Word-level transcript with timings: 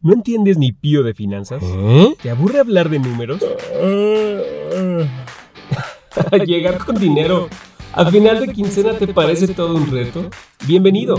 ¿No 0.00 0.12
entiendes 0.12 0.58
ni 0.58 0.70
pío 0.70 1.02
de 1.02 1.12
finanzas? 1.12 1.60
¿Eh? 1.60 2.14
¿Te 2.22 2.30
aburre 2.30 2.60
hablar 2.60 2.88
de 2.88 3.00
números? 3.00 3.42
Llegar 6.46 6.78
con 6.78 7.00
dinero 7.00 7.48
al 7.92 8.12
final 8.12 8.46
de 8.46 8.52
quincena 8.52 8.92
te 8.92 9.08
parece 9.08 9.48
todo 9.48 9.74
un 9.74 9.90
reto. 9.90 10.30
Bienvenido. 10.68 11.18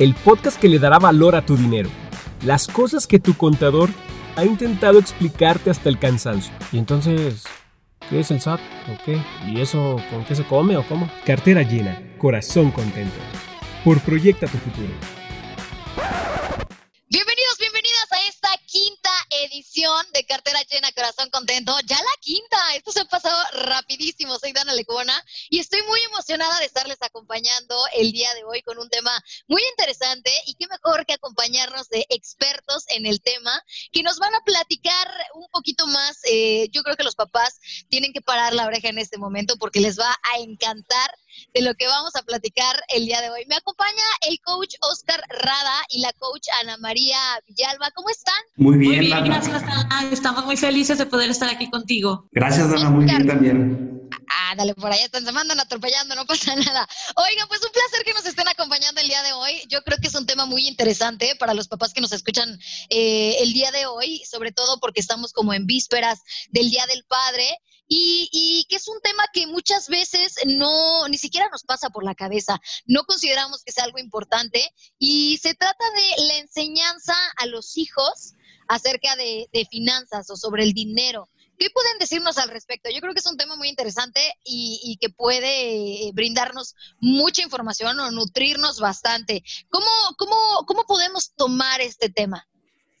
El 0.00 0.14
podcast 0.14 0.60
que 0.60 0.68
le 0.68 0.80
dará 0.80 0.98
valor 0.98 1.36
a 1.36 1.46
tu 1.46 1.56
dinero. 1.56 1.88
Las 2.44 2.66
cosas 2.66 3.06
que 3.06 3.20
tu 3.20 3.34
contador 3.34 3.88
ha 4.34 4.44
intentado 4.44 4.98
explicarte 4.98 5.70
hasta 5.70 5.88
el 5.88 6.00
cansancio. 6.00 6.52
¿Y 6.72 6.78
entonces 6.78 7.44
qué 8.10 8.18
es 8.18 8.32
el 8.32 8.40
SAT 8.40 8.58
o 8.92 9.04
qué? 9.04 9.20
¿Y 9.46 9.60
eso 9.60 9.94
con 10.10 10.24
qué 10.24 10.34
se 10.34 10.42
come 10.42 10.76
o 10.76 10.82
cómo? 10.88 11.08
Cartera 11.24 11.62
llena, 11.62 12.02
corazón 12.18 12.72
contento. 12.72 13.14
Por 13.84 14.00
Proyecta 14.00 14.48
tu 14.48 14.58
futuro. 14.58 14.88
Edición 19.44 20.06
de 20.12 20.24
Cartera 20.24 20.60
Llena, 20.70 20.92
Corazón 20.92 21.30
Contento. 21.30 21.76
Ya 21.86 21.96
la 21.96 22.20
quinta, 22.20 22.56
esto 22.74 22.92
se 22.92 23.00
ha 23.00 23.04
pasado 23.04 23.36
rapidísimo. 23.52 24.38
Soy 24.38 24.52
Dana 24.52 24.74
Lecona 24.74 25.14
y 25.50 25.58
estoy 25.58 25.82
muy 25.82 26.00
emocionada 26.02 26.58
de 26.58 26.66
estarles 26.66 26.98
acompañando 27.00 27.76
el 27.94 28.12
día 28.12 28.32
de 28.34 28.44
hoy 28.44 28.62
con 28.62 28.78
un 28.78 28.88
tema 28.88 29.12
muy 29.46 29.62
interesante 29.70 30.30
y 30.46 30.54
qué 30.54 30.66
mejor 30.68 31.06
que 31.06 31.14
acompañarnos 31.14 31.88
de 31.88 32.06
expertos 32.08 32.84
en 32.88 33.06
el 33.06 33.20
tema 33.20 33.62
que 33.92 34.02
nos 34.02 34.18
van 34.18 34.34
a 34.34 34.40
platicar 34.44 35.08
un 35.34 35.48
poquito 35.50 35.86
más. 35.86 36.18
Eh, 36.24 36.68
yo 36.72 36.82
creo 36.82 36.96
que 36.96 37.04
los 37.04 37.14
papás 37.14 37.58
tienen 37.88 38.12
que 38.12 38.22
parar 38.22 38.54
la 38.54 38.66
oreja 38.66 38.88
en 38.88 38.98
este 38.98 39.18
momento 39.18 39.56
porque 39.58 39.80
les 39.80 39.98
va 39.98 40.16
a 40.34 40.38
encantar 40.38 41.10
de 41.56 41.62
lo 41.62 41.74
que 41.74 41.86
vamos 41.86 42.14
a 42.16 42.22
platicar 42.22 42.76
el 42.94 43.06
día 43.06 43.22
de 43.22 43.30
hoy. 43.30 43.44
Me 43.48 43.56
acompaña 43.56 44.02
el 44.28 44.38
coach 44.40 44.74
Oscar 44.92 45.22
Rada 45.30 45.86
y 45.88 46.00
la 46.00 46.12
coach 46.12 46.48
Ana 46.60 46.76
María 46.76 47.18
Villalba. 47.46 47.90
¿Cómo 47.92 48.10
están? 48.10 48.34
Muy 48.56 48.76
bien, 48.76 48.96
Muy 48.96 49.06
bien, 49.06 49.24
gracias, 49.24 49.62
Dana. 49.62 50.08
Estamos 50.12 50.44
muy 50.44 50.58
felices 50.58 50.98
de 50.98 51.06
poder 51.06 51.30
estar 51.30 51.48
aquí 51.48 51.70
contigo. 51.70 52.28
Gracias, 52.30 52.70
Dana, 52.70 52.90
muy 52.90 53.06
bien 53.06 53.26
también. 53.26 53.86
Ah, 54.28 54.54
dale, 54.54 54.74
por 54.74 54.92
allá 54.92 55.04
están, 55.04 55.24
se 55.24 55.32
mandan 55.32 55.58
atropellando, 55.58 56.14
no 56.14 56.26
pasa 56.26 56.54
nada. 56.56 56.86
Oigan, 57.16 57.48
pues 57.48 57.62
un 57.64 57.72
placer 57.72 58.04
que 58.04 58.12
nos 58.12 58.26
estén 58.26 58.48
acompañando 58.48 59.00
el 59.00 59.08
día 59.08 59.22
de 59.22 59.32
hoy. 59.32 59.62
Yo 59.68 59.82
creo 59.82 59.96
que 59.98 60.08
es 60.08 60.14
un 60.14 60.26
tema 60.26 60.44
muy 60.44 60.68
interesante 60.68 61.36
para 61.38 61.54
los 61.54 61.68
papás 61.68 61.94
que 61.94 62.02
nos 62.02 62.12
escuchan 62.12 62.58
eh, 62.90 63.36
el 63.40 63.54
día 63.54 63.70
de 63.72 63.86
hoy, 63.86 64.22
sobre 64.30 64.52
todo 64.52 64.78
porque 64.78 65.00
estamos 65.00 65.32
como 65.32 65.54
en 65.54 65.66
vísperas 65.66 66.20
del 66.50 66.70
Día 66.70 66.84
del 66.86 67.04
Padre. 67.04 67.46
Y, 67.88 68.66
que 68.68 68.76
es 68.76 68.88
un 68.88 69.00
tema 69.00 69.24
que 69.32 69.46
muchas 69.46 69.88
veces 69.88 70.36
no, 70.46 71.06
ni 71.08 71.18
siquiera 71.18 71.48
nos 71.50 71.62
pasa 71.62 71.90
por 71.90 72.04
la 72.04 72.14
cabeza, 72.14 72.60
no 72.86 73.04
consideramos 73.04 73.62
que 73.62 73.72
sea 73.72 73.84
algo 73.84 73.98
importante 73.98 74.60
y 74.98 75.38
se 75.38 75.54
trata 75.54 75.84
de 75.90 76.24
la 76.24 76.38
enseñanza 76.38 77.14
a 77.36 77.46
los 77.46 77.76
hijos 77.76 78.34
acerca 78.68 79.14
de, 79.16 79.48
finanzas 79.70 80.28
o 80.30 80.36
sobre 80.36 80.64
el 80.64 80.72
dinero. 80.72 81.28
¿Qué 81.58 81.68
pueden 81.70 81.98
decirnos 81.98 82.36
al 82.36 82.50
respecto? 82.50 82.90
Yo 82.90 83.00
creo 83.00 83.14
que 83.14 83.20
es 83.20 83.26
un 83.26 83.38
tema 83.38 83.56
muy 83.56 83.68
interesante 83.68 84.20
y, 84.44 84.80
y, 84.82 84.96
que 84.98 85.08
puede 85.08 86.10
brindarnos 86.12 86.74
mucha 87.00 87.42
información 87.42 87.98
o 88.00 88.10
nutrirnos 88.10 88.78
bastante. 88.78 89.42
¿Cómo, 89.70 89.86
cómo, 90.18 90.36
cómo 90.66 90.84
podemos 90.84 91.32
tomar 91.34 91.80
este 91.80 92.10
tema? 92.10 92.46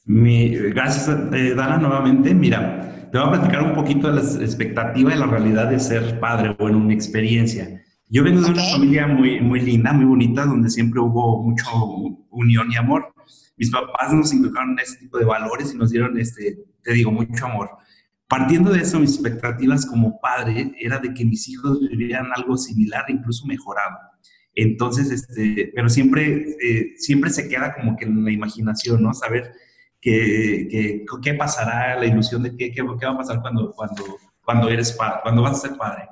Mi, 0.06 0.50
gracias, 0.50 1.08
eh, 1.08 1.54
Dana, 1.54 1.78
nuevamente. 1.78 2.32
Mira, 2.32 2.95
te 3.16 3.22
voy 3.22 3.28
a 3.28 3.40
platicar 3.40 3.62
un 3.62 3.74
poquito 3.74 4.12
de 4.12 4.22
la 4.22 4.44
expectativa 4.44 5.14
y 5.14 5.18
la 5.18 5.24
realidad 5.24 5.70
de 5.70 5.80
ser 5.80 6.20
padre 6.20 6.54
o 6.58 6.68
en 6.68 6.74
una 6.74 6.92
experiencia. 6.92 7.82
Yo 8.10 8.22
vengo 8.22 8.42
de 8.42 8.50
okay. 8.50 8.62
una 8.62 8.72
familia 8.72 9.06
muy, 9.06 9.40
muy 9.40 9.60
linda, 9.62 9.94
muy 9.94 10.04
bonita, 10.04 10.44
donde 10.44 10.68
siempre 10.68 11.00
hubo 11.00 11.42
mucho 11.42 11.64
unión 12.28 12.70
y 12.70 12.76
amor. 12.76 13.14
Mis 13.56 13.70
papás 13.70 14.12
nos 14.12 14.34
inculcaron 14.34 14.78
este 14.78 14.98
tipo 14.98 15.18
de 15.18 15.24
valores 15.24 15.72
y 15.72 15.78
nos 15.78 15.92
dieron, 15.92 16.18
este, 16.20 16.58
te 16.82 16.92
digo, 16.92 17.10
mucho 17.10 17.46
amor. 17.46 17.70
Partiendo 18.28 18.70
de 18.70 18.82
eso, 18.82 19.00
mis 19.00 19.14
expectativas 19.14 19.86
como 19.86 20.20
padre 20.20 20.72
era 20.78 20.98
de 20.98 21.14
que 21.14 21.24
mis 21.24 21.48
hijos 21.48 21.80
vivieran 21.80 22.28
algo 22.34 22.58
similar, 22.58 23.06
incluso 23.08 23.46
mejorado. 23.46 23.96
Entonces, 24.54 25.10
este, 25.10 25.72
pero 25.74 25.88
siempre, 25.88 26.54
eh, 26.62 26.92
siempre 26.98 27.30
se 27.30 27.48
queda 27.48 27.76
como 27.76 27.96
que 27.96 28.04
en 28.04 28.22
la 28.22 28.30
imaginación, 28.30 29.02
¿no? 29.02 29.14
Saber 29.14 29.52
qué, 30.06 30.68
qué, 30.70 31.04
qué 31.20 31.34
pasará, 31.34 31.98
la 31.98 32.06
ilusión 32.06 32.44
de 32.44 32.56
qué, 32.56 32.70
qué, 32.70 32.84
qué 33.00 33.06
va 33.06 33.12
a 33.12 33.18
pasar 33.18 33.40
cuando, 33.40 33.72
cuando, 33.72 34.04
cuando 34.44 34.68
eres 34.68 34.92
padre, 34.92 35.18
cuando 35.24 35.42
vas 35.42 35.58
a 35.58 35.68
ser 35.68 35.76
padre. 35.76 36.08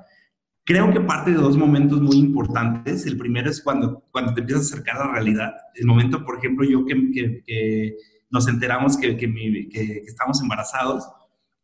Creo 0.65 0.91
que 0.91 0.99
parte 0.99 1.31
de 1.31 1.37
dos 1.37 1.55
momentos 1.55 2.01
muy 2.01 2.17
importantes. 2.17 3.05
El 3.05 3.17
primero 3.17 3.49
es 3.49 3.61
cuando, 3.61 4.03
cuando 4.11 4.33
te 4.33 4.41
empiezas 4.41 4.65
a 4.65 4.73
acercar 4.73 4.97
a 4.97 5.05
la 5.05 5.13
realidad. 5.13 5.53
El 5.75 5.85
momento, 5.85 6.25
por 6.25 6.39
ejemplo, 6.39 6.65
yo 6.65 6.85
que, 6.85 6.93
que, 7.13 7.43
que 7.45 7.95
nos 8.29 8.49
enteramos 8.49 8.97
que, 8.97 9.15
que, 9.15 9.29
mi, 9.29 9.69
que, 9.69 10.03
estamos 10.05 10.41
embarazados, 10.41 11.07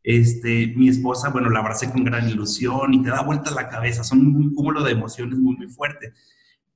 este, 0.01 0.73
mi 0.77 0.87
esposa, 0.87 1.31
bueno, 1.31 1.49
la 1.49 1.59
abracé 1.59 1.91
con 1.91 2.05
gran 2.05 2.29
ilusión 2.29 2.93
y 2.93 3.01
te 3.01 3.09
da 3.09 3.23
vuelta 3.23 3.51
la 3.51 3.67
cabeza. 3.67 4.05
Son 4.05 4.19
un 4.19 4.53
cúmulo 4.53 4.83
de 4.83 4.93
emociones 4.93 5.37
muy, 5.37 5.57
muy 5.57 5.67
fuerte. 5.67 6.13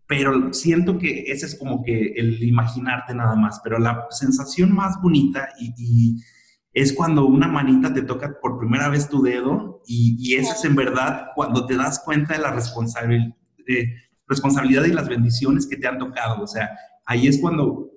Pero 0.07 0.53
siento 0.53 0.97
que 0.97 1.25
ese 1.27 1.47
es 1.47 1.55
como 1.55 1.83
que 1.83 2.13
el 2.16 2.43
imaginarte 2.43 3.13
nada 3.16 3.35
más. 3.35 3.59
Pero 3.63 3.79
la 3.79 4.05
sensación 4.11 4.73
más 4.73 5.01
bonita 5.01 5.49
y, 5.59 5.73
y 5.77 6.23
es 6.73 6.93
cuando 6.93 7.25
una 7.25 7.47
manita 7.47 7.93
te 7.93 8.01
toca 8.01 8.38
por 8.41 8.59
primera 8.59 8.89
vez 8.89 9.09
tu 9.09 9.23
dedo 9.23 9.81
y, 9.88 10.17
y 10.19 10.35
eso 10.35 10.51
es 10.53 10.66
en 10.66 10.75
verdad 10.75 11.27
cuando 11.33 11.66
te 11.66 11.77
das 11.77 12.01
cuenta 12.03 12.35
de 12.35 12.41
la 12.41 12.51
responsabil, 12.51 13.33
eh, 13.67 13.93
responsabilidad 14.27 14.83
y 14.83 14.91
las 14.91 15.07
bendiciones 15.07 15.67
que 15.67 15.77
te 15.77 15.88
han 15.88 15.97
tocado. 15.97 16.43
O 16.43 16.47
sea, 16.47 16.69
ahí 17.05 17.27
es 17.27 17.39
cuando 17.39 17.91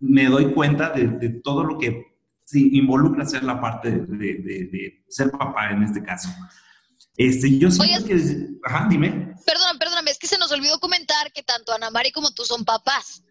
me 0.00 0.26
doy 0.26 0.52
cuenta 0.52 0.90
de, 0.90 1.08
de 1.08 1.28
todo 1.28 1.62
lo 1.62 1.78
que 1.78 2.12
sí, 2.44 2.70
involucra 2.72 3.24
ser 3.26 3.44
la 3.44 3.60
parte 3.60 3.90
de, 3.90 4.34
de, 4.34 4.68
de, 4.72 5.04
ser 5.08 5.30
papá 5.30 5.70
en 5.70 5.82
este 5.82 6.02
caso. 6.02 6.28
Este, 7.16 7.58
yo 7.58 7.70
siento 7.70 8.04
Oye, 8.04 8.04
que... 8.04 8.48
Ajá, 8.64 8.86
dime. 8.88 9.34
Perdón, 9.44 9.78
perdóname, 9.78 10.10
es 10.10 10.18
que 10.18 10.26
se 10.26 10.38
nos 10.38 10.50
olvidó 10.52 10.78
comentar 10.78 11.32
que 11.32 11.42
tanto 11.42 11.72
Ana 11.72 11.90
Mari 11.90 12.12
como 12.12 12.32
tú 12.32 12.44
son 12.44 12.64
papás. 12.64 13.22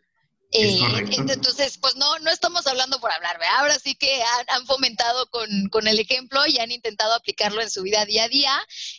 Eh, 0.54 0.82
entonces, 1.12 1.78
pues 1.78 1.96
no, 1.96 2.20
no 2.20 2.30
estamos 2.30 2.68
hablando 2.68 3.00
por 3.00 3.10
hablar, 3.10 3.40
¿verdad? 3.40 3.60
Ahora 3.60 3.80
sí 3.80 3.96
que 3.96 4.22
han, 4.22 4.46
han 4.50 4.66
fomentado 4.66 5.30
con, 5.30 5.48
con, 5.70 5.88
el 5.88 5.98
ejemplo 5.98 6.46
y 6.46 6.60
han 6.60 6.72
intentado 6.72 7.14
aplicarlo 7.14 7.62
en 7.62 7.70
su 7.70 7.84
vida 7.84 8.04
día 8.04 8.26
a 8.26 8.28
día. 8.28 8.52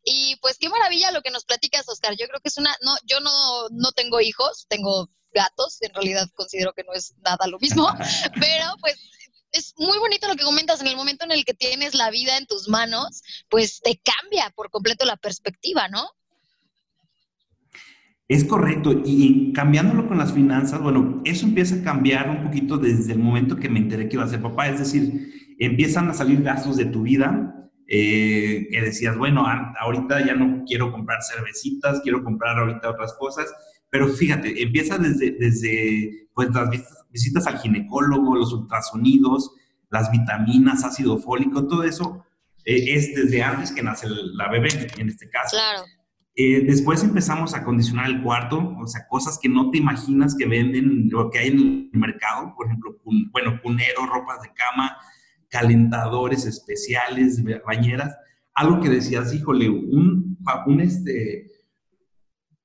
Y 0.02 0.36
pues 0.36 0.56
qué 0.58 0.70
maravilla 0.70 1.10
lo 1.10 1.20
que 1.20 1.30
nos 1.30 1.44
platicas, 1.44 1.86
Oscar. 1.88 2.16
Yo 2.18 2.26
creo 2.26 2.40
que 2.40 2.48
es 2.48 2.56
una, 2.56 2.74
no, 2.80 2.96
yo 3.04 3.20
no, 3.20 3.68
no 3.70 3.92
tengo 3.92 4.20
hijos, 4.22 4.64
tengo 4.70 5.10
gatos, 5.34 5.80
en 5.82 5.92
realidad 5.92 6.26
considero 6.34 6.72
que 6.72 6.84
no 6.84 6.92
es 6.94 7.14
nada 7.18 7.46
lo 7.46 7.58
mismo, 7.58 7.88
pero 8.40 8.74
pues 8.80 8.96
es 9.52 9.74
muy 9.76 9.98
bonito 9.98 10.28
lo 10.28 10.34
que 10.34 10.44
comentas 10.44 10.80
en 10.80 10.88
el 10.88 10.96
momento 10.96 11.24
en 11.24 11.32
el 11.32 11.44
que 11.44 11.54
tienes 11.54 11.94
la 11.94 12.10
vida 12.10 12.36
en 12.38 12.46
tus 12.46 12.68
manos, 12.68 13.22
pues 13.48 13.80
te 13.82 14.00
cambia 14.02 14.50
por 14.54 14.70
completo 14.70 15.04
la 15.04 15.16
perspectiva, 15.16 15.88
¿no? 15.88 16.08
Es 18.28 18.44
correcto, 18.44 19.02
y 19.04 19.52
cambiándolo 19.52 20.08
con 20.08 20.16
las 20.16 20.32
finanzas, 20.32 20.80
bueno, 20.80 21.20
eso 21.24 21.44
empieza 21.44 21.76
a 21.76 21.82
cambiar 21.82 22.30
un 22.30 22.44
poquito 22.44 22.78
desde 22.78 23.12
el 23.12 23.18
momento 23.18 23.56
que 23.56 23.68
me 23.68 23.78
enteré 23.78 24.08
que 24.08 24.16
iba 24.16 24.24
a 24.24 24.28
ser 24.28 24.40
papá, 24.40 24.68
es 24.68 24.78
decir, 24.78 25.54
empiezan 25.58 26.08
a 26.08 26.14
salir 26.14 26.40
gastos 26.42 26.78
de 26.78 26.86
tu 26.86 27.02
vida, 27.02 27.70
eh, 27.86 28.68
que 28.70 28.80
decías, 28.80 29.18
bueno, 29.18 29.44
ahorita 29.78 30.24
ya 30.24 30.34
no 30.34 30.64
quiero 30.66 30.90
comprar 30.90 31.18
cervecitas, 31.22 32.00
quiero 32.00 32.24
comprar 32.24 32.58
ahorita 32.58 32.88
otras 32.88 33.12
cosas, 33.18 33.52
pero 33.90 34.08
fíjate, 34.08 34.62
empieza 34.62 34.96
desde, 34.96 35.32
desde 35.32 36.21
pues, 36.34 36.50
las 36.50 36.70
visitas, 36.70 37.06
visitas 37.10 37.46
al 37.46 37.58
ginecólogo, 37.58 38.36
los 38.36 38.52
ultrasonidos, 38.52 39.52
las 39.90 40.10
vitaminas, 40.10 40.84
ácido 40.84 41.18
fólico, 41.18 41.66
todo 41.66 41.84
eso 41.84 42.24
eh, 42.64 42.94
es 42.94 43.14
desde 43.14 43.42
antes 43.42 43.72
que 43.72 43.82
nace 43.82 44.06
la 44.08 44.48
bebé, 44.48 44.70
en 44.96 45.08
este 45.08 45.28
caso. 45.28 45.56
Claro. 45.56 45.82
Eh, 46.34 46.64
después 46.64 47.04
empezamos 47.04 47.52
a 47.52 47.58
acondicionar 47.58 48.06
el 48.06 48.22
cuarto, 48.22 48.74
o 48.78 48.86
sea, 48.86 49.06
cosas 49.06 49.38
que 49.38 49.50
no 49.50 49.70
te 49.70 49.78
imaginas 49.78 50.34
que 50.34 50.46
venden, 50.46 51.10
lo 51.10 51.30
que 51.30 51.40
hay 51.40 51.48
en 51.48 51.90
el 51.92 52.00
mercado, 52.00 52.54
por 52.56 52.66
ejemplo, 52.66 52.98
bueno, 53.32 53.60
cunero, 53.62 54.06
ropas 54.06 54.40
de 54.40 54.48
cama, 54.54 54.96
calentadores 55.50 56.46
especiales, 56.46 57.42
bañeras, 57.66 58.16
algo 58.54 58.80
que 58.80 58.88
decías, 58.88 59.34
híjole, 59.34 59.68
un, 59.68 60.38
un, 60.66 60.80
este, 60.80 61.51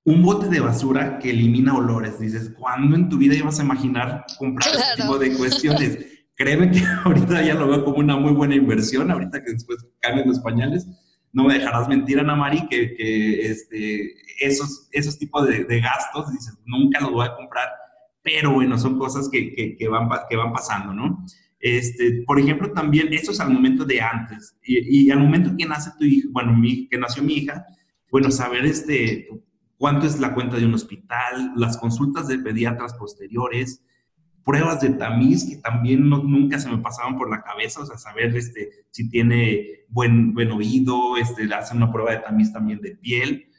un 0.07 0.23
bote 0.23 0.47
de 0.47 0.61
basura 0.61 1.19
que 1.19 1.31
elimina 1.31 1.75
olores. 1.75 2.17
Dices, 2.17 2.53
¿cuándo 2.57 2.95
en 2.95 3.09
tu 3.09 3.17
vida 3.17 3.35
ibas 3.35 3.59
a 3.59 3.63
imaginar 3.63 4.25
comprar 4.39 4.71
claro. 4.71 4.87
este 4.89 5.01
tipo 5.01 5.17
de 5.19 5.37
cuestiones? 5.37 5.99
Créeme 6.35 6.71
que 6.71 6.81
ahorita 7.03 7.41
ya 7.41 7.55
lo 7.55 7.67
veo 7.67 7.83
como 7.83 7.97
una 7.97 8.15
muy 8.15 8.31
buena 8.31 8.55
inversión, 8.55 9.11
ahorita 9.11 9.43
que 9.43 9.51
después 9.51 9.85
cambien 9.99 10.27
los 10.27 10.39
pañales 10.39 10.87
no 11.33 11.43
me 11.43 11.55
dejarás 11.55 11.87
mentir, 11.87 12.19
Ana 12.19 12.35
Mari, 12.35 12.67
que, 12.67 12.95
que 12.95 13.41
este, 13.41 14.15
esos, 14.39 14.87
esos 14.91 15.19
tipos 15.19 15.45
de, 15.47 15.65
de, 15.65 15.81
gastos, 15.81 16.31
dices, 16.31 16.57
nunca 16.65 17.01
los 17.01 17.11
voy 17.11 17.27
a 17.27 17.35
comprar, 17.35 17.67
pero 18.23 18.53
bueno, 18.53 18.77
son 18.77 18.97
cosas 18.97 19.29
que, 19.29 19.53
que, 19.53 19.75
que, 19.75 19.87
van, 19.87 20.09
que 20.29 20.35
van 20.35 20.53
pasando, 20.53 20.93
¿no? 20.93 21.23
Este, 21.59 22.23
por 22.25 22.39
ejemplo, 22.39 22.71
también, 22.71 23.13
eso 23.13 23.31
es 23.31 23.39
al 23.39 23.51
momento 23.51 23.83
de 23.83 24.01
antes, 24.01 24.55
y, 24.63 25.05
y 25.07 25.11
al 25.11 25.19
momento 25.19 25.55
que 25.57 25.65
nace 25.65 25.91
tu 25.99 26.05
hija, 26.05 26.27
bueno, 26.31 26.53
mi, 26.53 26.87
que 26.87 26.97
nació 26.97 27.23
mi 27.23 27.33
hija, 27.33 27.65
bueno, 28.09 28.31
saber 28.31 28.65
este, 28.65 29.27
cuánto 29.77 30.05
es 30.05 30.19
la 30.19 30.33
cuenta 30.33 30.57
de 30.57 30.65
un 30.65 30.73
hospital, 30.73 31.53
las 31.55 31.77
consultas 31.77 32.27
de 32.27 32.39
pediatras 32.39 32.93
posteriores, 32.95 33.83
pruebas 34.43 34.79
de 34.79 34.91
tamiz 34.91 35.45
que 35.47 35.57
también 35.57 36.07
nunca 36.09 36.57
se 36.57 36.69
me 36.69 36.77
pasaban 36.77 37.17
por 37.17 37.29
la 37.29 37.43
cabeza, 37.43 37.81
o 37.81 37.85
sea, 37.85 37.97
saber 37.97 38.35
este, 38.35 38.69
si 38.91 39.09
tiene 39.09 39.85
buen, 39.89 40.33
buen 40.33 40.51
oído, 40.51 41.17
este, 41.17 41.53
hacen 41.53 41.77
una 41.77 41.91
prueba 41.91 42.11
de 42.11 42.19
tamiz 42.19 42.53
también 42.53 42.79
de 42.79 42.95
piel, 42.95 43.49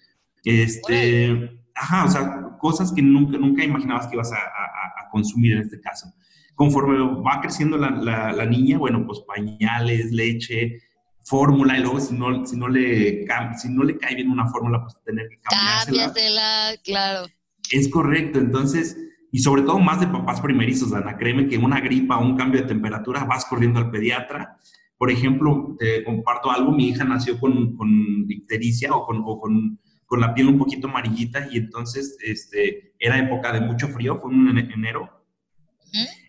este, 0.45 1.61
ajá, 1.75 2.05
o 2.07 2.09
sea, 2.09 2.57
cosas 2.59 2.93
que 2.93 3.03
nunca, 3.03 3.37
nunca 3.39 3.65
imaginabas 3.65 4.07
que 4.07 4.15
ibas 4.17 4.33
a, 4.33 4.37
a, 4.37 5.11
consumir 5.11 5.53
en 5.53 5.63
este 5.63 5.81
caso. 5.81 6.13
Conforme 6.55 6.99
va 7.23 7.41
creciendo 7.41 7.79
la, 7.79 7.91
la, 8.33 8.47
niña, 8.47 8.77
bueno, 8.77 9.07
pues 9.07 9.21
pañales, 9.21 10.13
leche, 10.13 10.81
fórmula, 11.29 11.79
y 11.79 11.83
luego 11.83 12.01
si 12.01 12.15
no, 12.15 12.47
si 12.47 12.57
no, 12.57 12.69
le, 12.69 13.27
si 13.59 13.69
no 13.69 13.85
le 13.85 13.99
cae 13.99 14.15
bien 14.15 14.31
una 14.31 14.47
fórmula, 14.49 14.83
pues 14.83 14.97
tener 15.05 15.29
que 15.29 15.39
cambiársela. 15.41 16.07
Cámbiasela, 16.07 16.77
claro. 16.83 17.27
Es 17.71 17.89
correcto, 17.89 18.39
entonces 18.39 18.97
y 19.31 19.41
sobre 19.41 19.63
todo 19.63 19.79
más 19.79 20.01
de 20.01 20.07
papás 20.07 20.41
primerizos, 20.41 20.93
Ana. 20.93 21.17
Créeme 21.17 21.49
que 21.49 21.59
una 21.59 21.81
gripa 21.81 22.19
o 22.19 22.25
un 22.25 22.37
cambio 22.37 22.63
de 22.63 22.67
temperatura 22.67 23.25
vas 23.25 23.45
corriendo 23.45 23.79
al 23.79 23.91
pediatra. 23.91 24.57
Por 24.97 25.11
ejemplo, 25.11 25.77
te 25.79 26.03
comparto 26.03 26.51
algo, 26.51 26.73
mi 26.73 26.89
hija 26.89 27.05
nació 27.05 27.39
con, 27.39 27.77
con 27.77 27.89
ictericia 28.29 28.95
o, 28.95 29.07
con, 29.07 29.23
o 29.25 29.39
con, 29.39 29.79
con, 30.07 30.21
la 30.21 30.35
piel 30.35 30.49
un 30.49 30.59
poquito 30.59 30.89
amarillita 30.89 31.49
y 31.53 31.59
entonces 31.59 32.17
este, 32.25 32.95
era 32.99 33.19
época 33.19 33.53
de 33.53 33.61
mucho 33.61 33.89
frío, 33.89 34.19
fue 34.19 34.33
en 34.33 34.59
enero. 34.59 35.18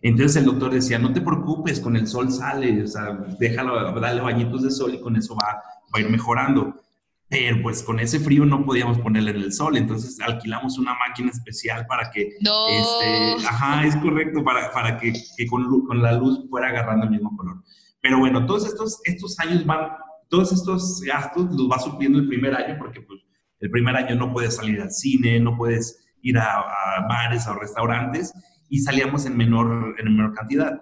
Entonces 0.02 0.38
el 0.38 0.46
doctor 0.46 0.72
decía, 0.72 1.00
no 1.00 1.14
te 1.14 1.22
preocupes, 1.22 1.80
con 1.80 1.96
el 1.96 2.08
sol 2.08 2.32
sale, 2.32 2.84
o 2.84 2.88
sea, 2.88 3.12
déjalo, 3.40 4.00
dale 4.00 4.22
bañitos 4.22 4.64
de 4.64 4.72
sol 4.72 4.94
y 4.94 5.02
con 5.02 5.16
eso 5.16 5.36
va, 5.36 5.62
va 5.94 5.98
a 5.98 6.00
ir 6.00 6.10
mejorando. 6.10 6.76
Pero 7.30 7.62
pues 7.62 7.84
con 7.84 8.00
ese 8.00 8.20
frío 8.20 8.44
no 8.44 8.66
podíamos 8.66 8.98
ponerle 9.00 9.32
en 9.32 9.38
el 9.38 9.54
sol, 9.54 9.78
entonces 9.78 10.20
alquilamos 10.20 10.80
una 10.80 10.96
máquina 10.96 11.30
especial 11.30 11.86
para 11.86 12.10
que, 12.10 12.38
no. 12.42 12.68
este, 12.68 13.48
ajá, 13.48 13.86
es 13.86 13.96
correcto, 13.98 14.44
para, 14.44 14.72
para 14.72 14.98
que, 14.98 15.14
que 15.38 15.46
con, 15.46 15.86
con, 15.86 16.02
la 16.02 16.14
luz 16.14 16.50
fuera 16.50 16.70
agarrando 16.70 17.06
el 17.06 17.12
mismo 17.12 17.38
color. 17.38 17.64
Pero 18.02 18.18
bueno, 18.18 18.48
todos 18.48 18.66
estos, 18.66 19.00
estos 19.04 19.40
años 19.40 19.64
van, 19.64 19.90
todos 20.28 20.52
estos 20.52 21.02
gastos 21.02 21.52
los 21.52 21.70
va 21.70 21.78
supliendo 21.78 22.18
el 22.18 22.28
primer 22.28 22.56
año, 22.56 22.78
porque 22.80 23.02
pues 23.02 23.20
el 23.60 23.70
primer 23.70 23.96
año 23.96 24.16
no 24.16 24.34
puedes 24.34 24.56
salir 24.56 24.82
al 24.82 24.92
cine, 24.92 25.40
no 25.40 25.56
puedes 25.56 26.04
ir 26.24 26.36
a, 26.40 26.62
a 26.62 27.08
bares 27.08 27.46
o 27.46 27.54
restaurantes, 27.54 28.34
y 28.70 28.80
salíamos 28.80 29.26
en 29.26 29.36
menor, 29.36 29.96
en 29.98 30.16
menor 30.16 30.34
cantidad. 30.34 30.80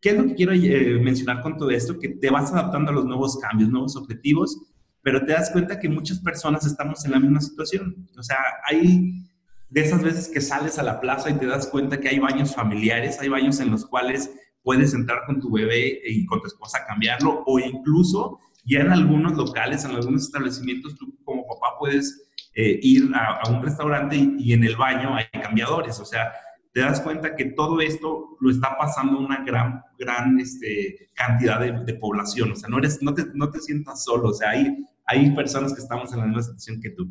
¿Qué 0.00 0.10
es 0.10 0.16
lo 0.18 0.26
que 0.26 0.34
quiero 0.34 0.52
eh, 0.52 0.98
mencionar 1.00 1.42
con 1.42 1.56
todo 1.56 1.70
esto? 1.70 1.98
Que 1.98 2.08
te 2.08 2.30
vas 2.30 2.52
adaptando 2.52 2.90
a 2.90 2.94
los 2.94 3.04
nuevos 3.04 3.38
cambios, 3.38 3.70
nuevos 3.70 3.96
objetivos, 3.96 4.58
pero 5.02 5.24
te 5.24 5.32
das 5.32 5.50
cuenta 5.50 5.78
que 5.78 5.88
muchas 5.88 6.20
personas 6.20 6.66
estamos 6.66 7.04
en 7.04 7.12
la 7.12 7.20
misma 7.20 7.40
situación. 7.40 8.08
O 8.18 8.22
sea, 8.22 8.38
hay 8.66 9.24
de 9.68 9.80
esas 9.80 10.02
veces 10.02 10.28
que 10.28 10.40
sales 10.40 10.78
a 10.78 10.82
la 10.82 11.00
plaza 11.00 11.30
y 11.30 11.34
te 11.34 11.46
das 11.46 11.66
cuenta 11.66 12.00
que 12.00 12.08
hay 12.08 12.18
baños 12.18 12.54
familiares, 12.54 13.20
hay 13.20 13.28
baños 13.28 13.60
en 13.60 13.70
los 13.70 13.86
cuales 13.86 14.30
puedes 14.62 14.92
entrar 14.94 15.20
con 15.26 15.40
tu 15.40 15.50
bebé 15.50 16.00
y 16.06 16.26
con 16.26 16.40
tu 16.40 16.48
esposa 16.48 16.78
a 16.78 16.86
cambiarlo, 16.86 17.44
o 17.46 17.58
incluso 17.58 18.38
ya 18.64 18.80
en 18.80 18.90
algunos 18.90 19.36
locales, 19.36 19.84
en 19.84 19.92
algunos 19.92 20.22
establecimientos, 20.22 20.96
tú 20.96 21.16
como 21.24 21.46
papá 21.46 21.76
puedes 21.78 22.30
eh, 22.54 22.78
ir 22.82 23.10
a, 23.14 23.48
un 23.48 23.62
restaurante 23.62 24.16
y, 24.16 24.52
en 24.52 24.64
el 24.64 24.76
baño 24.76 25.14
hay 25.14 25.26
cambiadores. 25.40 25.98
O 26.00 26.04
sea, 26.04 26.32
te 26.72 26.80
das 26.80 27.00
cuenta 27.00 27.34
que 27.34 27.46
todo 27.46 27.80
esto 27.80 28.36
lo 28.40 28.50
está 28.50 28.76
pasando 28.78 29.18
una 29.18 29.44
gran, 29.44 29.82
gran 29.98 30.38
este, 30.38 31.10
cantidad 31.14 31.60
de, 31.60 31.94
población. 31.94 32.52
O 32.52 32.56
sea, 32.56 32.68
no, 32.68 32.78
eres, 32.78 33.02
no, 33.02 33.12
te, 33.12 33.24
no 33.34 33.50
te 33.50 33.60
sientas 33.60 34.04
solo. 34.04 34.28
O 34.28 34.34
sea, 34.34 34.50
hay, 34.50 34.84
hay 35.06 35.30
personas 35.34 35.72
que 35.72 35.80
estamos 35.80 36.12
en 36.12 36.20
la 36.20 36.26
misma 36.26 36.42
situación 36.42 36.80
que 36.80 36.90
tú. 36.90 37.08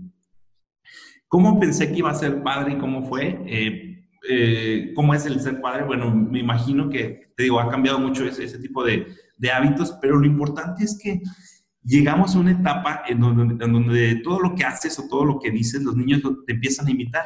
¿Cómo 1.28 1.60
pensé 1.60 1.92
que 1.92 2.00
iba 2.00 2.10
a 2.10 2.16
ser 2.16 2.42
padre 2.42 2.74
y 2.74 2.78
cómo 2.78 3.08
fue? 3.08 3.40
Eh, 3.46 3.90
eh, 4.28 4.92
¿Cómo 4.96 5.14
es 5.14 5.26
el 5.26 5.40
ser 5.40 5.62
padre? 5.62 5.84
Bueno, 5.84 6.14
me 6.14 6.40
imagino 6.40 6.90
que, 6.90 7.32
te 7.36 7.44
digo, 7.44 7.60
ha 7.60 7.70
cambiado 7.70 8.00
mucho 8.00 8.26
ese, 8.26 8.46
ese 8.46 8.60
tipo 8.60 8.84
de, 8.84 9.08
de, 9.38 9.52
hábitos, 9.52 9.98
pero 10.02 10.18
lo 10.18 10.26
importante 10.26 10.84
es 10.84 10.98
que 11.02 11.22
llegamos 11.84 12.36
a 12.36 12.40
una 12.40 12.52
etapa 12.52 13.04
en 13.08 13.20
donde, 13.20 13.64
en 13.64 13.74
donde, 13.74 14.16
todo 14.24 14.40
lo 14.40 14.56
que 14.56 14.64
haces 14.64 14.98
o 15.00 15.08
todo 15.08 15.24
lo 15.24 15.40
que 15.40 15.52
dices, 15.52 15.84
los 15.84 15.96
niños 15.96 16.22
te 16.48 16.54
empiezan 16.54 16.88
a 16.88 16.92
imitar. 16.92 17.26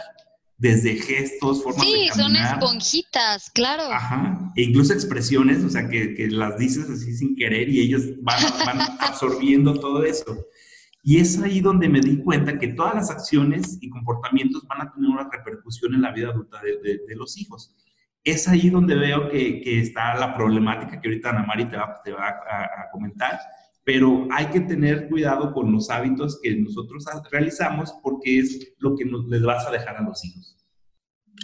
Desde 0.57 0.95
gestos, 0.95 1.63
formas 1.63 1.85
de 1.85 1.91
caminar. 1.91 2.13
Sí, 2.13 2.21
son 2.21 2.35
esponjitas, 2.35 3.49
claro. 3.51 3.83
Ajá. 3.91 4.51
E 4.55 4.63
incluso 4.63 4.93
expresiones, 4.93 5.63
o 5.63 5.69
sea, 5.69 5.89
que, 5.89 6.13
que 6.13 6.27
las 6.29 6.57
dices 6.57 6.89
así 6.89 7.15
sin 7.15 7.35
querer 7.35 7.69
y 7.69 7.81
ellos 7.81 8.03
van, 8.21 8.41
van 8.65 8.79
absorbiendo 8.99 9.73
todo 9.79 10.03
eso. 10.03 10.47
Y 11.05 11.19
es 11.19 11.37
ahí 11.41 11.59
donde 11.59 11.89
me 11.89 11.99
di 11.99 12.17
cuenta 12.23 12.57
que 12.57 12.69
todas 12.69 12.95
las 12.95 13.11
acciones 13.11 13.77
y 13.81 13.89
comportamientos 13.89 14.65
van 14.69 14.81
a 14.87 14.93
tener 14.93 15.09
una 15.09 15.29
repercusión 15.29 15.93
en 15.93 16.01
la 16.01 16.13
vida 16.13 16.29
adulta 16.29 16.61
de, 16.61 16.77
de, 17.05 17.15
los 17.17 17.37
hijos. 17.37 17.75
Es 18.23 18.47
ahí 18.47 18.69
donde 18.69 18.95
veo 18.95 19.29
que, 19.29 19.59
que, 19.59 19.81
está 19.81 20.15
la 20.15 20.33
problemática 20.33 21.01
que 21.01 21.09
ahorita 21.09 21.31
Ana 21.31 21.45
Mari 21.45 21.65
te 21.65 21.75
va, 21.75 22.01
te 22.01 22.13
va 22.13 22.29
a, 22.29 22.89
comentar, 22.89 23.37
pero 23.83 24.27
hay 24.31 24.47
que 24.47 24.61
tener 24.61 25.09
cuidado 25.09 25.53
con 25.53 25.71
los 25.71 25.89
hábitos 25.89 26.39
que 26.41 26.55
nosotros 26.55 27.05
realizamos 27.31 27.93
porque 28.01 28.39
es 28.39 28.73
lo 28.79 28.95
que 28.95 29.05
nos, 29.05 29.25
les 29.27 29.43
vas 29.43 29.65
a 29.67 29.71
dejar 29.71 29.97
a 29.97 30.03
los 30.03 30.23
hijos. 30.23 30.55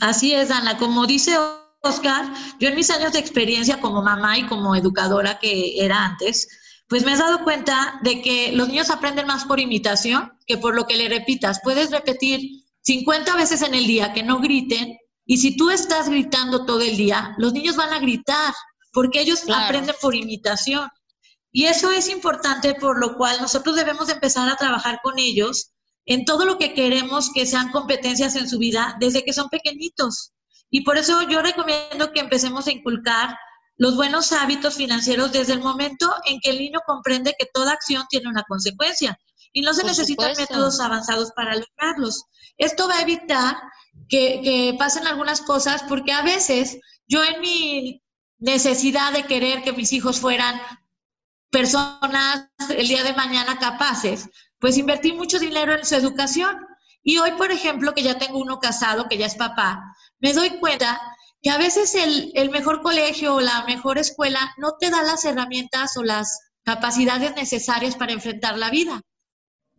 Así 0.02 0.34
es, 0.34 0.50
Ana. 0.52 0.78
Como 0.78 1.06
dice 1.06 1.36
Oscar, 1.82 2.26
yo 2.60 2.70
en 2.70 2.76
mis 2.76 2.90
años 2.90 3.14
de 3.14 3.20
experiencia 3.20 3.82
como 3.82 4.02
mamá 4.02 4.38
y 4.38 4.48
como 4.48 4.76
educadora 4.76 5.40
que 5.40 5.84
era 5.84 6.06
antes, 6.06 6.48
pues 6.88 7.06
me 7.06 7.12
has 7.12 7.20
dado 7.20 7.44
cuenta 7.44 8.00
de 8.04 8.22
que 8.22 8.52
los 8.54 8.68
niños 8.68 8.90
aprenden 8.90 9.28
más 9.28 9.46
por 9.46 9.60
imitación 9.60 10.32
que 10.48 10.58
por 10.58 10.76
lo 10.76 10.86
que 10.86 10.98
le 10.98 11.10
repitas. 11.10 11.60
Puedes 11.64 11.92
repetir 11.92 12.64
50 12.82 13.36
veces 13.36 13.62
en 13.62 13.76
el 13.76 13.86
día 13.86 14.14
que 14.14 14.24
no 14.24 14.40
griten 14.40 14.98
y 15.26 15.38
si 15.38 15.56
tú 15.56 15.70
estás 15.70 16.10
gritando 16.10 16.66
todo 16.66 16.82
el 16.82 16.98
día, 16.98 17.36
los 17.38 17.54
niños 17.54 17.76
van 17.76 17.94
a 17.94 18.00
gritar 18.00 18.54
porque 18.92 19.22
ellos 19.22 19.44
aprenden 19.48 19.96
por 20.02 20.16
imitación. 20.16 20.90
Y 21.52 21.66
eso 21.66 21.92
es 21.92 22.10
importante 22.10 22.76
por 22.76 23.00
lo 23.00 23.16
cual 23.18 23.38
nosotros 23.42 23.76
debemos 23.76 24.10
empezar 24.10 24.50
a 24.50 24.56
trabajar 24.56 25.00
con 25.02 25.18
ellos 25.18 25.72
en 26.06 26.26
todo 26.26 26.46
lo 26.46 26.58
que 26.58 26.74
queremos 26.74 27.32
que 27.34 27.46
sean 27.46 27.72
competencias 27.72 28.36
en 28.36 28.50
su 28.50 28.60
vida 28.60 28.96
desde 29.00 29.24
que 29.24 29.34
son 29.34 29.50
pequeñitos. 29.50 30.32
Y 30.70 30.82
por 30.82 30.98
eso 30.98 31.22
yo 31.24 31.42
recomiendo 31.42 32.12
que 32.14 32.20
empecemos 32.20 32.68
a 32.68 32.72
inculcar 32.72 33.38
los 33.78 33.96
buenos 33.96 34.32
hábitos 34.32 34.76
financieros 34.76 35.32
desde 35.32 35.54
el 35.54 35.62
momento 35.62 36.12
en 36.26 36.40
que 36.42 36.52
el 36.52 36.60
niño 36.60 36.80
comprende 36.86 37.36
que 37.38 37.48
toda 37.52 37.72
acción 37.72 38.06
tiene 38.10 38.28
una 38.28 38.44
consecuencia 38.44 39.18
y 39.54 39.62
no 39.62 39.74
se 39.74 39.84
necesitan 39.84 40.34
métodos 40.38 40.80
avanzados 40.80 41.32
para 41.36 41.56
lograrlos. 41.56 42.26
Esto 42.58 42.88
va 42.88 42.98
a 42.98 43.02
evitar 43.02 43.56
que, 44.08 44.42
que 44.44 44.76
pasen 44.78 45.08
algunas 45.08 45.42
cosas 45.42 45.84
porque 45.88 46.12
a 46.12 46.22
veces 46.22 46.78
yo 47.08 47.24
en 47.24 47.42
mi 47.42 48.04
necesidad 48.38 49.14
de 49.14 49.24
querer 49.24 49.64
que 49.64 49.74
mis 49.74 49.92
hijos 49.94 50.20
fueran 50.20 50.60
personas 51.50 52.50
el 52.70 52.88
día 52.88 53.04
de 53.04 53.14
mañana 53.14 53.58
capaces, 53.60 54.30
pues 54.60 54.78
invertí 54.78 55.14
mucho 55.14 55.40
dinero 55.40 55.74
en 55.74 55.86
su 55.86 55.96
educación. 55.96 56.58
Y 57.02 57.18
hoy, 57.18 57.32
por 57.32 57.52
ejemplo, 57.52 57.94
que 57.94 58.04
ya 58.04 58.18
tengo 58.18 58.40
uno 58.40 58.60
casado, 58.60 59.08
que 59.08 59.18
ya 59.18 59.26
es 59.26 59.36
papá, 59.36 59.82
me 60.20 60.34
doy 60.34 60.50
cuenta 60.60 61.00
que 61.42 61.50
a 61.50 61.58
veces 61.58 61.96
el, 61.96 62.32
el 62.36 62.50
mejor 62.50 62.82
colegio 62.82 63.36
o 63.36 63.42
la 63.42 63.64
mejor 63.64 63.98
escuela 63.98 64.54
no 64.58 64.74
te 64.80 64.90
da 64.90 65.02
las 65.04 65.24
herramientas 65.24 65.96
o 65.96 66.04
las 66.04 66.40
capacidades 66.64 67.36
necesarias 67.36 67.96
para 67.96 68.12
enfrentar 68.12 68.58
la 68.58 68.70
vida. 68.70 69.02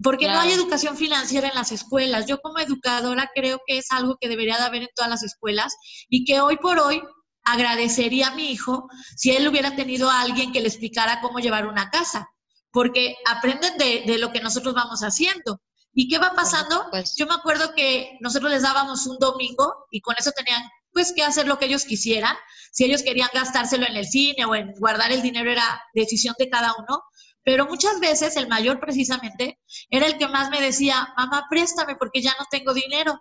Porque 0.03 0.29
no 0.29 0.41
hay 0.41 0.53
educación 0.53 0.97
financiera 0.97 1.49
en 1.49 1.55
las 1.55 1.73
escuelas. 1.73 2.25
Yo 2.25 2.41
como 2.41 2.59
educadora 2.59 3.31
creo 3.35 3.61
que 3.67 3.77
es 3.77 3.91
algo 3.91 4.17
que 4.19 4.31
debería 4.31 4.57
de 4.57 4.63
haber 4.63 4.83
en 4.83 4.89
todas 4.95 5.11
las 5.11 5.23
escuelas 5.23 5.77
y 6.09 6.25
que 6.25 6.41
hoy 6.41 6.57
por 6.57 6.79
hoy 6.79 7.03
agradecería 7.45 8.29
a 8.29 8.35
mi 8.35 8.51
hijo 8.51 8.89
si 9.17 9.31
él 9.31 9.49
hubiera 9.49 9.77
tenido 9.77 10.11
a 10.11 10.21
alguien 10.21 10.53
que 10.53 10.61
le 10.61 10.69
explicara 10.69 11.21
cómo 11.21 11.39
llevar 11.39 11.67
una 11.67 11.91
casa, 11.91 12.29
porque 12.71 13.17
aprenden 13.27 13.77
de, 13.79 14.05
de 14.07 14.19
lo 14.19 14.33
que 14.33 14.41
nosotros 14.41 14.75
vamos 14.75 15.01
haciendo. 15.01 15.61
¿Y 15.93 16.09
qué 16.09 16.19
va 16.19 16.35
pasando? 16.35 16.87
Yo 17.17 17.27
me 17.27 17.35
acuerdo 17.35 17.75
que 17.75 18.17
nosotros 18.21 18.51
les 18.51 18.63
dábamos 18.63 19.07
un 19.07 19.19
domingo 19.19 19.87
y 19.91 20.01
con 20.01 20.15
eso 20.19 20.31
tenían 20.31 20.63
pues 20.93 21.13
que 21.13 21.23
hacer 21.23 21.47
lo 21.47 21.59
que 21.59 21.67
ellos 21.67 21.85
quisieran. 21.85 22.37
Si 22.73 22.85
ellos 22.85 23.03
querían 23.03 23.29
gastárselo 23.33 23.87
en 23.87 23.97
el 23.97 24.07
cine 24.07 24.45
o 24.45 24.55
en 24.55 24.73
guardar 24.79 25.11
el 25.13 25.23
dinero 25.23 25.51
era 25.51 25.83
decisión 25.95 26.35
de 26.39 26.49
cada 26.49 26.75
uno. 26.79 27.03
Pero 27.43 27.67
muchas 27.67 27.99
veces 28.01 28.37
el 28.37 28.49
mayor 28.49 28.81
precisamente 28.81 29.59
era 29.89 30.07
el 30.07 30.19
que 30.19 30.29
más 30.29 30.51
me 30.51 30.61
decía, 30.61 31.13
mamá, 31.17 31.47
préstame 31.49 31.97
porque 31.97 32.23
ya 32.23 32.35
no 32.39 32.45
tengo 32.51 32.75
dinero. 32.75 33.21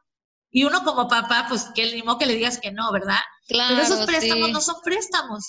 Y 0.51 0.63
uno 0.63 0.83
como 0.83 1.07
papá, 1.07 1.45
pues 1.47 1.67
que 1.75 1.83
el 1.83 1.95
mismo 1.95 2.17
que 2.17 2.25
le 2.25 2.35
digas 2.35 2.59
que 2.59 2.71
no, 2.71 2.91
¿verdad? 2.91 3.19
Claro, 3.47 3.75
Pero 3.75 3.83
esos 3.83 4.05
préstamos 4.05 4.51
no 4.51 4.61
son 4.61 4.75
préstamos. 4.83 5.45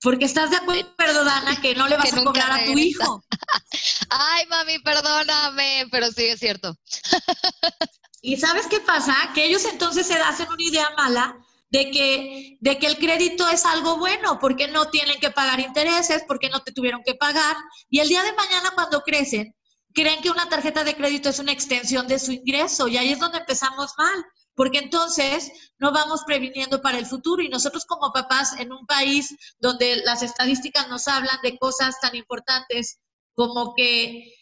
Porque 0.00 0.26
estás 0.26 0.50
de 0.50 0.56
acuerdo, 0.56 1.24
Dana, 1.24 1.60
que 1.60 1.74
no 1.74 1.88
le 1.88 1.96
vas 1.96 2.12
a 2.12 2.22
cobrar 2.22 2.52
a 2.52 2.64
tu 2.64 2.78
hijo. 2.78 3.24
Ay, 4.10 4.46
mami, 4.46 4.78
perdóname, 4.78 5.86
pero 5.90 6.10
sí 6.12 6.26
es 6.26 6.38
cierto. 6.38 6.76
¿Y 8.22 8.36
sabes 8.36 8.66
qué 8.66 8.80
pasa? 8.80 9.14
Que 9.34 9.44
ellos 9.44 9.64
entonces 9.64 10.06
se 10.06 10.14
hacen 10.14 10.48
una 10.48 10.62
idea 10.62 10.88
mala 10.96 11.36
de 11.70 11.90
que, 11.90 12.58
de 12.60 12.78
que 12.78 12.86
el 12.86 12.98
crédito 12.98 13.48
es 13.50 13.64
algo 13.64 13.98
bueno, 13.98 14.38
porque 14.38 14.68
no 14.68 14.88
tienen 14.88 15.18
que 15.20 15.30
pagar 15.30 15.60
intereses, 15.60 16.24
porque 16.26 16.48
no 16.48 16.62
te 16.62 16.72
tuvieron 16.72 17.02
que 17.04 17.14
pagar. 17.14 17.56
Y 17.90 18.00
el 18.00 18.08
día 18.08 18.22
de 18.22 18.32
mañana 18.32 18.70
cuando 18.74 19.02
crecen, 19.02 19.54
creen 19.94 20.20
que 20.20 20.30
una 20.30 20.48
tarjeta 20.48 20.84
de 20.84 20.96
crédito 20.96 21.28
es 21.28 21.38
una 21.38 21.52
extensión 21.52 22.06
de 22.06 22.18
su 22.18 22.32
ingreso 22.32 22.88
y 22.88 22.96
ahí 22.96 23.10
es 23.10 23.18
donde 23.18 23.38
empezamos 23.38 23.92
mal, 23.96 24.24
porque 24.54 24.78
entonces 24.78 25.50
no 25.78 25.92
vamos 25.92 26.22
previniendo 26.26 26.82
para 26.82 26.98
el 26.98 27.06
futuro 27.06 27.42
y 27.42 27.48
nosotros 27.48 27.84
como 27.86 28.12
papás 28.12 28.58
en 28.58 28.72
un 28.72 28.86
país 28.86 29.34
donde 29.58 29.96
las 30.04 30.22
estadísticas 30.22 30.88
nos 30.88 31.08
hablan 31.08 31.38
de 31.42 31.58
cosas 31.58 32.00
tan 32.00 32.14
importantes 32.14 32.98
como 33.34 33.74
que 33.74 34.34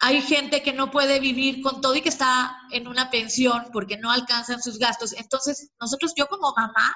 hay 0.00 0.22
gente 0.22 0.62
que 0.62 0.72
no 0.72 0.90
puede 0.90 1.20
vivir 1.20 1.60
con 1.60 1.80
todo 1.80 1.94
y 1.94 2.00
que 2.00 2.08
está 2.08 2.56
en 2.70 2.86
una 2.86 3.10
pensión 3.10 3.66
porque 3.72 3.96
no 3.96 4.10
alcanzan 4.10 4.62
sus 4.62 4.78
gastos. 4.78 5.12
Entonces, 5.12 5.70
nosotros, 5.80 6.12
yo 6.16 6.28
como 6.28 6.54
mamá, 6.56 6.94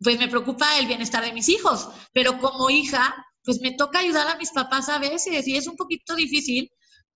pues 0.00 0.18
me 0.18 0.28
preocupa 0.28 0.78
el 0.78 0.86
bienestar 0.86 1.24
de 1.24 1.32
mis 1.32 1.48
hijos, 1.48 1.88
pero 2.12 2.38
como 2.38 2.70
hija, 2.70 3.14
pues 3.44 3.60
me 3.60 3.72
toca 3.72 4.00
ayudar 4.00 4.26
a 4.28 4.36
mis 4.36 4.50
papás 4.50 4.88
a 4.88 4.98
veces 4.98 5.46
y 5.46 5.56
es 5.56 5.66
un 5.66 5.76
poquito 5.76 6.16
difícil 6.16 6.70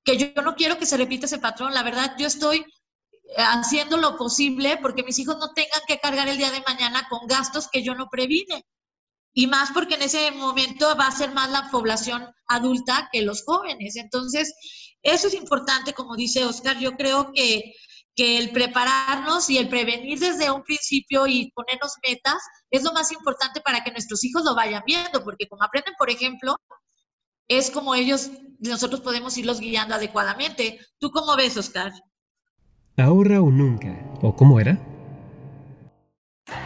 que 0.09 0.17
yo, 0.17 0.43
no 0.43 0.55
quiero 0.55 0.79
que 0.79 0.87
se 0.87 0.97
repita 0.97 1.27
ese 1.27 1.39
patrón. 1.39 1.75
La 1.75 1.83
verdad, 1.83 2.15
yo 2.19 2.27
estoy 2.27 2.65
haciendo 3.37 3.99
lo 3.99 4.17
posible 4.17 4.79
porque 4.81 5.03
mis 5.03 5.19
hijos 5.19 5.37
no 5.39 5.53
tengan 5.53 5.83
que 5.87 5.99
cargar 5.99 6.29
el 6.29 6.39
día 6.39 6.51
de 6.51 6.63
mañana 6.67 7.07
con 7.11 7.27
gastos 7.27 7.69
que 7.71 7.83
yo 7.83 7.95
no 7.95 8.09
previne. 8.09 8.65
Y 9.35 9.47
más 9.47 9.71
porque 9.73 9.97
en 9.97 10.03
ese 10.03 10.31
momento 10.31 10.97
va 10.97 11.09
a 11.09 11.13
ser 11.13 11.33
más 11.33 11.51
la 11.51 11.71
población 11.71 12.27
adulta 12.47 13.11
que 13.13 13.21
los 13.21 13.45
jóvenes. 13.45 13.97
Entonces, 13.97 14.55
eso 15.03 15.29
es 15.29 15.35
importante, 15.35 15.93
como 15.93 16.17
dice 16.17 16.47
Oscar. 16.47 16.79
Yo 16.79 16.93
creo 16.93 17.31
que, 17.35 17.75
que 18.17 18.39
el 18.39 18.51
prepararnos 18.51 19.51
y 19.51 19.59
el 19.59 19.69
prevenir 19.69 20.19
desde 20.19 20.51
un 20.51 20.63
principio 20.63 21.27
y 21.27 21.53
ponernos 21.53 21.93
metas 22.03 22.43
es 22.71 22.83
lo 22.83 22.95
más 22.95 23.13
importante 23.13 23.61
para 23.61 23.85
que 23.85 23.93
nuestros 23.93 24.25
hijos 24.25 24.43
lo 24.43 24.55
vayan 24.55 24.83
viendo, 24.87 25.23
porque 25.23 25.47
como 25.47 25.63
aprenden, 25.63 25.95
por 25.99 26.09
ejemplo, 26.09 26.57
es 27.49 27.71
como 27.71 27.95
ellos, 27.95 28.31
nosotros 28.61 29.01
podemos 29.01 29.37
irlos 29.39 29.61
guiando 29.61 29.95
adecuadamente. 29.95 30.79
¿Tú 30.99 31.11
cómo 31.11 31.35
ves, 31.37 31.57
Oscar? 31.57 31.93
Ahora 32.97 33.41
o 33.41 33.51
nunca. 33.51 33.97
¿O 34.21 34.37
cómo 34.37 34.61
era? 34.61 34.79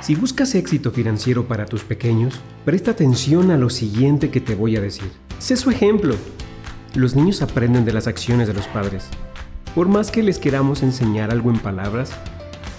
Si 0.00 0.14
buscas 0.14 0.54
éxito 0.54 0.90
financiero 0.90 1.46
para 1.46 1.66
tus 1.66 1.84
pequeños, 1.84 2.40
presta 2.64 2.92
atención 2.92 3.50
a 3.50 3.56
lo 3.56 3.70
siguiente 3.70 4.30
que 4.30 4.40
te 4.40 4.54
voy 4.54 4.76
a 4.76 4.80
decir. 4.80 5.10
Sé 5.38 5.56
su 5.56 5.70
ejemplo. 5.70 6.16
Los 6.94 7.14
niños 7.14 7.42
aprenden 7.42 7.84
de 7.84 7.92
las 7.92 8.06
acciones 8.06 8.48
de 8.48 8.54
los 8.54 8.66
padres. 8.68 9.06
Por 9.74 9.88
más 9.88 10.10
que 10.10 10.22
les 10.22 10.38
queramos 10.38 10.82
enseñar 10.82 11.30
algo 11.30 11.50
en 11.50 11.58
palabras, 11.58 12.12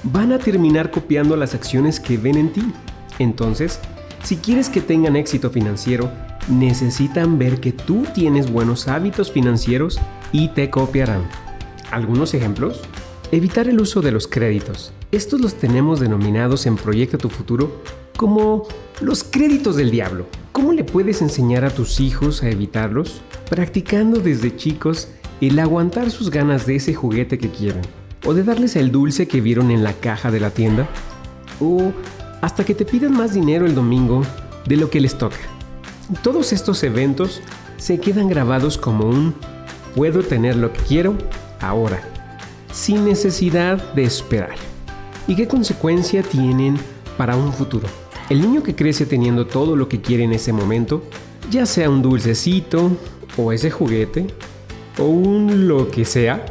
van 0.04 0.32
a 0.32 0.40
terminar 0.40 0.92
copiando 0.92 1.36
las 1.36 1.56
acciones 1.56 2.00
que 2.00 2.18
ven 2.18 2.38
en 2.38 2.54
ti. 2.54 2.74
Entonces, 3.20 3.80
si 4.24 4.38
quieres 4.38 4.70
que 4.70 4.82
tengan 4.82 5.16
éxito 5.16 5.50
financiero, 5.50 6.12
necesitan 6.50 7.38
ver 7.38 7.60
que 7.60 7.72
tú 7.72 8.06
tienes 8.14 8.52
buenos 8.52 8.88
hábitos 8.88 9.32
financieros 9.32 10.00
y 10.32 10.50
te 10.50 10.70
copiarán. 10.70 11.24
¿Algunos 11.92 12.34
ejemplos? 12.34 12.82
Evitar 13.32 13.68
el 13.68 13.80
uso 13.80 14.02
de 14.02 14.12
los 14.12 14.28
créditos. 14.28 14.94
Estos 15.12 15.42
los 15.42 15.56
tenemos 15.56 16.00
denominados 16.00 16.66
en 16.66 16.76
Proyecto 16.76 17.18
Tu 17.18 17.30
Futuro 17.30 17.82
como 18.18 18.68
los 19.02 19.24
créditos 19.24 19.76
del 19.76 19.92
diablo. 19.92 20.26
¿Cómo 20.52 20.74
le 20.74 20.84
puedes 20.84 21.22
enseñar 21.22 21.66
a 21.66 21.72
tus 21.72 22.00
hijos 22.00 22.44
a 22.44 22.50
evitarlos? 22.50 23.22
Practicando 23.50 24.20
desde 24.20 24.56
chicos 24.56 25.10
el 25.42 25.60
aguantar 25.60 26.12
sus 26.12 26.30
ganas 26.30 26.66
de 26.66 26.76
ese 26.76 26.94
juguete 26.94 27.38
que 27.38 27.50
quieren. 27.50 27.82
O 28.26 28.34
de 28.34 28.44
darles 28.44 28.76
el 28.76 28.92
dulce 28.92 29.28
que 29.28 29.42
vieron 29.42 29.72
en 29.72 29.84
la 29.84 29.94
caja 29.94 30.32
de 30.32 30.40
la 30.40 30.52
tienda. 30.52 30.88
O 31.60 31.92
hasta 32.42 32.64
que 32.64 32.76
te 32.76 32.86
pidan 32.86 33.14
más 33.14 33.34
dinero 33.34 33.66
el 33.66 33.76
domingo 33.76 34.24
de 34.66 34.78
lo 34.78 34.90
que 34.90 35.02
les 35.02 35.18
toca. 35.18 35.38
Todos 36.22 36.54
estos 36.54 36.84
eventos 36.84 37.42
se 37.78 38.00
quedan 38.00 38.28
grabados 38.28 38.78
como 38.78 39.06
un 39.06 39.36
puedo 39.96 40.22
tener 40.22 40.56
lo 40.56 40.74
que 40.74 40.82
quiero 40.82 41.18
ahora 41.60 42.02
sin 42.74 43.06
necesidad 43.06 43.94
de 43.94 44.04
esperar. 44.04 44.56
¿Y 45.28 45.36
qué 45.36 45.48
consecuencia 45.48 46.24
tienen 46.24 46.78
para 47.18 47.36
un 47.36 47.54
futuro? 47.54 47.88
El 48.30 48.42
niño 48.42 48.64
que 48.64 48.76
crece 48.76 49.06
teniendo 49.06 49.46
todo 49.46 49.76
lo 49.76 49.88
que 49.88 50.02
quiere 50.02 50.24
en 50.24 50.34
ese 50.34 50.52
momento, 50.52 51.04
ya 51.52 51.66
sea 51.66 51.90
un 51.90 52.02
dulcecito 52.02 52.92
o 53.38 53.52
ese 53.52 53.70
juguete 53.70 54.28
o 54.98 55.06
un 55.06 55.68
lo 55.68 55.90
que 55.90 56.04
sea, 56.04 56.46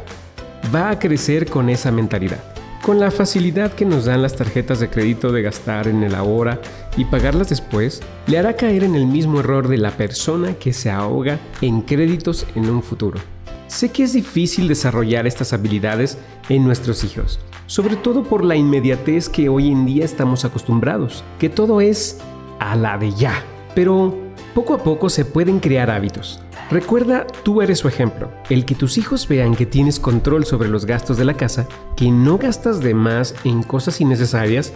va 0.73 0.89
a 0.89 0.99
crecer 0.99 1.49
con 1.49 1.69
esa 1.69 1.91
mentalidad. 1.91 2.52
Con 2.83 2.99
la 2.99 3.11
facilidad 3.11 3.71
que 3.71 3.85
nos 3.85 4.03
dan 4.03 4.21
las 4.21 4.35
tarjetas 4.35 4.81
de 4.81 4.89
crédito 4.89 5.31
de 5.31 5.41
gastar 5.41 5.87
en 5.87 6.03
el 6.03 6.13
ahora 6.13 6.59
y 6.97 7.05
pagarlas 7.05 7.47
después, 7.47 8.01
le 8.27 8.37
hará 8.37 8.57
caer 8.57 8.83
en 8.83 8.95
el 8.95 9.07
mismo 9.07 9.39
error 9.39 9.69
de 9.69 9.77
la 9.77 9.91
persona 9.91 10.55
que 10.55 10.73
se 10.73 10.91
ahoga 10.91 11.39
en 11.61 11.79
créditos 11.83 12.45
en 12.55 12.69
un 12.69 12.83
futuro. 12.83 13.21
Sé 13.67 13.93
que 13.93 14.03
es 14.03 14.11
difícil 14.11 14.67
desarrollar 14.67 15.25
estas 15.25 15.53
habilidades 15.53 16.17
en 16.49 16.65
nuestros 16.65 17.05
hijos, 17.05 17.39
sobre 17.67 17.95
todo 17.95 18.21
por 18.21 18.43
la 18.43 18.57
inmediatez 18.57 19.29
que 19.29 19.47
hoy 19.47 19.71
en 19.71 19.85
día 19.85 20.03
estamos 20.03 20.43
acostumbrados, 20.43 21.23
que 21.39 21.47
todo 21.47 21.79
es 21.79 22.19
a 22.59 22.75
la 22.75 22.97
de 22.97 23.13
ya. 23.13 23.41
Pero 23.75 24.13
poco 24.53 24.73
a 24.73 24.83
poco 24.83 25.09
se 25.09 25.23
pueden 25.23 25.61
crear 25.61 25.89
hábitos. 25.89 26.42
Recuerda, 26.71 27.27
tú 27.43 27.61
eres 27.61 27.79
su 27.79 27.87
ejemplo, 27.87 28.31
el 28.49 28.65
que 28.65 28.73
tus 28.73 28.97
hijos 28.97 29.27
vean 29.27 29.55
que 29.55 29.65
tienes 29.65 29.99
control 29.99 30.45
sobre 30.45 30.69
los 30.69 30.85
gastos 30.85 31.17
de 31.17 31.25
la 31.25 31.35
casa, 31.35 31.67
que 31.95 32.09
no 32.09 32.37
gastas 32.37 32.79
de 32.79 32.93
más 32.93 33.35
en 33.43 33.63
cosas 33.63 34.01
innecesarias 34.01 34.73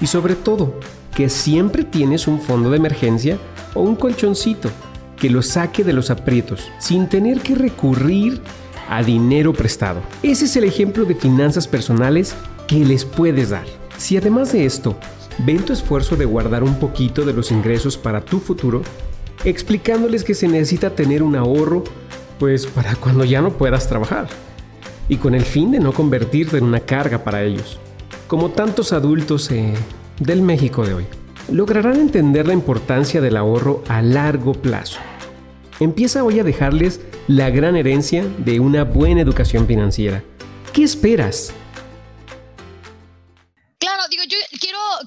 y 0.00 0.06
sobre 0.06 0.34
todo, 0.34 0.74
que 1.14 1.28
siempre 1.28 1.84
tienes 1.84 2.28
un 2.28 2.40
fondo 2.40 2.70
de 2.70 2.76
emergencia 2.76 3.38
o 3.74 3.82
un 3.82 3.96
colchoncito 3.96 4.70
que 5.16 5.30
lo 5.30 5.42
saque 5.42 5.84
de 5.84 5.92
los 5.92 6.10
aprietos 6.10 6.70
sin 6.78 7.08
tener 7.08 7.40
que 7.40 7.54
recurrir 7.54 8.40
a 8.88 9.02
dinero 9.02 9.52
prestado. 9.52 10.00
Ese 10.22 10.46
es 10.46 10.56
el 10.56 10.64
ejemplo 10.64 11.04
de 11.04 11.14
finanzas 11.14 11.66
personales 11.66 12.34
que 12.66 12.84
les 12.84 13.04
puedes 13.04 13.50
dar. 13.50 13.66
Si 13.96 14.16
además 14.16 14.52
de 14.52 14.64
esto, 14.64 14.96
ven 15.38 15.64
tu 15.64 15.72
esfuerzo 15.72 16.16
de 16.16 16.24
guardar 16.24 16.62
un 16.62 16.78
poquito 16.78 17.24
de 17.24 17.32
los 17.32 17.50
ingresos 17.50 17.96
para 17.96 18.20
tu 18.20 18.38
futuro, 18.38 18.82
explicándoles 19.44 20.24
que 20.24 20.34
se 20.34 20.48
necesita 20.48 20.90
tener 20.90 21.22
un 21.22 21.36
ahorro, 21.36 21.84
pues 22.38 22.66
para 22.66 22.94
cuando 22.96 23.24
ya 23.24 23.40
no 23.40 23.52
puedas 23.52 23.88
trabajar, 23.88 24.28
y 25.08 25.16
con 25.16 25.34
el 25.34 25.42
fin 25.42 25.70
de 25.70 25.80
no 25.80 25.92
convertirte 25.92 26.58
en 26.58 26.64
una 26.64 26.80
carga 26.80 27.24
para 27.24 27.42
ellos, 27.42 27.78
como 28.26 28.50
tantos 28.50 28.92
adultos 28.92 29.50
eh, 29.50 29.74
del 30.20 30.42
México 30.42 30.84
de 30.86 30.94
hoy 30.94 31.06
lograrán 31.50 31.98
entender 31.98 32.46
la 32.46 32.52
importancia 32.52 33.20
del 33.20 33.36
ahorro 33.36 33.82
a 33.88 34.02
largo 34.02 34.52
plazo. 34.52 35.00
Empieza 35.80 36.24
hoy 36.24 36.40
a 36.40 36.44
dejarles 36.44 37.00
la 37.26 37.50
gran 37.50 37.76
herencia 37.76 38.24
de 38.38 38.60
una 38.60 38.84
buena 38.84 39.20
educación 39.20 39.66
financiera. 39.66 40.22
¿Qué 40.72 40.82
esperas? 40.82 41.52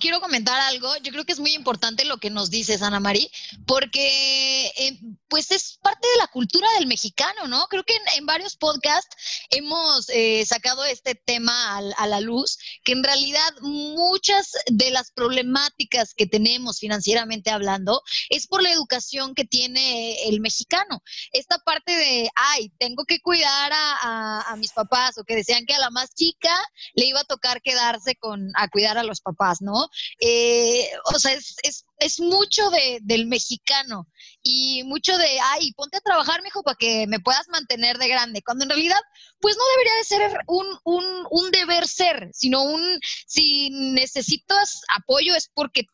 Quiero 0.02 0.20
comentar 0.20 0.60
algo. 0.60 0.94
Yo 0.98 1.12
creo 1.12 1.24
que 1.24 1.32
es 1.32 1.40
muy 1.40 1.54
importante 1.54 2.04
lo 2.04 2.18
que 2.18 2.30
nos 2.30 2.50
dices, 2.50 2.82
Ana 2.82 3.00
María, 3.00 3.28
porque 3.66 4.68
eh, 4.76 5.00
pues 5.30 5.52
es 5.52 5.78
parte 5.82 6.08
de 6.10 6.18
la 6.18 6.28
cultura 6.28 6.68
del 6.78 6.88
mexicano, 6.88 7.48
¿no? 7.48 7.68
Creo 7.68 7.84
que 7.86 7.96
en, 8.18 8.26
varios 8.26 8.58
podcasts 8.58 9.16
hemos 9.50 10.10
eh, 10.10 10.46
sacado 10.46 10.84
este 10.84 11.16
tema 11.16 11.78
a, 11.78 12.08
la 12.08 12.20
luz, 12.20 12.58
que 12.84 12.92
en 12.94 13.04
realidad 13.04 13.50
muchas 13.62 14.52
de 14.68 14.90
las 14.90 15.12
problemáticas 15.12 16.14
que 16.14 16.26
tenemos 16.26 16.80
financieramente 16.80 17.52
hablando 17.52 18.02
es 18.30 18.48
por 18.48 18.62
la 18.64 18.72
educación 18.72 19.36
que 19.36 19.46
tiene 19.46 20.28
el 20.28 20.42
mexicano. 20.42 21.02
Esta 21.32 21.60
parte 21.60 21.96
de, 21.96 22.30
ay, 22.36 22.72
tengo 22.80 23.06
que 23.06 23.20
cuidar 23.20 23.72
a, 23.74 24.42
a 24.42 24.56
mis 24.56 24.72
papás 24.74 25.18
o 25.18 25.24
que 25.24 25.36
decían 25.36 25.66
que 25.66 25.76
a 25.76 25.80
la 25.80 25.92
más 25.92 26.14
chica 26.16 26.56
le 26.96 27.06
iba 27.06 27.20
a 27.20 27.26
tocar 27.26 27.62
quedarse 27.62 28.16
con, 28.16 28.50
a 28.56 28.68
cuidar 28.70 28.98
a 28.98 29.04
los 29.04 29.22
papás, 29.22 29.62
¿no? 29.62 29.91
Eh, 30.20 30.90
o 31.14 31.20
sea, 31.20 31.34
es, 31.34 31.56
es, 31.64 31.86
es 31.98 32.20
mucho 32.20 32.70
de, 32.70 33.00
del 33.02 33.28
mexicano 33.28 34.08
y 34.44 34.84
mucho 34.84 35.18
de, 35.18 35.40
ay, 35.40 35.72
ponte 35.74 35.98
a 35.98 36.02
trabajar, 36.02 36.42
mijo, 36.42 36.64
para 36.64 36.78
que 36.78 37.06
me 37.08 37.20
puedas 37.20 37.48
mantener 37.50 37.98
de 37.98 38.08
grande, 38.08 38.42
cuando 38.44 38.64
en 38.64 38.70
realidad, 38.70 39.02
pues 39.40 39.56
no 39.56 39.64
debería 39.76 39.96
de 39.96 40.04
ser 40.04 40.44
un, 40.48 40.66
un, 40.84 41.28
un 41.30 41.52
deber 41.52 41.88
ser, 41.88 42.30
sino 42.34 42.64
un, 42.64 43.00
si 43.28 43.70
necesitas 43.72 44.82
apoyo 44.96 45.36
es 45.36 45.50
porque 45.54 45.86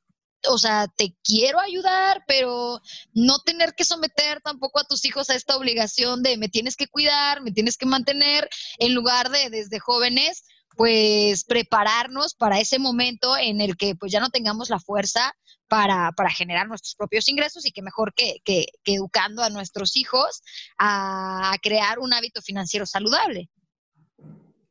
o 0.50 0.58
sea, 0.58 0.88
te 0.96 1.16
quiero 1.24 1.60
ayudar, 1.60 2.24
pero 2.28 2.80
no 3.14 3.40
tener 3.40 3.74
que 3.76 3.84
someter 3.84 4.40
tampoco 4.42 4.80
a 4.80 4.84
tus 4.84 5.04
hijos 5.06 5.30
a 5.30 5.36
esta 5.36 5.58
obligación 5.58 6.24
de 6.24 6.38
me 6.38 6.48
tienes 6.48 6.76
que 6.76 6.88
cuidar, 6.88 7.42
me 7.42 7.52
tienes 7.52 7.78
que 7.78 7.86
mantener, 7.86 8.48
en 8.80 8.94
lugar 8.94 9.30
de 9.30 9.50
desde 9.50 9.80
jóvenes 9.80 10.44
pues 10.78 11.44
prepararnos 11.44 12.36
para 12.36 12.60
ese 12.60 12.78
momento 12.78 13.36
en 13.36 13.60
el 13.62 13.76
que 13.76 13.96
pues 13.96 14.12
ya 14.12 14.20
no 14.20 14.30
tengamos 14.30 14.70
la 14.70 14.80
fuerza 14.80 15.34
para, 15.68 16.14
generar 16.30 16.68
nuestros 16.68 16.96
propios 16.96 17.28
ingresos 17.28 17.66
y 17.66 17.72
que 17.72 17.82
mejor 17.82 18.14
que, 18.14 18.36
que, 18.46 18.68
educando 18.86 19.44
a 19.44 19.50
nuestros 19.50 19.98
hijos 19.98 20.42
a, 20.78 21.54
crear 21.62 22.00
un 22.00 22.14
hábito 22.14 22.42
financiero 22.42 22.86
saludable. 22.86 23.50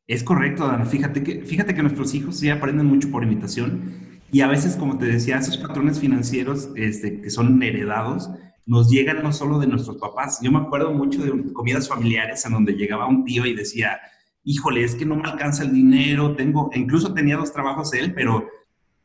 Es 0.07 0.23
correcto, 0.23 0.65
Dana. 0.65 0.85
Fíjate 0.85 1.21
que, 1.21 1.41
fíjate 1.45 1.75
que 1.75 1.83
nuestros 1.83 2.13
hijos 2.13 2.39
sí 2.39 2.49
aprenden 2.49 2.85
mucho 2.85 3.11
por 3.11 3.23
imitación 3.23 4.21
y 4.31 4.41
a 4.41 4.47
veces, 4.47 4.77
como 4.77 4.97
te 4.97 5.05
decía, 5.05 5.37
esos 5.37 5.57
patrones 5.57 5.99
financieros 5.99 6.69
este, 6.75 7.21
que 7.21 7.29
son 7.29 7.61
heredados 7.61 8.29
nos 8.65 8.89
llegan 8.89 9.23
no 9.23 9.31
solo 9.31 9.59
de 9.59 9.67
nuestros 9.67 9.97
papás. 9.97 10.39
Yo 10.41 10.51
me 10.51 10.59
acuerdo 10.59 10.91
mucho 10.91 11.21
de 11.23 11.53
comidas 11.53 11.87
familiares 11.87 12.45
en 12.45 12.51
donde 12.51 12.73
llegaba 12.73 13.07
un 13.07 13.23
tío 13.23 13.45
y 13.45 13.53
decía, 13.53 13.99
híjole, 14.47 14.81
es 14.81 14.95
que 14.95 15.05
no 15.05 15.17
me 15.17 15.29
alcanza 15.29 15.63
el 15.63 15.73
dinero, 15.73 16.33
tengo, 16.33 16.69
incluso 16.73 17.13
tenía 17.13 17.35
dos 17.35 17.51
trabajos 17.51 17.93
él, 17.93 18.13
pero 18.13 18.47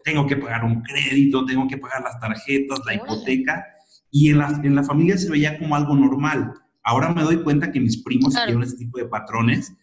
tengo 0.04 0.24
que 0.24 0.36
pagar 0.36 0.64
un 0.64 0.82
crédito, 0.82 1.44
tengo 1.44 1.66
que 1.66 1.78
pagar 1.78 2.00
las 2.00 2.20
tarjetas, 2.20 2.80
la 2.86 2.94
hipoteca, 2.94 3.64
y 4.08 4.30
en 4.30 4.38
la, 4.38 4.60
en 4.62 4.76
la 4.76 4.84
familia 4.84 5.18
se 5.18 5.28
veía 5.28 5.58
como 5.58 5.74
algo 5.74 5.96
normal. 5.96 6.52
Ahora 6.84 7.12
me 7.12 7.22
doy 7.22 7.42
cuenta 7.42 7.72
que 7.72 7.80
mis 7.80 8.00
primos 8.04 8.34
tienen 8.34 8.62
ese 8.62 8.76
tipo 8.76 8.98
de 8.98 9.06
patrones. 9.06 9.74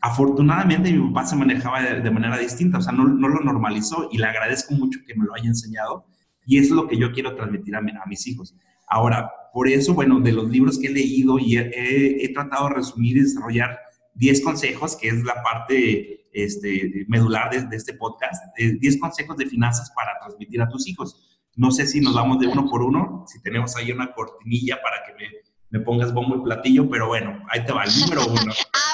Afortunadamente 0.00 0.92
mi 0.92 1.08
papá 1.08 1.26
se 1.26 1.34
manejaba 1.34 1.82
de, 1.82 2.10
manera 2.12 2.38
distinta, 2.38 2.78
o 2.78 2.82
sea, 2.82 2.92
no, 2.92 3.08
no, 3.08 3.28
lo 3.28 3.40
normalizó 3.40 4.08
y 4.12 4.18
le 4.18 4.26
agradezco 4.26 4.74
mucho 4.74 5.00
que 5.04 5.16
me 5.16 5.24
lo 5.24 5.34
haya 5.34 5.48
enseñado 5.48 6.06
y 6.46 6.58
eso 6.58 6.74
es 6.74 6.76
lo 6.76 6.86
que 6.86 6.96
yo 6.96 7.10
quiero 7.10 7.34
transmitir 7.34 7.74
a, 7.74 7.80
a 7.80 8.06
mis 8.06 8.24
hijos. 8.28 8.54
Ahora, 8.86 9.28
por 9.52 9.66
eso, 9.66 9.94
bueno, 9.94 10.20
de 10.20 10.30
los 10.30 10.48
libros 10.48 10.78
que 10.78 10.86
he 10.86 10.92
leído 10.92 11.40
y 11.40 11.56
he, 11.56 12.24
he 12.24 12.32
tratado 12.32 12.68
de 12.68 12.76
resumir 12.76 13.16
y 13.16 13.22
desarrollar 13.22 13.78
10 14.18 14.42
consejos, 14.42 14.96
que 14.96 15.08
es 15.08 15.24
la 15.24 15.42
parte 15.42 16.28
este, 16.32 17.04
medular 17.08 17.50
de, 17.50 17.76
este 17.76 17.94
podcast, 17.94 18.42
10 18.56 18.94
eh, 18.94 18.98
consejos 18.98 19.36
de 19.36 19.46
finanzas 19.46 19.90
para 19.92 20.18
transmitir 20.20 20.60
a 20.60 20.68
tus 20.68 20.86
hijos. 20.88 21.40
No 21.56 21.70
sé 21.70 21.86
si 21.86 22.00
nos 22.00 22.14
vamos 22.14 22.38
de 22.38 22.46
uno 22.46 22.68
por 22.68 22.82
uno, 22.82 23.24
si 23.26 23.40
tenemos 23.42 23.76
ahí 23.76 23.90
una 23.90 24.12
cortinilla 24.12 24.80
para 24.82 24.98
que 25.06 25.14
me, 25.14 25.30
me 25.70 25.84
pongas 25.84 26.12
bombo 26.12 26.36
y 26.36 26.42
platillo, 26.42 26.88
pero 26.88 27.08
bueno, 27.08 27.44
ahí 27.48 27.64
te 27.64 27.72
va 27.72 27.84
el 27.84 27.90
número 28.00 28.26
uno. 28.26 28.52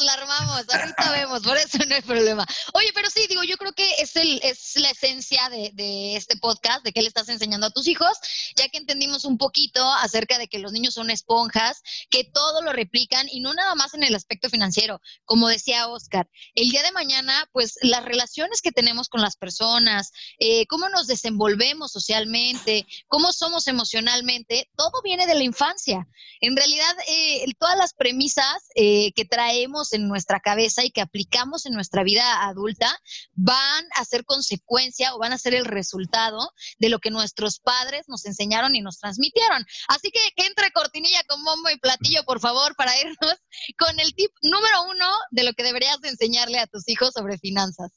la 0.00 0.14
armamos, 0.14 0.64
ahorita 0.68 1.12
vemos, 1.12 1.42
por 1.42 1.56
eso 1.56 1.78
no 1.86 1.94
hay 1.94 2.02
problema. 2.02 2.46
Oye, 2.74 2.90
pero 2.94 3.08
sí, 3.10 3.26
digo, 3.28 3.42
yo 3.42 3.56
creo 3.56 3.72
que 3.72 3.88
es, 3.98 4.16
el, 4.16 4.40
es 4.42 4.76
la 4.76 4.90
esencia 4.90 5.48
de, 5.50 5.70
de, 5.74 6.16
este 6.16 6.36
podcast, 6.36 6.84
de 6.84 6.92
qué 6.92 7.02
le 7.02 7.08
estás 7.08 7.28
enseñando 7.28 7.66
a 7.66 7.70
tus 7.70 7.86
hijos, 7.86 8.16
ya 8.56 8.68
que 8.68 8.78
entendimos 8.78 9.24
un 9.24 9.38
poquito 9.38 9.84
acerca 9.94 10.38
de 10.38 10.48
que 10.48 10.58
los 10.58 10.72
niños 10.72 10.94
son 10.94 11.10
esponjas, 11.10 11.82
que 12.10 12.24
todo 12.24 12.62
lo 12.62 12.72
replican 12.72 13.26
y 13.30 13.40
no 13.40 13.54
nada 13.54 13.74
más 13.74 13.94
en 13.94 14.02
el 14.02 14.14
aspecto 14.14 14.48
financiero. 14.50 15.00
Como 15.24 15.48
decía 15.48 15.88
Oscar, 15.88 16.28
el 16.54 16.70
día 16.70 16.82
de 16.82 16.92
mañana, 16.92 17.48
pues 17.52 17.74
las 17.82 18.04
relaciones 18.04 18.62
que 18.62 18.72
tenemos 18.72 19.08
con 19.08 19.20
las 19.20 19.36
personas, 19.36 20.12
eh, 20.38 20.66
cómo 20.66 20.88
nos 20.88 21.06
desenvolvemos 21.06 21.92
socialmente, 21.92 22.86
cómo 23.08 23.32
somos 23.32 23.66
emocionalmente, 23.66 24.70
todo 24.76 25.02
viene 25.02 25.26
de 25.26 25.34
la 25.34 25.42
infancia. 25.42 26.06
En 26.40 26.56
realidad, 26.56 26.94
eh, 27.08 27.44
todas 27.58 27.76
las 27.76 27.94
premisas 27.94 28.68
eh, 28.74 29.12
que 29.12 29.24
traemos 29.24 29.85
en 29.92 30.08
nuestra 30.08 30.40
cabeza 30.40 30.84
y 30.84 30.90
que 30.90 31.00
aplicamos 31.00 31.66
en 31.66 31.72
nuestra 31.72 32.02
vida 32.02 32.46
adulta 32.46 32.88
van 33.34 33.84
a 33.96 34.04
ser 34.04 34.24
consecuencia 34.24 35.14
o 35.14 35.18
van 35.18 35.32
a 35.32 35.38
ser 35.38 35.54
el 35.54 35.64
resultado 35.64 36.50
de 36.78 36.88
lo 36.88 36.98
que 36.98 37.10
nuestros 37.10 37.60
padres 37.60 38.04
nos 38.08 38.24
enseñaron 38.26 38.74
y 38.74 38.80
nos 38.80 38.98
transmitieron. 38.98 39.64
Así 39.88 40.10
que 40.10 40.20
entre 40.46 40.70
cortinilla 40.72 41.22
con 41.28 41.42
bombo 41.44 41.70
y 41.70 41.78
platillo, 41.78 42.24
por 42.24 42.40
favor, 42.40 42.74
para 42.76 42.98
irnos 43.00 43.36
con 43.78 43.98
el 44.00 44.14
tip 44.14 44.30
número 44.42 44.84
uno 44.90 45.06
de 45.30 45.44
lo 45.44 45.52
que 45.52 45.62
deberías 45.62 45.98
enseñarle 46.02 46.58
a 46.58 46.66
tus 46.66 46.88
hijos 46.88 47.12
sobre 47.14 47.38
finanzas. 47.38 47.92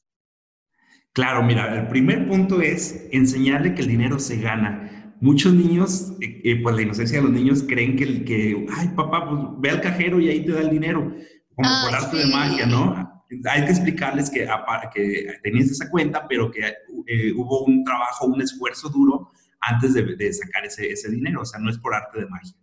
Claro, 1.14 1.44
mira, 1.44 1.74
el 1.76 1.88
primer 1.88 2.28
punto 2.28 2.62
es 2.62 3.08
enseñarle 3.12 3.74
que 3.74 3.82
el 3.82 3.88
dinero 3.88 4.20
se 4.20 4.38
gana 4.38 5.00
muchos 5.22 5.54
niños, 5.54 6.14
eh, 6.22 6.42
eh, 6.44 6.62
pues 6.62 6.76
la 6.76 6.82
inocencia 6.82 7.18
de 7.18 7.24
los 7.24 7.34
niños 7.34 7.64
creen 7.68 7.96
que, 7.96 8.04
el, 8.04 8.24
que, 8.24 8.66
ay 8.76 8.90
papá, 8.96 9.30
pues 9.30 9.42
ve 9.58 9.70
al 9.70 9.82
cajero 9.82 10.20
y 10.20 10.30
ahí 10.30 10.46
te 10.46 10.52
da 10.52 10.62
el 10.62 10.70
dinero, 10.70 11.14
como 11.62 11.86
por 11.86 11.94
arte 11.94 12.18
de 12.18 12.28
magia, 12.28 12.66
¿no? 12.66 13.26
Hay 13.52 13.66
que 13.66 13.72
explicarles 13.72 14.30
que, 14.30 14.48
que 14.94 15.40
tenías 15.44 15.70
esa 15.70 15.90
cuenta, 15.90 16.26
pero 16.28 16.50
que 16.50 16.74
eh, 17.06 17.34
hubo 17.36 17.66
un 17.66 17.84
trabajo, 17.84 18.28
un 18.28 18.42
esfuerzo 18.42 18.88
duro 18.88 19.32
antes 19.60 19.94
de, 19.94 20.34
sacar 20.34 20.66
ese, 20.66 20.90
ese, 20.90 21.12
dinero, 21.12 21.42
o 21.42 21.46
sea, 21.46 21.60
no 21.60 21.70
es 21.70 21.78
por 21.78 21.94
arte 21.94 22.22
de 22.22 22.28
magia. 22.28 22.56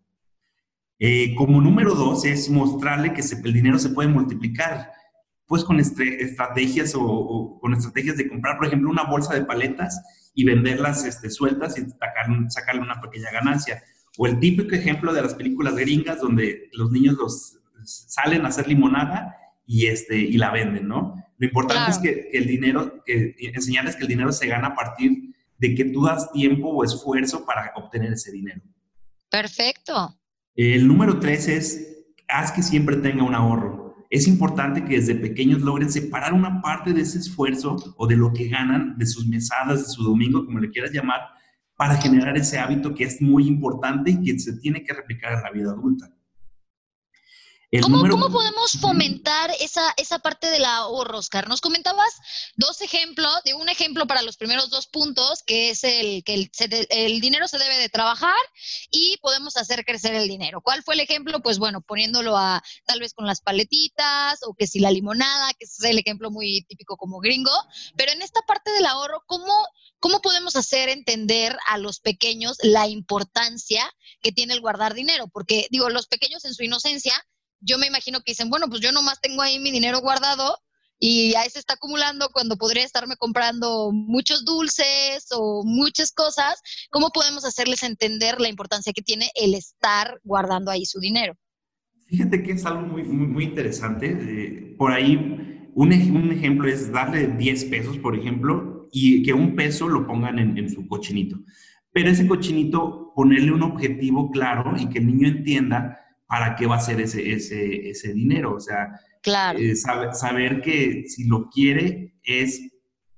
como 1.37 1.61
número 1.61 1.95
dos 1.95 2.25
es 2.25 2.49
mostrarle 2.49 3.13
que 3.13 3.21
el 3.21 3.53
dinero 3.53 3.79
se 3.79 3.91
puede 3.91 4.09
multiplicar 4.09 4.91
pues 5.47 5.63
con 5.63 5.79
estrategias 5.79 6.95
o, 6.97 7.59
con 7.61 7.75
estrategias 7.75 8.17
de 8.17 8.29
comprar, 8.29 8.57
por 8.57 8.67
ejemplo, 8.67 8.91
una 8.91 9.05
bolsa 9.05 9.35
de 9.35 9.45
paletas 9.45 10.03
y 10.35 10.45
venderlas 10.45 11.05
este, 11.05 11.29
sueltas 11.31 11.79
y 11.79 11.83
sacar, 11.83 12.27
sacarle 12.49 12.81
una 12.81 13.01
pequeña 13.01 13.31
ganancia. 13.31 13.85
O 14.19 14.27
el 14.27 14.41
típico 14.41 14.75
ejemplo 14.75 15.13
de 15.13 15.23
las 15.23 15.35
películas 15.35 15.77
gringas 15.77 16.21
donde 16.21 16.71
los 16.73 16.91
niños 16.91 17.17
los 17.17 17.61
salen 17.87 18.45
a 18.45 18.49
hacer 18.49 18.69
limonada 18.69 19.37
y, 19.65 19.87
este, 19.87 20.17
y 20.19 20.37
la 20.37 20.51
venden, 20.51 20.89
¿no? 20.89 21.15
Lo 21.39 21.47
importante 21.47 21.91
es 21.91 21.99
que, 21.99 22.31
el 22.33 22.47
dinero, 22.47 23.03
que, 23.05 23.35
enseñarles 23.39 23.97
que 23.97 24.03
el 24.03 24.09
dinero 24.09 24.33
se 24.33 24.47
gana 24.47 24.69
a 24.69 24.75
partir 24.75 25.35
de 25.59 25.75
que 25.75 25.87
tú 25.87 26.05
das 26.05 26.31
tiempo 26.33 26.69
o 26.69 26.85
esfuerzo 26.85 27.45
para 27.45 27.73
obtener 27.77 28.13
ese 28.13 28.33
dinero. 28.33 28.63
Perfecto. 29.31 30.19
El 30.55 30.87
número 30.87 31.19
tres 31.21 31.49
es, 31.49 32.07
haz 32.29 32.53
que 32.53 32.63
siempre 32.63 32.97
tenga 32.97 33.23
un 33.23 33.35
ahorro 33.35 33.87
es 34.11 34.29
importante 34.29 34.85
que 34.85 34.97
desde 34.97 35.15
pequeños 35.15 35.63
logren 35.63 35.91
separar 35.91 36.33
una 36.33 36.61
parte 36.61 36.93
de 36.93 37.03
ese 37.03 37.19
esfuerzo 37.19 37.77
o 37.97 38.07
de 38.07 38.17
lo 38.17 38.33
que 38.33 38.49
ganan, 38.49 38.97
de 38.97 39.07
sus 39.07 39.27
mesadas, 39.27 39.81
de 39.81 39.93
su 39.93 40.03
domingo, 40.03 40.45
como 40.45 40.61
le 40.61 40.71
quieras 40.71 40.93
llamar, 40.93 41.21
para 41.77 41.97
generar 41.97 42.37
ese 42.37 42.59
hábito 42.59 42.95
que 42.95 43.05
es 43.05 43.21
muy 43.21 43.47
importante 43.47 44.13
y 44.13 44.23
que 44.23 44.39
se 44.39 44.57
tiene 44.59 44.83
que 44.83 44.95
replicar 44.95 45.33
en 45.33 45.43
la 45.43 45.51
vida 45.51 45.71
adulta. 45.71 46.11
¿Cómo, 47.83 48.31
podemos 48.31 48.73
fomentar 48.81 49.51
esa, 49.59 49.93
esa 49.97 50.21
parte 50.21 50.49
del 50.49 50.65
ahorro, 50.65 51.19
Oscar? 51.19 51.49
Nos 51.49 51.61
comentabas 51.61 52.15
dos 52.55 52.81
ejemplos, 52.81 53.43
de 53.45 53.55
un 53.55 53.69
ejemplo 53.69 54.07
para 54.07 54.23
los 54.23 54.37
primeros 54.37 54.71
dos 54.71 54.87
puntos, 54.87 55.43
que 55.43 55.71
es 55.71 55.83
el 55.83 56.23
que 56.23 56.35
el, 56.35 56.51
el, 56.91 57.21
dinero 57.21 57.49
se 57.49 57.59
debe 57.59 57.77
de 57.79 57.89
trabajar 57.89 58.37
y 58.93 59.19
podemos 59.21 59.57
hacer 59.57 59.85
crecer 59.85 60.15
el 60.15 60.29
dinero. 60.29 60.61
¿Cuál 60.61 60.85
fue 60.85 60.95
el 60.95 61.01
ejemplo? 61.01 61.43
Pues 61.43 61.59
bueno, 61.59 61.81
poniéndolo 61.81 62.37
a 62.37 62.63
tal 62.87 63.01
vez 63.01 63.15
con 63.15 63.27
las 63.27 63.41
paletitas 63.41 64.39
o 64.47 64.55
que 64.55 64.69
si 64.69 64.79
la 64.79 64.93
limonada, 64.93 65.53
que 65.59 65.65
es 65.65 65.83
el 65.83 65.99
ejemplo 65.99 66.31
muy 66.31 66.65
típico 66.69 66.97
como 66.97 67.19
gringo. 67.19 67.51
Pero 67.97 68.13
en 68.13 68.23
esta 68.23 68.41
parte 68.47 68.71
del 68.71 68.87
ahorro, 68.87 69.25
¿cómo, 69.27 69.53
cómo 69.99 70.23
podemos 70.23 70.55
hacer 70.55 70.89
entender 70.89 71.57
a 71.67 71.79
los 71.79 71.99
pequeños 71.99 72.59
la 72.63 72.87
importancia 72.87 73.93
que 74.23 74.31
tiene 74.31 74.55
el 74.55 74.61
guardar 74.61 74.95
dinero? 74.95 75.27
Porque 75.27 75.67
digo, 75.71 75.91
los 75.91 76.07
pequeños 76.07 76.45
en 76.45 76.55
su 76.55 76.63
inocencia 76.63 77.13
yo 77.61 77.79
me 77.79 77.87
imagino 77.87 78.21
que 78.21 78.33
dicen, 78.33 78.51
bueno, 78.51 78.69
pues 78.69 78.81
yo 78.81 78.93
nomás 78.93 79.21
tengo 79.21 79.43
ahí 79.43 79.59
mi 79.59 79.71
dinero 79.71 80.01
guardado 80.01 80.59
y 80.99 81.35
ahí 81.35 81.51
se 81.51 81.59
está 81.59 81.75
acumulando 81.75 82.29
cuando 82.33 82.57
podría 82.57 82.85
estarme 82.85 83.17
comprando 83.17 83.91
muchos 83.93 84.45
dulces 84.45 85.27
o 85.33 85.63
muchas 85.65 86.13
cosas. 86.13 86.63
¿Cómo 86.91 87.11
podemos 87.11 87.45
hacerles 87.45 87.83
entender 87.83 88.41
la 88.41 88.49
importancia 88.49 88.93
que 88.95 89.03
tiene 89.03 89.31
el 89.35 89.55
estar 89.55 90.21
guardando 90.25 90.71
ahí 90.71 90.87
su 90.87 90.99
dinero? 90.99 91.35
Fíjate 92.07 92.43
que 92.43 92.53
es 92.53 92.65
algo 92.65 92.83
muy, 92.83 93.03
muy, 93.03 93.45
interesante. 93.45 94.07
Eh, 94.07 94.75
por 94.79 94.93
ahí, 94.93 95.17
un, 95.75 95.93
ejemplo 95.93 96.69
es 96.69 96.91
darle 96.93 97.27
10 97.27 97.65
pesos, 97.67 97.99
por 97.99 98.17
ejemplo, 98.17 98.89
y 98.93 99.23
que 99.23 99.33
un 99.35 99.57
peso 99.57 99.89
lo 99.89 100.07
pongan 100.07 100.39
en, 100.39 100.57
en 100.57 100.71
su 100.71 100.87
cochinito. 100.87 101.37
Pero 101.93 102.11
ese 102.11 102.27
cochinito, 102.27 103.13
ponerle 103.15 103.53
un 103.53 103.63
objetivo 103.63 104.31
claro 104.31 104.75
y 104.79 104.89
que 104.89 104.99
el 104.99 105.07
niño 105.09 105.29
entienda 105.29 106.06
para 106.27 106.57
qué 106.57 106.67
va 106.67 106.77
a 106.77 106.81
ser 106.81 107.01
ese, 107.01 107.33
ese, 107.33 107.91
ese 107.91 108.13
dinero. 108.13 108.55
O 108.55 108.61
sea, 108.61 109.01
eh, 109.59 109.75
saber, 109.75 110.61
que 110.61 111.05
si 111.09 111.25
lo 111.25 111.49
quiere 111.49 112.15
es, 112.23 112.61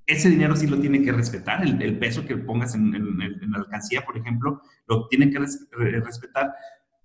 ese 0.07 0.31
dinero 0.31 0.57
sí 0.57 0.67
lo 0.67 0.81
tiene 0.81 1.03
que 1.03 1.13
respetar, 1.13 1.63
el, 1.63 1.99
peso 1.99 2.25
que 2.25 2.37
pongas 2.37 2.75
en, 2.75 3.19
la 3.21 3.59
alcancía, 3.59 4.05
por 4.07 4.17
ejemplo, 4.17 4.63
lo 4.87 5.07
tiene 5.09 5.31
que 5.31 5.39
respetar, 5.39 6.55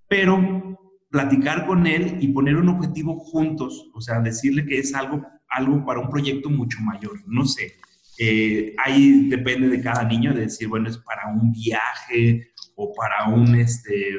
pero 0.07 0.79
platicar 1.09 1.67
con 1.67 1.85
él 1.85 2.17
y 2.21 2.29
poner 2.29 2.55
un 2.55 2.69
objetivo 2.69 3.19
juntos, 3.19 3.89
o 3.93 3.99
sea, 3.99 4.21
decirle 4.21 4.65
que 4.65 4.79
es 4.79 4.95
algo, 4.95 5.21
algo 5.49 5.85
para 5.85 5.99
un 5.99 6.09
proyecto 6.09 6.49
mucho 6.49 6.79
mayor, 6.79 7.19
no 7.27 7.45
sé. 7.45 7.73
Eh, 8.19 8.73
ahí 8.83 9.27
depende 9.27 9.67
de 9.67 9.81
cada 9.81 10.05
niño, 10.05 10.33
de 10.33 10.41
decir, 10.41 10.69
bueno, 10.69 10.87
es 10.87 10.97
para 10.97 11.27
un 11.27 11.51
viaje 11.51 12.53
o 12.75 12.93
para 12.93 13.27
un, 13.27 13.55
este, 13.55 14.17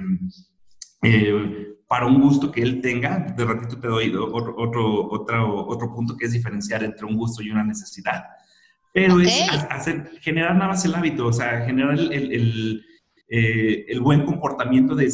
eh, 1.04 1.76
para 1.86 2.06
un 2.06 2.20
gusto 2.20 2.50
que 2.50 2.62
él 2.62 2.80
tenga. 2.80 3.18
De 3.36 3.44
ratito 3.44 3.78
te 3.78 3.88
doy 3.88 4.14
otro, 4.14 4.54
otro, 4.56 5.10
otro, 5.10 5.66
otro 5.66 5.94
punto 5.94 6.16
que 6.16 6.26
es 6.26 6.32
diferenciar 6.32 6.82
entre 6.82 7.04
un 7.04 7.16
gusto 7.16 7.42
y 7.42 7.50
una 7.50 7.64
necesidad. 7.64 8.24
Pero 8.92 9.20
es 9.20 9.48
hacer, 9.70 10.10
generar 10.20 10.54
nada 10.54 10.68
más 10.68 10.84
el 10.84 10.94
hábito, 10.94 11.26
o 11.26 11.32
sea, 11.32 11.64
generar 11.64 11.94
el, 11.98 12.12
el, 12.12 12.84
eh, 13.28 13.86
el, 13.88 14.00
buen 14.00 14.24
comportamiento 14.24 14.94
de, 14.94 15.10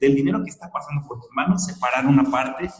del 0.00 0.14
dinero 0.14 0.42
que 0.42 0.50
está 0.50 0.70
pasando 0.70 1.06
por 1.06 1.20
tus 1.20 1.30
manos, 1.32 1.66
separar 1.66 2.06
una 2.06 2.24
parte 2.24 2.70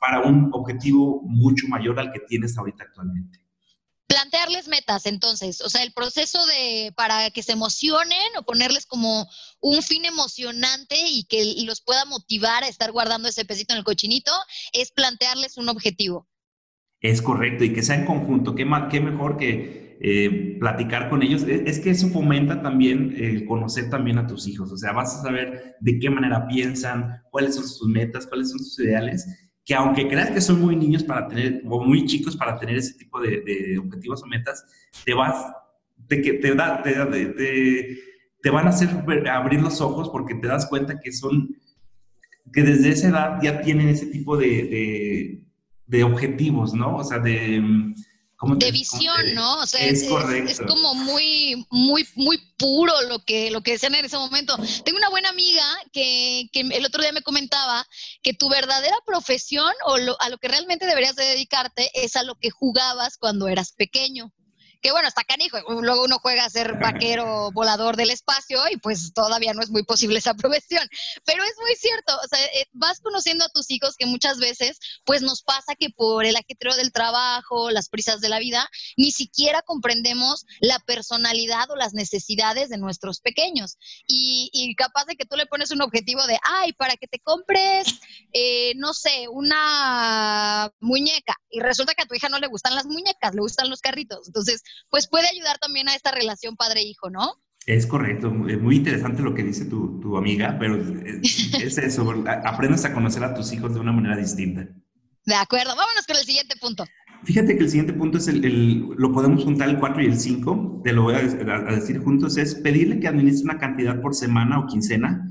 para 0.00 0.20
un 0.20 0.48
objetivo 0.52 1.20
mucho 1.24 1.68
mayor 1.68 2.00
al 2.00 2.10
que 2.10 2.20
tienes 2.20 2.56
ahorita 2.56 2.84
actualmente 2.84 3.47
plantearles 4.08 4.68
metas, 4.68 5.04
entonces, 5.06 5.60
o 5.60 5.68
sea, 5.68 5.82
el 5.82 5.92
proceso 5.92 6.44
de 6.46 6.92
para 6.96 7.30
que 7.30 7.42
se 7.42 7.52
emocionen 7.52 8.18
o 8.38 8.42
ponerles 8.42 8.86
como 8.86 9.28
un 9.60 9.82
fin 9.82 10.06
emocionante 10.06 10.96
y 10.96 11.24
que 11.24 11.54
los 11.64 11.82
pueda 11.82 12.06
motivar 12.06 12.64
a 12.64 12.68
estar 12.68 12.90
guardando 12.90 13.28
ese 13.28 13.44
pesito 13.44 13.74
en 13.74 13.78
el 13.78 13.84
cochinito, 13.84 14.32
es 14.72 14.90
plantearles 14.92 15.58
un 15.58 15.68
objetivo. 15.68 16.26
Es 17.00 17.22
correcto, 17.22 17.64
y 17.64 17.72
que 17.72 17.82
sea 17.82 17.96
en 17.96 18.06
conjunto, 18.06 18.54
qué, 18.54 18.66
qué 18.90 19.00
mejor 19.00 19.36
que 19.36 19.98
eh, 20.00 20.56
platicar 20.58 21.10
con 21.10 21.22
ellos. 21.22 21.42
E, 21.42 21.64
es, 21.66 21.80
que 21.80 21.90
eso 21.90 22.08
fomenta 22.08 22.62
también 22.62 23.14
el 23.16 23.44
conocer 23.44 23.90
también 23.90 24.18
a 24.18 24.26
tus 24.26 24.48
hijos, 24.48 24.72
o 24.72 24.76
sea, 24.76 24.92
vas 24.92 25.16
a 25.16 25.22
saber 25.22 25.76
de 25.80 25.98
qué 25.98 26.08
manera 26.08 26.46
piensan, 26.48 27.22
cuáles 27.30 27.56
son 27.56 27.68
sus 27.68 27.88
metas, 27.88 28.26
cuáles 28.26 28.50
son 28.50 28.58
sus 28.58 28.78
ideales, 28.80 29.26
que 29.68 29.74
aunque 29.74 30.08
creas 30.08 30.30
que 30.30 30.40
son 30.40 30.62
muy 30.62 30.74
niños 30.74 31.04
para 31.04 31.28
tener, 31.28 31.60
o 31.66 31.84
muy 31.84 32.06
chicos 32.06 32.34
para 32.34 32.58
tener 32.58 32.78
ese 32.78 32.94
tipo 32.94 33.20
de, 33.20 33.78
objetivos 33.78 34.22
o 34.22 34.26
metas, 34.26 34.64
te 35.04 35.12
vas, 35.12 35.44
te, 36.06 36.16
te, 36.16 36.54
da, 36.54 36.82
te, 36.82 36.94
te, 38.42 38.50
van 38.50 38.66
a 38.66 38.70
hacer 38.70 38.88
abrir 39.30 39.60
los 39.60 39.82
ojos 39.82 40.08
porque 40.08 40.36
te 40.36 40.48
das 40.48 40.64
cuenta 40.64 40.98
que 40.98 41.12
son, 41.12 41.54
que 42.50 42.62
desde 42.62 42.88
esa 42.88 43.08
edad 43.08 43.38
ya 43.42 43.60
tienen 43.60 43.88
ese 43.88 44.06
tipo 44.06 44.38
de, 44.38 45.42
de 45.86 46.02
objetivos, 46.02 46.72
¿no? 46.72 46.96
O 46.96 47.04
sea, 47.04 47.18
de 47.18 47.62
de 48.40 48.70
visión, 48.70 49.34
¿no? 49.34 49.60
O 49.60 49.66
sea, 49.66 49.84
es, 49.84 50.02
es, 50.02 50.60
como 50.60 50.94
muy, 50.94 51.66
muy, 51.70 52.06
muy 52.14 52.38
puro 52.56 52.92
lo 53.08 53.18
que, 53.24 53.50
lo 53.50 53.62
que 53.62 53.72
decían 53.72 53.94
en 53.94 54.04
ese 54.04 54.16
momento. 54.16 54.56
Tengo 54.84 54.98
una 54.98 55.10
buena 55.10 55.30
amiga 55.30 55.64
que, 55.92 56.48
que 56.52 56.60
el 56.60 56.86
otro 56.86 57.02
día 57.02 57.12
me 57.12 57.22
comentaba 57.22 57.86
que 58.22 58.34
tu 58.34 58.48
verdadera 58.48 58.96
profesión 59.04 59.72
o 59.86 59.94
a 59.94 60.28
lo 60.28 60.38
que 60.38 60.48
realmente 60.48 60.86
deberías 60.86 61.16
de 61.16 61.24
dedicarte 61.24 61.90
es 61.94 62.16
a 62.16 62.22
lo 62.22 62.36
que 62.36 62.50
jugabas 62.50 63.18
cuando 63.18 63.48
eras 63.48 63.72
pequeño 63.72 64.32
que 64.80 64.92
bueno, 64.92 65.08
está 65.08 65.24
canijo, 65.24 65.58
luego 65.80 66.04
uno 66.04 66.18
juega 66.20 66.44
a 66.44 66.50
ser 66.50 66.78
vaquero 66.78 67.50
volador 67.52 67.96
del 67.96 68.10
espacio 68.10 68.60
y 68.70 68.76
pues 68.76 69.12
todavía 69.12 69.54
no 69.54 69.62
es 69.62 69.70
muy 69.70 69.82
posible 69.82 70.18
esa 70.18 70.34
profesión, 70.34 70.86
pero 71.24 71.42
es 71.44 71.54
muy 71.60 71.74
cierto, 71.76 72.14
o 72.16 72.28
sea, 72.28 72.44
eh, 72.46 72.66
vas 72.72 73.00
conociendo 73.00 73.44
a 73.44 73.48
tus 73.48 73.70
hijos 73.70 73.96
que 73.96 74.06
muchas 74.06 74.38
veces 74.38 74.78
pues 75.04 75.22
nos 75.22 75.42
pasa 75.42 75.74
que 75.78 75.90
por 75.90 76.24
el 76.24 76.36
ajetreo 76.36 76.74
del 76.76 76.92
trabajo, 76.92 77.70
las 77.70 77.88
prisas 77.88 78.20
de 78.20 78.28
la 78.28 78.38
vida, 78.38 78.68
ni 78.96 79.10
siquiera 79.10 79.62
comprendemos 79.62 80.44
la 80.60 80.78
personalidad 80.80 81.70
o 81.70 81.76
las 81.76 81.94
necesidades 81.94 82.68
de 82.68 82.78
nuestros 82.78 83.20
pequeños. 83.20 83.76
Y, 84.06 84.50
y 84.52 84.74
capaz 84.74 85.06
de 85.06 85.16
que 85.16 85.24
tú 85.24 85.36
le 85.36 85.46
pones 85.46 85.70
un 85.70 85.82
objetivo 85.82 86.26
de, 86.26 86.38
ay, 86.42 86.72
para 86.72 86.96
que 86.96 87.06
te 87.06 87.18
compres, 87.20 87.86
eh, 88.32 88.72
no 88.76 88.94
sé, 88.94 89.28
una 89.28 90.70
muñeca 90.80 91.36
y 91.50 91.60
resulta 91.60 91.94
que 91.94 92.02
a 92.02 92.06
tu 92.06 92.14
hija 92.14 92.28
no 92.28 92.38
le 92.38 92.46
gustan 92.46 92.74
las 92.74 92.86
muñecas, 92.86 93.34
le 93.34 93.40
gustan 93.40 93.70
los 93.70 93.80
carritos, 93.80 94.26
entonces 94.26 94.62
pues 94.90 95.08
puede 95.08 95.28
ayudar 95.28 95.58
también 95.58 95.88
a 95.88 95.94
esta 95.94 96.10
relación 96.10 96.56
padre-hijo, 96.56 97.10
¿no? 97.10 97.34
Es 97.66 97.86
correcto, 97.86 98.32
es 98.48 98.60
muy 98.60 98.76
interesante 98.76 99.20
lo 99.20 99.34
que 99.34 99.42
dice 99.42 99.66
tu, 99.66 100.16
amiga, 100.16 100.56
pero 100.58 100.76
es, 100.76 101.78
eso, 101.78 102.14
aprendes 102.44 102.84
a 102.86 102.94
conocer 102.94 103.22
a 103.24 103.34
tus 103.34 103.52
hijos 103.52 103.74
de 103.74 103.80
una 103.80 103.92
manera 103.92 104.16
distinta. 104.16 104.66
De 105.26 105.34
acuerdo, 105.34 105.76
vámonos 105.76 106.06
con 106.06 106.16
el 106.16 106.24
siguiente 106.24 106.56
punto. 106.58 106.84
Fíjate 107.24 107.56
que 107.58 107.64
el 107.64 107.68
siguiente 107.68 107.92
punto 107.92 108.16
es 108.16 108.28
el, 108.28 108.88
lo 108.96 109.12
podemos 109.12 109.44
juntar 109.44 109.68
el 109.68 109.78
4 109.78 110.02
y 110.02 110.06
el 110.06 110.18
5, 110.18 110.80
te 110.82 110.92
lo 110.92 111.02
voy 111.02 111.16
a, 111.16 111.18
decir 111.20 111.98
juntos, 111.98 112.38
es 112.38 112.54
pedirle 112.54 113.00
que 113.00 113.08
administre 113.08 113.50
una 113.50 113.58
cantidad 113.58 114.00
por 114.00 114.14
semana 114.14 114.60
o 114.60 114.66
quincena 114.66 115.28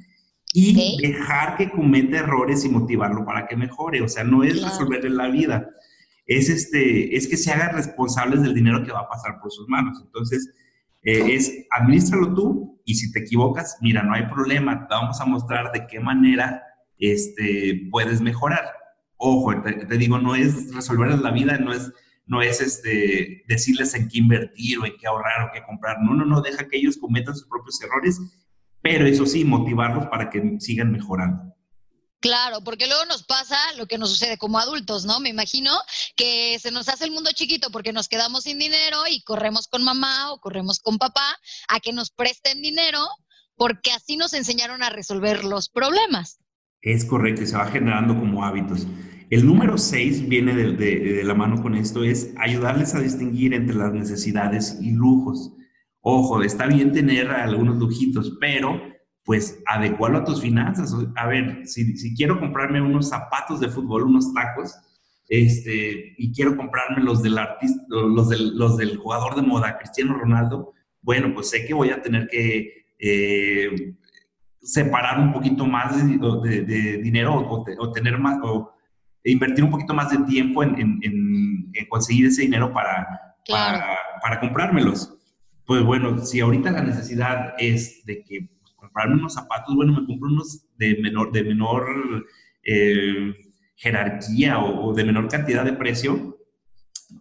y 0.54 0.98
dejar 1.02 1.58
que 1.58 1.72
cometa 1.72 2.18
errores 2.18 2.64
y 2.66 2.70
motivarlo 2.70 3.26
para 3.26 3.48
que 3.48 3.56
mejore, 3.56 4.02
o 4.02 4.08
sea, 4.08 4.24
no 4.24 4.44
es 4.44 4.62
resolverle 4.62 5.10
la 5.10 5.30
vida 5.30 5.70
es, 6.28 6.50
este, 6.50 7.16
es 7.16 7.28
que 7.28 7.38
se 7.38 7.52
hagan 7.52 7.76
responsables 7.76 8.42
del 8.42 8.54
dinero 8.54 8.84
que 8.84 8.92
va 8.92 9.00
a 9.00 9.10
pasar 9.10 9.40
por 9.40 9.52
sus 9.52 9.68
manos. 9.68 10.02
Entonces, 10.04 10.54
eh, 11.02 11.36
es 11.36 11.66
administralo 11.72 12.34
tú 12.34 12.82
y 12.84 12.96
si 12.96 13.12
te 13.12 13.20
equivocas, 13.20 13.78
mira, 13.82 14.04
no 14.04 14.14
hay 14.14 14.28
problema, 14.28 14.88
te 14.88 14.94
vamos 14.94 15.20
a 15.22 15.26
mostrar 15.26 15.72
de 15.72 15.88
qué 15.88 16.00
manera 16.00 16.62
este, 16.98 17.88
puedes 17.90 18.22
mejorar. 18.22 18.66
Ojo, 19.16 19.62
te, 19.62 19.98
digo, 19.98 20.20
no 20.20 20.36
es 20.36 20.74
resolver 20.74 21.18
la 21.20 21.32
vida, 21.32 21.58
no 21.58 21.74
es, 21.74 21.92
no 22.26 22.42
es 22.42 22.62
este, 22.62 23.44
decirles 23.48 23.96
en 23.96 24.10
qué 24.10 24.20
invertir 24.20 24.80
o 24.80 24.86
en 24.86 24.94
qué 25.00 25.08
ahorrar 25.08 25.48
o 25.48 25.52
qué 25.54 25.64
comprar. 25.64 25.98
No, 26.02 26.14
no, 26.14 26.26
no, 26.26 26.42
deja 26.42 26.68
que 26.68 26.78
ellos 26.78 26.98
cometan 26.98 27.36
sus 27.36 27.48
propios 27.48 27.82
errores, 27.82 28.20
pero 28.82 29.06
eso 29.06 29.26
sí, 29.26 29.46
motivarlos 29.46 30.08
para 30.08 30.30
que 30.30 30.58
sigan 30.60 30.92
mejorando. 30.92 31.57
Claro, 32.20 32.64
porque 32.64 32.88
luego 32.88 33.06
nos 33.06 33.24
pasa 33.24 33.58
lo 33.78 33.86
que 33.86 34.00
nos 34.00 34.10
sucede 34.10 34.38
como 34.38 34.58
adultos, 34.58 35.06
¿no? 35.06 35.20
Me 35.20 35.30
imagino 35.30 35.72
que 36.16 36.58
se 36.60 36.72
nos 36.72 36.90
hace 36.90 37.06
el 37.06 37.12
mundo 37.12 37.30
chiquito 37.34 37.70
porque 37.70 37.94
nos 37.94 38.08
quedamos 38.08 38.44
sin 38.44 38.58
dinero 38.58 39.04
y 39.08 39.22
corremos 39.22 39.68
con 39.68 39.84
mamá 39.84 40.32
o 40.32 40.40
corremos 40.40 40.80
con 40.80 40.98
papá 40.98 41.38
a 41.68 41.80
que 41.80 41.94
nos 41.94 42.10
presten 42.10 42.62
dinero 42.62 43.06
porque 43.56 43.92
así 43.92 44.18
nos 44.18 44.34
enseñaron 44.34 44.82
a 44.82 44.90
resolver 44.90 45.44
los 45.44 45.70
problemas. 45.70 46.40
Es 46.82 47.06
correcto, 47.06 47.46
se 47.46 47.56
va 47.56 47.68
generando 47.68 48.18
como 48.18 48.44
hábitos. 48.44 48.88
El 49.30 49.46
número 49.46 49.78
seis 49.78 50.28
viene 50.28 50.56
de, 50.56 50.72
de, 50.74 51.24
la 51.24 51.34
mano 51.34 51.62
con 51.62 51.76
esto, 51.76 52.04
es 52.04 52.34
ayudarles 52.38 52.96
a 52.96 53.02
distinguir 53.02 53.54
entre 53.54 53.76
las 53.76 53.92
necesidades 53.94 54.78
y 54.82 54.92
lujos. 54.92 55.52
Ojo, 56.02 56.42
está 56.42 56.66
bien 56.66 56.94
tener 56.94 57.30
algunos 57.30 57.78
lujitos, 57.78 58.38
pero 58.40 58.82
pues 59.28 59.62
adecuarlo 59.66 60.20
a 60.20 60.24
tus 60.24 60.42
finanzas. 60.42 60.96
A 61.18 61.28
ver, 61.28 61.68
si, 61.68 62.16
quiero 62.16 62.40
comprarme 62.40 62.80
unos 62.80 63.10
zapatos 63.10 63.60
de 63.60 63.68
fútbol, 63.68 64.04
unos 64.04 64.34
tacos, 64.34 64.74
este, 65.28 66.16
y 66.18 66.32
quiero 66.32 66.56
comprarme 66.56 67.04
los 67.04 67.22
del 67.22 67.38
artista, 67.38 67.84
los 67.90 68.30
del, 68.30 68.58
los 68.58 68.78
del 68.78 68.96
jugador 68.96 69.36
de 69.36 69.42
moda, 69.42 69.78
Cristiano 69.80 70.18
Ronaldo, 70.18 70.74
bueno, 71.02 71.34
pues 71.34 71.50
sé 71.50 71.66
que 71.66 71.74
voy 71.74 71.90
a 71.90 72.02
tener 72.02 72.30
que 72.30 72.86
eh, 73.00 73.96
separar 74.62 75.20
un 75.20 75.34
poquito 75.34 75.66
más 75.66 75.98
de, 75.98 76.98
dinero 77.04 77.36
o, 77.36 77.92
tener 77.92 78.18
más, 78.18 78.40
o 78.42 78.74
invertir 79.26 79.66
un 79.66 79.72
poquito 79.72 79.94
más 79.94 80.10
de 80.10 80.20
tiempo 80.20 80.64
en, 80.64 81.02
conseguir 81.90 82.28
ese 82.28 82.44
dinero 82.44 82.72
para, 82.72 83.36
para, 83.46 83.98
para 84.22 84.40
comprármelos. 84.40 85.14
Pues 85.66 85.84
bueno, 85.84 86.18
si 86.20 86.40
ahorita 86.40 86.72
la 86.72 86.82
necesidad 86.82 87.56
es 87.58 88.06
de 88.06 88.24
que 88.24 88.57
comprarme 88.78 89.16
unos 89.16 89.34
zapatos, 89.34 89.76
bueno, 89.76 89.92
me 89.92 90.06
compro 90.06 90.30
unos 90.30 90.66
de 90.78 90.98
menor, 91.02 91.32
de 91.32 91.44
menor 91.44 92.26
eh, 92.64 93.34
jerarquía 93.76 94.60
o, 94.60 94.94
de 94.94 95.04
menor 95.04 95.28
cantidad 95.28 95.66
de 95.66 95.74
precio 95.74 96.38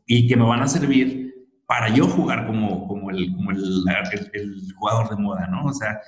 y 0.06 0.28
que 0.28 0.36
me 0.36 0.44
van 0.44 0.62
a 0.62 0.68
servir 0.68 1.34
para 1.66 1.88
yo 1.88 2.06
jugar 2.06 2.46
como, 2.46 2.86
como, 2.86 3.10
el, 3.10 3.34
como 3.34 3.50
el, 3.50 3.84
el, 4.32 4.72
jugador 4.76 5.10
de 5.10 5.16
moda, 5.16 5.48
¿no? 5.48 5.64
O 5.64 5.72
sea, 5.72 6.00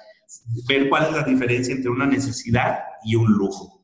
ver 0.68 0.88
cuál 0.88 1.06
es 1.06 1.12
la 1.12 1.24
diferencia 1.24 1.74
entre 1.74 1.90
una 1.90 2.06
necesidad 2.06 2.80
y 3.04 3.16
un 3.16 3.32
lujo. 3.32 3.77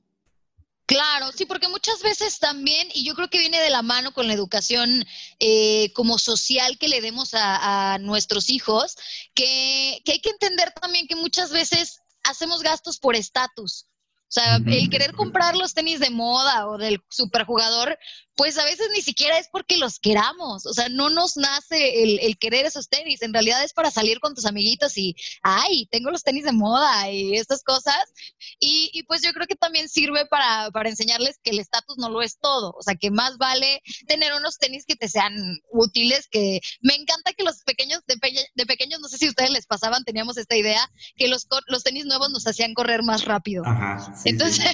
Claro, 0.86 1.32
sí, 1.32 1.46
porque 1.46 1.68
muchas 1.68 2.02
veces 2.02 2.38
también, 2.38 2.88
y 2.92 3.04
yo 3.04 3.14
creo 3.14 3.30
que 3.30 3.38
viene 3.38 3.58
de 3.60 3.70
la 3.70 3.82
mano 3.82 4.12
con 4.12 4.26
la 4.26 4.34
educación 4.34 5.06
eh, 5.38 5.90
como 5.94 6.18
social 6.18 6.76
que 6.78 6.88
le 6.88 7.00
demos 7.00 7.30
a, 7.32 7.96
nuestros 8.00 8.50
hijos, 8.50 8.96
que, 9.34 10.00
que 10.04 10.12
hay 10.12 10.20
que 10.20 10.30
entender 10.30 10.72
también 10.72 11.06
que 11.06 11.16
muchas 11.16 11.50
veces 11.52 12.00
hacemos 12.22 12.62
gastos 12.62 12.98
por 12.98 13.16
estatus. 13.16 13.86
O 14.28 14.32
sea, 14.34 14.56
el 14.56 14.90
querer 14.90 15.12
comprar 15.12 15.54
los 15.54 15.74
tenis 15.74 16.00
de 16.00 16.10
moda 16.10 16.66
o 16.68 16.76
del 16.76 17.00
superjugador, 17.08 17.96
pues 18.36 18.58
a 18.58 18.64
veces 18.64 18.88
ni 18.92 19.00
siquiera 19.00 19.38
es 19.38 19.48
porque 19.48 19.76
los 19.76 19.98
queramos, 19.98 20.66
o 20.66 20.72
sea, 20.72 20.88
no 20.88 21.08
nos 21.10 21.36
nace 21.36 22.02
el, 22.02 22.36
querer 22.38 22.66
esos 22.66 22.88
tenis, 22.88 23.22
en 23.22 23.32
realidad 23.32 23.62
es 23.62 23.72
para 23.72 23.90
salir 23.90 24.18
con 24.18 24.34
tus 24.34 24.44
amiguitos 24.44 24.98
y, 24.98 25.14
ay, 25.42 25.86
tengo 25.90 26.10
los 26.10 26.24
tenis 26.24 26.44
de 26.44 26.52
moda 26.52 27.10
y 27.10 27.36
estas 27.36 27.62
cosas, 27.62 28.12
y, 28.58 29.02
pues 29.04 29.22
yo 29.22 29.32
creo 29.32 29.46
que 29.46 29.54
también 29.54 29.88
sirve 29.88 30.26
para, 30.26 30.70
enseñarles 30.84 31.38
que 31.42 31.50
el 31.50 31.60
estatus 31.60 31.96
no 31.96 32.10
lo 32.10 32.22
es 32.22 32.38
todo, 32.38 32.74
o 32.76 32.82
sea, 32.82 32.94
que 32.94 33.10
más 33.10 33.38
vale 33.38 33.82
tener 34.06 34.32
unos 34.34 34.58
tenis 34.58 34.84
que 34.84 34.96
te 34.96 35.08
sean 35.08 35.32
útiles, 35.70 36.28
que 36.28 36.60
me 36.82 36.94
encanta 36.94 37.32
que 37.32 37.44
los 37.44 37.62
pequeños, 37.62 38.00
de, 38.06 38.66
pequeños, 38.66 39.00
no 39.00 39.08
sé 39.08 39.18
si 39.18 39.26
a 39.26 39.30
ustedes 39.30 39.50
les 39.50 39.66
pasaban, 39.66 40.04
teníamos 40.04 40.36
esta 40.36 40.56
idea, 40.56 40.90
que 41.16 41.28
los, 41.28 41.46
los 41.68 41.84
tenis 41.84 42.04
nuevos 42.04 42.30
nos 42.30 42.46
hacían 42.46 42.74
correr 42.74 43.02
más 43.02 43.24
rápido. 43.24 43.62
Ajá, 43.64 44.12
Entonces, 44.24 44.64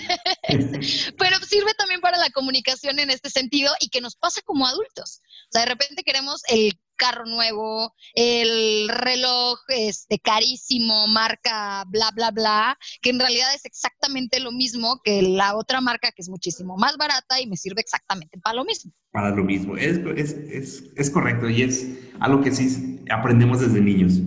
pero 1.19 1.39
sirve 1.47 1.75
también 1.75 2.01
para 2.01 2.19
la 2.19 2.31
comunicación 2.31 2.99
en 2.99 3.11
este 3.11 3.31
sentido 3.31 3.50
y 3.81 3.89
que 3.89 4.01
nos 4.01 4.17
pasa 4.17 4.41
como 4.45 4.67
adultos. 4.67 5.21
O 5.49 5.53
sea, 5.53 5.63
de 5.63 5.69
repente 5.69 6.03
queremos 6.05 6.43
el 6.49 6.79
carro 6.97 7.25
nuevo, 7.25 7.95
el 8.15 8.89
reloj 8.89 9.59
este, 9.69 10.19
carísimo, 10.19 11.07
marca 11.09 11.85
bla, 11.89 12.11
bla, 12.15 12.31
bla, 12.31 12.79
que 13.01 13.11
en 13.11 13.19
realidad 13.19 13.55
es 13.55 13.65
exactamente 13.65 14.39
lo 14.39 14.53
mismo 14.53 15.01
que 15.03 15.23
la 15.23 15.57
otra 15.57 15.81
marca 15.81 16.13
que 16.13 16.21
es 16.21 16.29
muchísimo 16.29 16.77
más 16.77 16.99
barata 16.99 17.41
y 17.41 17.47
me 17.47 17.57
sirve 17.57 17.81
exactamente 17.81 18.39
para 18.39 18.57
lo 18.57 18.65
mismo. 18.65 18.93
Para 19.13 19.31
lo 19.31 19.43
mismo, 19.43 19.77
es, 19.77 19.99
es, 20.17 20.33
es, 20.33 20.85
es 20.95 21.11
correcto 21.11 21.49
y 21.49 21.63
es 21.63 21.89
algo 22.21 22.43
que 22.43 22.53
sí 22.53 23.01
aprendemos 23.11 23.61
desde 23.61 23.81
niños. 23.81 24.21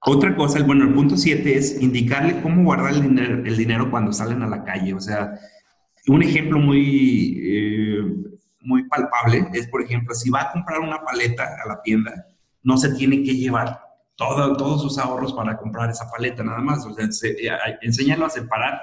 Otra 0.00 0.34
cosa, 0.36 0.62
bueno, 0.62 0.84
el 0.84 0.94
punto 0.94 1.16
7 1.16 1.56
es 1.56 1.82
indicarle 1.82 2.40
cómo 2.40 2.62
guardar 2.62 2.94
el 2.94 3.02
dinero, 3.02 3.42
el 3.44 3.56
dinero 3.56 3.90
cuando 3.90 4.12
salen 4.12 4.42
a 4.42 4.48
la 4.48 4.64
calle. 4.64 4.94
O 4.94 5.00
sea, 5.00 5.38
un 6.08 6.22
ejemplo 6.22 6.58
muy, 6.58 7.40
eh, 7.42 8.02
muy 8.60 8.88
palpable 8.88 9.48
es, 9.52 9.66
por 9.68 9.82
ejemplo, 9.82 10.14
si 10.14 10.30
va 10.30 10.42
a 10.42 10.52
comprar 10.52 10.80
una 10.80 11.02
paleta 11.02 11.56
a 11.64 11.68
la 11.68 11.82
tienda, 11.82 12.26
no 12.62 12.76
se 12.76 12.94
tiene 12.94 13.22
que 13.22 13.34
llevar 13.34 13.80
todo, 14.16 14.56
todos 14.56 14.82
sus 14.82 14.98
ahorros 14.98 15.32
para 15.32 15.56
comprar 15.56 15.90
esa 15.90 16.10
paleta, 16.10 16.42
nada 16.42 16.58
más. 16.58 16.84
O 16.84 16.92
sea, 16.92 17.04
eh, 17.04 17.78
enséñalo 17.82 18.26
a 18.26 18.30
separar. 18.30 18.80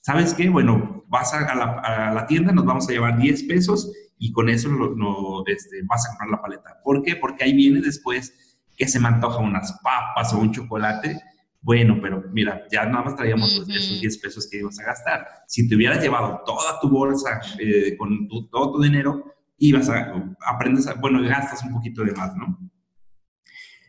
¿Sabes 0.00 0.32
qué? 0.32 0.48
Bueno, 0.48 1.04
vas 1.08 1.34
a 1.34 1.54
la, 1.54 2.26
tienda, 2.26 2.52
nos 2.52 2.64
vamos 2.64 2.88
a 2.88 2.92
llevar 2.92 3.18
10 3.18 3.42
pesos 3.44 3.92
y 4.18 4.32
con 4.32 4.48
eso 4.48 4.68
no, 4.70 5.42
este, 5.46 5.82
vas 5.84 6.06
a 6.06 6.10
comprar 6.10 6.30
la 6.30 6.40
paleta. 6.40 6.80
¿Por 6.82 7.02
qué? 7.02 7.16
Porque 7.16 7.44
ahí 7.44 7.52
viene 7.52 7.80
después 7.80 8.32
que 8.76 8.88
se 8.88 8.98
me 8.98 9.08
antoja 9.08 9.38
unas 9.38 9.72
papas 9.82 10.32
o 10.32 10.38
un 10.38 10.52
chocolate 10.52 11.20
Bueno, 11.60 11.98
pero 12.00 12.22
mira, 12.32 12.62
ya 12.70 12.86
nada 12.86 13.04
más 13.04 13.16
traíamos 13.16 13.52
esos 13.68 14.00
10 14.00 14.18
pesos 14.18 14.48
que 14.48 14.58
ibas 14.58 14.78
a 14.78 14.84
gastar. 14.84 15.26
Si 15.46 15.68
te 15.68 15.74
hubieras 15.74 16.02
llevado 16.02 16.40
toda 16.46 16.78
tu 16.80 16.88
bolsa 16.88 17.40
eh, 17.58 17.96
con 17.96 18.28
todo 18.50 18.72
tu 18.72 18.82
dinero, 18.82 19.24
ibas 19.58 19.88
a, 19.88 20.36
aprendes 20.46 20.86
a, 20.86 20.94
bueno, 20.94 21.20
gastas 21.22 21.64
un 21.64 21.72
poquito 21.72 22.04
de 22.04 22.12
más, 22.12 22.36
¿no? 22.36 22.58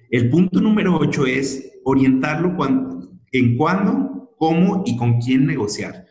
El 0.10 0.30
punto 0.32 0.60
número 0.60 0.98
8 0.98 1.28
es 1.28 1.80
orientarlo 1.84 2.58
en 3.32 3.56
cuándo, 3.56 4.34
cómo 4.40 4.84
y 4.86 4.98
con 4.98 5.20
quién 5.22 5.46
negociar. 5.46 6.06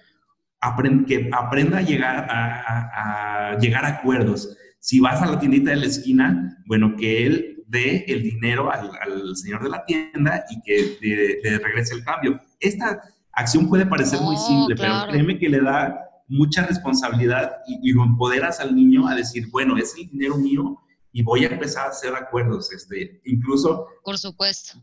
que 1.07 1.29
aprenda 1.33 1.79
a 1.79 1.83
llegar 1.83 2.29
a, 2.31 3.51
a, 3.53 3.59
llegar 3.59 3.85
a 3.85 3.89
acuerdos. 3.89 4.57
Si 4.79 5.01
vas 5.01 5.21
a 5.21 5.27
la 5.27 5.41
tiendita 5.41 5.71
de 5.71 5.77
la 5.77 5.87
esquina, 5.87 6.63
bueno, 6.67 6.95
que 6.97 7.27
él 7.27 7.58
dé 7.69 8.05
el 8.09 8.23
dinero 8.23 8.71
al, 8.73 9.37
señor 9.37 9.63
de 9.63 9.69
la 9.69 9.85
tienda 9.85 10.45
y 10.51 10.61
que 10.63 10.99
le, 11.43 11.59
regrese 11.59 11.95
el 11.95 12.05
cambio. 12.05 12.41
Esta 12.59 13.01
acción 13.33 13.69
puede 13.69 13.87
parecer 13.87 14.21
muy 14.21 14.37
simple, 14.37 14.75
pero 14.77 15.07
créeme 15.09 15.39
que 15.39 15.49
le 15.49 15.61
da 15.61 15.97
mucha 16.27 16.67
responsabilidad 16.67 17.53
y, 17.67 17.93
lo 17.93 18.03
empoderas 18.03 18.61
al 18.61 18.75
niño 18.75 19.07
a 19.07 19.15
decir, 19.15 19.49
bueno, 19.51 19.77
es 19.77 19.95
el 19.97 20.09
dinero 20.09 20.37
mío 20.37 20.79
y 21.13 21.23
voy 21.23 21.45
a 21.45 21.49
empezar 21.49 21.87
a 21.87 21.91
hacer 21.91 22.15
acuerdos. 22.15 22.73
Este, 22.73 23.21
incluso... 23.25 23.87
Por 24.03 24.19
supuesto. 24.19 24.83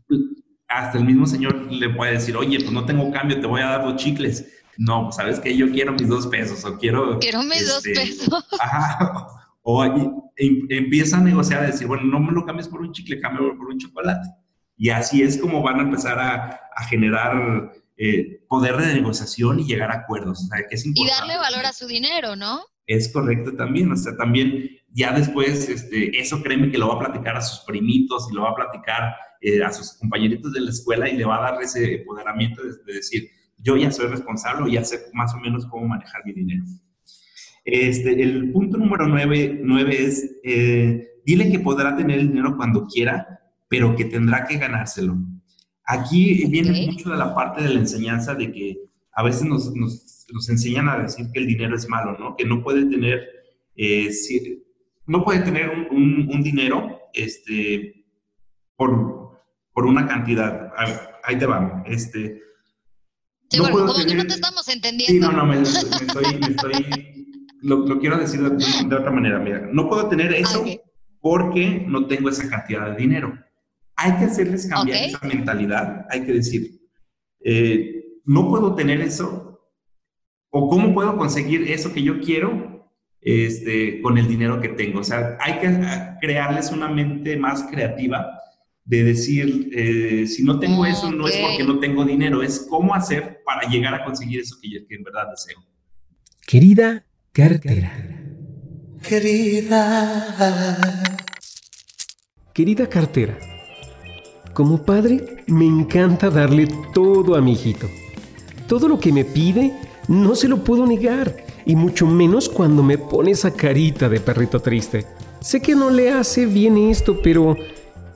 Hasta 0.68 0.98
el 0.98 1.04
mismo 1.04 1.26
señor 1.26 1.70
le 1.70 1.90
puede 1.90 2.12
decir, 2.12 2.36
oye, 2.36 2.58
pues 2.58 2.72
no 2.72 2.84
tengo 2.84 3.10
cambio, 3.12 3.40
te 3.40 3.46
voy 3.46 3.60
a 3.60 3.66
dar 3.66 3.84
dos 3.84 3.96
chicles. 3.96 4.46
No, 4.78 5.10
sabes 5.10 5.40
que 5.40 5.56
yo 5.56 5.70
quiero 5.70 5.92
mis 5.92 6.08
dos 6.08 6.26
pesos 6.26 6.64
o 6.64 6.76
quiero... 6.78 7.18
Quiero 7.18 7.42
mis 7.42 7.66
dos 7.66 7.84
este, 7.86 8.00
pesos. 8.00 8.28
Ajá, 8.60 9.26
o 9.62 9.82
em, 10.36 10.66
empieza 10.68 11.18
a 11.18 11.22
negociar, 11.22 11.62
a 11.62 11.66
decir, 11.66 11.86
bueno, 11.86 12.04
no 12.04 12.20
me 12.20 12.32
lo 12.32 12.44
cambies 12.44 12.68
por 12.68 12.80
un 12.80 12.92
chicle, 12.92 13.20
cámbialo 13.20 13.56
por 13.56 13.68
un 13.68 13.78
chocolate. 13.78 14.28
Y 14.76 14.90
así 14.90 15.22
es 15.22 15.38
como 15.38 15.62
van 15.62 15.80
a 15.80 15.82
empezar 15.82 16.18
a, 16.18 16.60
generar 16.88 17.72
eh, 17.96 18.42
poder 18.48 18.76
de 18.76 18.92
negociación 18.92 19.60
y 19.60 19.64
llegar 19.64 19.90
a 19.90 20.00
acuerdos. 20.00 20.42
O 20.42 20.46
sea, 20.46 20.66
que 20.68 20.74
es 20.74 20.84
y 20.84 21.06
darle 21.08 21.38
valor 21.38 21.64
a 21.64 21.72
su 21.72 21.86
dinero, 21.86 22.36
¿no? 22.36 22.60
Es 22.86 23.10
correcto 23.10 23.54
también. 23.56 23.90
O 23.90 23.96
sea, 23.96 24.14
también 24.16 24.68
ya 24.92 25.12
después, 25.12 25.68
este, 25.68 26.18
eso 26.18 26.42
créeme 26.42 26.70
que 26.70 26.78
lo 26.78 26.88
va 26.88 26.94
a 26.94 27.10
platicar 27.10 27.36
a 27.36 27.40
sus 27.42 27.60
primitos 27.66 28.28
y 28.30 28.34
lo 28.34 28.42
va 28.42 28.50
a 28.50 28.54
platicar 28.54 29.14
eh, 29.40 29.62
a 29.62 29.70
sus 29.70 29.94
compañeritos 29.98 30.52
de 30.52 30.60
la 30.60 30.70
escuela 30.70 31.08
y 31.08 31.16
le 31.16 31.24
va 31.24 31.36
a 31.36 31.52
dar 31.52 31.62
ese 31.62 31.96
empoderamiento 31.96 32.62
de, 32.62 32.94
decir, 32.94 33.28
yo 33.58 33.76
ya 33.76 33.90
soy 33.90 34.06
responsable, 34.06 34.72
ya 34.72 34.84
sé 34.84 34.98
más 35.12 35.34
o 35.34 35.38
menos 35.38 35.66
cómo 35.66 35.86
manejar 35.88 36.24
mi 36.24 36.32
dinero. 36.32 36.64
Este, 37.68 38.22
el 38.22 38.52
punto 38.52 38.78
número 38.78 39.08
nueve, 39.08 39.58
es, 39.90 40.38
eh, 40.44 41.20
dile 41.24 41.50
que 41.50 41.58
podrá 41.58 41.96
tener 41.96 42.20
el 42.20 42.28
dinero 42.28 42.56
cuando 42.56 42.86
quiera, 42.86 43.40
pero 43.66 43.96
que 43.96 44.04
tendrá 44.04 44.46
que 44.46 44.56
ganárselo. 44.56 45.16
Aquí 45.84 46.46
viene 46.46 46.86
mucho 46.86 47.10
de 47.10 47.16
la 47.16 47.34
parte 47.34 47.64
de 47.64 47.70
la 47.70 47.80
enseñanza 47.80 48.36
de 48.36 48.52
que 48.52 48.78
a 49.12 49.24
veces 49.24 49.42
nos, 49.46 49.74
nos, 49.74 50.48
enseñan 50.48 50.88
a 50.88 50.98
decir 50.98 51.26
que 51.32 51.40
el 51.40 51.48
dinero 51.48 51.74
es 51.74 51.88
malo, 51.88 52.16
¿no? 52.16 52.36
Que 52.36 52.44
no 52.44 52.62
puede 52.62 52.84
tener, 52.84 53.24
eh, 53.74 54.10
no 55.06 55.24
puede 55.24 55.40
tener 55.40 55.88
un, 55.90 56.28
un, 56.32 56.42
dinero 56.44 57.00
este, 57.14 58.04
por, 58.76 59.40
por, 59.72 59.86
una 59.86 60.06
cantidad. 60.06 60.70
Ahí 61.24 61.36
te 61.36 61.46
va. 61.46 61.82
Este, 61.84 62.40
no 63.56 63.70
como 63.70 63.94
que 63.94 64.14
no 64.14 64.24
te 64.24 64.34
estamos 64.34 64.68
entendiendo. 64.68 65.12
Sí, 65.12 65.18
no, 65.18 65.32
no, 65.32 65.46
me, 65.46 65.62
estoy, 65.62 66.38
me 66.38 66.46
estoy 66.46 67.15
lo, 67.66 67.98
quiero 67.98 68.18
decir 68.18 68.40
de, 68.40 68.96
otra 68.96 69.10
manera. 69.10 69.38
Mira, 69.38 69.68
no 69.72 69.88
puedo 69.88 70.08
tener 70.08 70.32
eso 70.32 70.64
porque 71.20 71.84
no 71.86 72.06
tengo 72.06 72.28
esa 72.28 72.48
cantidad 72.48 72.90
de 72.90 72.96
dinero. 72.96 73.36
Hay 73.96 74.12
que 74.18 74.24
hacerles 74.24 74.66
cambiar 74.66 75.08
esa 75.08 75.26
mentalidad. 75.26 76.06
Hay 76.10 76.24
que 76.24 76.32
decir, 76.32 76.80
eh, 77.40 78.04
no 78.24 78.48
puedo 78.48 78.74
tener 78.74 79.00
eso 79.00 79.60
o 80.50 80.68
cómo 80.68 80.94
puedo 80.94 81.16
conseguir 81.16 81.70
eso 81.70 81.92
que 81.92 82.02
yo 82.02 82.20
quiero 82.20 82.90
este, 83.20 84.00
con 84.02 84.18
el 84.18 84.28
dinero 84.28 84.60
que 84.60 84.68
tengo. 84.68 85.00
O 85.00 85.04
sea, 85.04 85.36
hay 85.40 85.58
que 85.58 85.78
crearles 86.20 86.70
una 86.70 86.88
mente 86.88 87.36
más 87.36 87.64
creativa 87.64 88.40
de 88.84 89.02
decir, 89.02 89.70
eh, 89.72 90.26
si 90.28 90.44
no 90.44 90.60
tengo 90.60 90.86
eso, 90.86 91.10
no 91.10 91.26
es 91.26 91.36
porque 91.38 91.64
no 91.64 91.80
tengo 91.80 92.04
dinero, 92.04 92.42
es 92.42 92.66
cómo 92.70 92.94
hacer 92.94 93.42
para 93.44 93.68
llegar 93.68 93.94
a 93.94 94.04
conseguir 94.04 94.40
eso 94.40 94.56
que, 94.62 94.86
que 94.86 94.94
en 94.94 95.02
verdad 95.02 95.28
deseo. 95.30 95.58
Querida 96.46 97.04
Cartera. 97.36 97.92
Querida. 99.06 100.34
Querida 102.54 102.88
cartera, 102.88 103.36
como 104.54 104.82
padre 104.82 105.44
me 105.46 105.66
encanta 105.66 106.30
darle 106.30 106.66
todo 106.94 107.36
a 107.36 107.42
mi 107.42 107.52
hijito. 107.52 107.90
Todo 108.66 108.88
lo 108.88 108.98
que 108.98 109.12
me 109.12 109.26
pide 109.26 109.74
no 110.08 110.34
se 110.34 110.48
lo 110.48 110.64
puedo 110.64 110.86
negar, 110.86 111.36
y 111.66 111.76
mucho 111.76 112.06
menos 112.06 112.48
cuando 112.48 112.82
me 112.82 112.96
pone 112.96 113.32
esa 113.32 113.50
carita 113.50 114.08
de 114.08 114.20
perrito 114.20 114.60
triste. 114.60 115.04
Sé 115.42 115.60
que 115.60 115.74
no 115.74 115.90
le 115.90 116.12
hace 116.12 116.46
bien 116.46 116.78
esto, 116.78 117.20
pero 117.22 117.54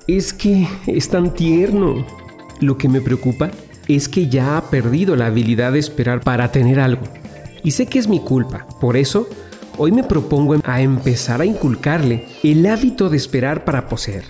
es 0.08 0.32
que 0.32 0.66
es 0.86 1.10
tan 1.10 1.34
tierno. 1.34 2.06
Lo 2.60 2.78
que 2.78 2.88
me 2.88 3.02
preocupa 3.02 3.50
es 3.86 4.08
que 4.08 4.28
ya 4.28 4.56
ha 4.56 4.70
perdido 4.70 5.14
la 5.14 5.26
habilidad 5.26 5.72
de 5.72 5.78
esperar 5.78 6.22
para 6.22 6.50
tener 6.50 6.80
algo. 6.80 7.19
Y 7.62 7.72
sé 7.72 7.86
que 7.86 7.98
es 7.98 8.08
mi 8.08 8.20
culpa, 8.20 8.66
por 8.80 8.96
eso 8.96 9.28
hoy 9.76 9.92
me 9.92 10.02
propongo 10.02 10.56
a 10.64 10.80
empezar 10.80 11.40
a 11.40 11.44
inculcarle 11.44 12.26
el 12.42 12.66
hábito 12.66 13.08
de 13.08 13.16
esperar 13.16 13.64
para 13.64 13.88
poseer. 13.88 14.24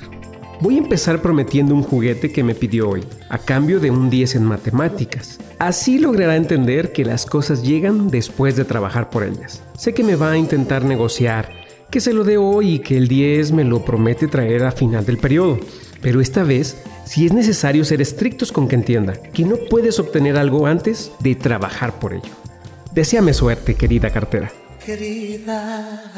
Voy 0.61 0.75
a 0.75 0.79
empezar 0.79 1.23
prometiendo 1.23 1.75
un 1.75 1.83
juguete 1.83 2.31
que 2.31 2.45
me 2.45 2.55
pidió 2.55 2.91
hoy, 2.91 3.03
a 3.31 3.39
cambio 3.39 3.81
de 3.81 3.91
un 3.91 4.11
10 4.11 4.37
en 4.37 4.45
matemáticas. 4.45 5.39
Así 5.59 5.99
logrará 5.99 6.37
entender 6.37 6.93
que 6.93 7.05
las 7.05 7.25
cosas 7.25 7.63
llegan 7.63 8.09
después 8.09 8.57
de 8.57 8.67
trabajar 8.67 9.09
por 9.09 9.23
ellas. 9.23 9.63
Sé 9.79 9.95
que 9.95 10.05
me 10.05 10.17
va 10.17 10.33
a 10.33 10.39
intentar 10.39 10.85
negociar, 10.85 11.49
que 11.91 12.01
se 12.01 12.13
lo 12.13 12.25
dé 12.25 12.37
hoy 12.37 12.75
y 12.75 12.79
que 12.81 12.99
el 12.99 13.09
10 13.09 13.53
me 13.53 13.65
lo 13.65 13.85
promete 13.85 14.29
traer 14.29 14.65
a 14.65 14.71
final 14.71 15.07
del 15.07 15.17
periodo. 15.17 15.59
Pero 16.03 16.21
esta 16.21 16.45
vez, 16.45 16.77
si 17.07 17.25
es 17.25 17.33
necesario 17.33 17.85
ser 17.85 18.03
estrictos 18.03 18.53
con 18.53 18.69
que 18.69 18.77
entienda 18.77 19.15
que 19.15 19.45
no 19.45 19.57
puedes 19.69 19.99
obtener 19.99 20.37
algo 20.37 20.67
antes 20.67 21.11
de 21.21 21.37
trabajar 21.37 21.99
por 21.99 22.13
ello. 22.13 22.50
Deseame 22.93 23.33
suerte, 23.35 23.77
querida 23.77 24.11
cartera. 24.11 24.51
Querida. 24.85 26.13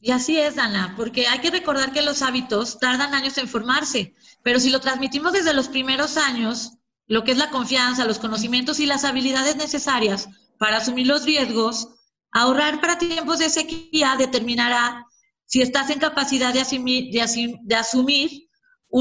Y 0.00 0.10
así 0.10 0.38
es, 0.38 0.56
Dana, 0.56 0.94
porque 0.96 1.28
hay 1.28 1.38
que 1.38 1.50
recordar 1.50 1.92
que 1.92 2.02
los 2.02 2.22
hábitos 2.22 2.78
tardan 2.80 3.14
años 3.14 3.38
en 3.38 3.48
formarse, 3.48 4.14
pero 4.42 4.58
si 4.58 4.70
lo 4.70 4.80
transmitimos 4.80 5.32
desde 5.32 5.54
los 5.54 5.68
primeros 5.68 6.16
años, 6.16 6.78
lo 7.06 7.22
que 7.22 7.32
es 7.32 7.38
la 7.38 7.50
confianza, 7.50 8.04
los 8.04 8.18
conocimientos 8.18 8.80
y 8.80 8.86
las 8.86 9.04
habilidades 9.04 9.56
necesarias 9.56 10.28
para 10.58 10.78
asumir 10.78 11.06
los 11.06 11.24
riesgos, 11.24 11.88
ahorrar 12.32 12.80
para 12.80 12.98
tiempos 12.98 13.38
de 13.38 13.50
sequía 13.50 14.16
determinará 14.18 15.06
si 15.44 15.62
estás 15.62 15.90
en 15.90 16.00
capacidad 16.00 16.52
de 16.52 16.60
asumir, 16.60 17.12
de 17.12 17.74
asumir 17.76 18.45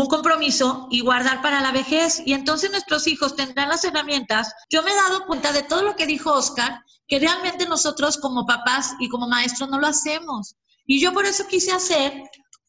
un 0.01 0.07
compromiso 0.07 0.89
y 0.91 0.99
guardar 0.99 1.41
para 1.41 1.61
la 1.61 1.71
vejez. 1.71 2.21
Y 2.25 2.33
entonces 2.33 2.69
nuestros 2.69 3.07
hijos 3.07 3.37
tendrán 3.37 3.69
las 3.69 3.85
herramientas. 3.85 4.53
Yo 4.69 4.83
me 4.83 4.91
he 4.91 4.95
dado 4.95 5.25
cuenta 5.25 5.53
de 5.53 5.63
todo 5.63 5.83
lo 5.83 5.95
que 5.95 6.05
dijo 6.05 6.33
Oscar, 6.33 6.83
que 7.07 7.17
realmente 7.17 7.65
nosotros 7.65 8.17
como 8.17 8.45
papás 8.45 8.95
y 8.99 9.07
como 9.07 9.29
maestros 9.29 9.69
no 9.69 9.79
lo 9.79 9.87
hacemos. 9.87 10.57
Y 10.85 10.99
yo 10.99 11.13
por 11.13 11.25
eso 11.25 11.47
quise 11.47 11.71
hacer 11.71 12.11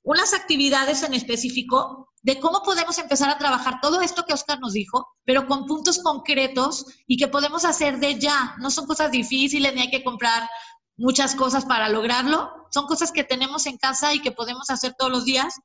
unas 0.05 0.35
actividades 0.35 1.03
en 1.03 1.15
específico 1.15 2.13
de 2.23 2.39
cómo 2.39 2.63
podemos 2.63 2.97
empezar 2.99 3.29
a 3.29 3.39
trabajar 3.39 3.81
todo 3.83 4.03
esto 4.03 4.25
que 4.25 4.33
Oscar 4.33 4.61
nos 4.61 4.75
dijo, 4.75 5.09
pero 5.25 5.49
con 5.49 5.67
puntos 5.67 5.99
concretos 5.99 6.87
y 7.09 7.17
que 7.17 7.27
podemos 7.27 7.65
hacer 7.65 7.99
de 7.99 8.21
ya. 8.21 8.55
No 8.61 8.71
son 8.71 8.87
cosas 8.87 9.11
difíciles 9.11 9.75
ni 9.75 9.81
hay 9.81 9.91
que 9.91 10.05
comprar 10.05 10.49
muchas 10.97 11.35
cosas 11.35 11.65
para 11.65 11.89
lograrlo. 11.89 12.53
Son 12.71 12.87
cosas 12.87 13.11
que 13.11 13.25
tenemos 13.25 13.67
en 13.67 13.79
casa 13.79 14.15
y 14.15 14.21
que 14.21 14.31
podemos 14.31 14.71
hacer 14.71 14.95
todos 14.97 15.11
los 15.11 15.25
días 15.25 15.57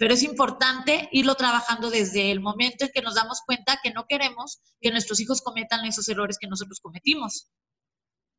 pero 0.00 0.14
es 0.14 0.22
importante 0.22 1.10
irlo 1.12 1.34
trabajando 1.34 1.90
desde 1.90 2.30
el 2.30 2.40
momento 2.40 2.86
en 2.86 2.90
que 2.90 3.02
nos 3.02 3.16
damos 3.16 3.42
cuenta 3.44 3.80
que 3.82 3.92
no 3.92 4.06
queremos 4.08 4.62
que 4.80 4.90
nuestros 4.90 5.20
hijos 5.20 5.42
cometan 5.42 5.84
esos 5.84 6.08
errores 6.08 6.38
que 6.40 6.48
nosotros 6.48 6.80
cometimos. 6.80 7.50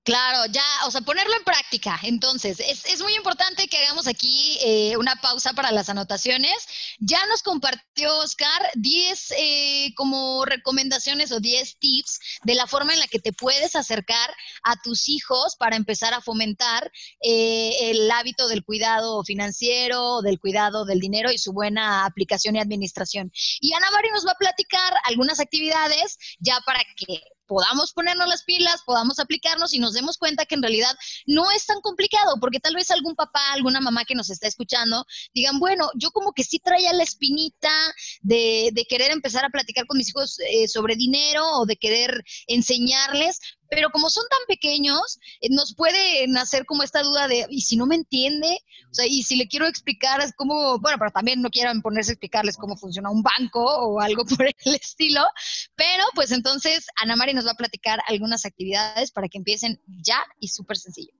Claro, 0.03 0.51
ya, 0.51 0.63
o 0.87 0.91
sea, 0.91 1.01
ponerlo 1.01 1.35
en 1.35 1.43
práctica. 1.43 1.99
Entonces, 2.01 2.59
es, 2.59 2.85
es 2.85 3.03
muy 3.03 3.13
importante 3.15 3.67
que 3.67 3.77
hagamos 3.77 4.07
aquí 4.07 4.57
eh, 4.61 4.97
una 4.97 5.15
pausa 5.21 5.53
para 5.53 5.71
las 5.71 5.89
anotaciones. 5.89 6.55
Ya 6.99 7.23
nos 7.27 7.43
compartió 7.43 8.17
Oscar 8.17 8.71
10 8.73 9.33
eh, 9.37 9.93
como 9.95 10.43
recomendaciones 10.45 11.31
o 11.31 11.39
10 11.39 11.77
tips 11.77 12.19
de 12.43 12.55
la 12.55 12.65
forma 12.65 12.93
en 12.93 12.99
la 12.99 13.05
que 13.05 13.19
te 13.19 13.31
puedes 13.31 13.75
acercar 13.75 14.33
a 14.63 14.75
tus 14.81 15.07
hijos 15.07 15.55
para 15.55 15.75
empezar 15.75 16.15
a 16.15 16.21
fomentar 16.21 16.91
eh, 17.21 17.91
el 17.91 18.09
hábito 18.09 18.47
del 18.47 18.65
cuidado 18.65 19.23
financiero, 19.23 20.23
del 20.23 20.39
cuidado 20.39 20.83
del 20.83 20.99
dinero 20.99 21.31
y 21.31 21.37
su 21.37 21.53
buena 21.53 22.05
aplicación 22.05 22.55
y 22.55 22.59
administración. 22.59 23.31
Y 23.59 23.73
Ana 23.73 23.91
Mari 23.91 24.09
nos 24.09 24.25
va 24.25 24.31
a 24.31 24.39
platicar 24.39 24.95
algunas 25.05 25.39
actividades 25.39 26.17
ya 26.39 26.59
para 26.65 26.79
que 26.97 27.21
podamos 27.51 27.91
ponernos 27.91 28.29
las 28.29 28.45
pilas, 28.45 28.81
podamos 28.85 29.19
aplicarnos 29.19 29.73
y 29.73 29.79
nos 29.79 29.91
demos 29.91 30.17
cuenta 30.17 30.45
que 30.45 30.55
en 30.55 30.61
realidad 30.61 30.95
no 31.25 31.51
es 31.51 31.65
tan 31.65 31.81
complicado, 31.81 32.37
porque 32.39 32.61
tal 32.61 32.75
vez 32.75 32.89
algún 32.91 33.13
papá, 33.13 33.41
alguna 33.51 33.81
mamá 33.81 34.05
que 34.05 34.15
nos 34.15 34.29
está 34.29 34.47
escuchando, 34.47 35.05
digan, 35.33 35.59
bueno, 35.59 35.89
yo 35.95 36.11
como 36.11 36.31
que 36.31 36.45
sí 36.45 36.59
traía 36.59 36.93
la 36.93 37.03
espinita 37.03 37.69
de, 38.21 38.69
de 38.71 38.85
querer 38.85 39.11
empezar 39.11 39.43
a 39.43 39.49
platicar 39.49 39.85
con 39.85 39.97
mis 39.97 40.07
hijos 40.07 40.39
eh, 40.49 40.69
sobre 40.69 40.95
dinero 40.95 41.45
o 41.59 41.65
de 41.65 41.75
querer 41.75 42.23
enseñarles, 42.47 43.41
pero 43.71 43.89
como 43.89 44.09
son 44.09 44.25
tan 44.29 44.41
pequeños, 44.47 45.17
eh, 45.39 45.47
nos 45.49 45.73
puede 45.73 46.27
nacer 46.27 46.65
como 46.65 46.83
esta 46.83 47.01
duda 47.01 47.29
de, 47.29 47.47
¿y 47.49 47.61
si 47.61 47.77
no 47.77 47.87
me 47.87 47.95
entiende? 47.95 48.59
O 48.91 48.93
sea, 48.93 49.05
y 49.07 49.23
si 49.23 49.37
le 49.37 49.47
quiero 49.47 49.65
explicar, 49.65 50.19
es 50.21 50.33
bueno, 50.37 50.97
pero 50.99 51.11
también 51.11 51.41
no 51.41 51.49
quieran 51.49 51.81
ponerse 51.81 52.11
a 52.11 52.13
explicarles 52.13 52.57
cómo 52.57 52.75
funciona 52.75 53.09
un 53.09 53.23
banco 53.23 53.63
o 53.63 54.01
algo 54.01 54.25
por 54.37 54.45
el 54.45 54.75
estilo, 54.75 55.23
pero 55.75 56.03
pues 56.13 56.31
entonces 56.31 56.85
Ana 57.01 57.15
Mari 57.15 57.33
nos 57.33 57.47
va 57.47 57.51
a 57.51 57.55
platicar 57.55 58.01
algunas 58.07 58.45
actividades 58.45 59.09
para 59.11 59.29
que 59.29 59.37
empiecen 59.37 59.79
ya 60.03 60.21
y 60.41 60.49
súper 60.49 60.77
sencillo. 60.77 61.13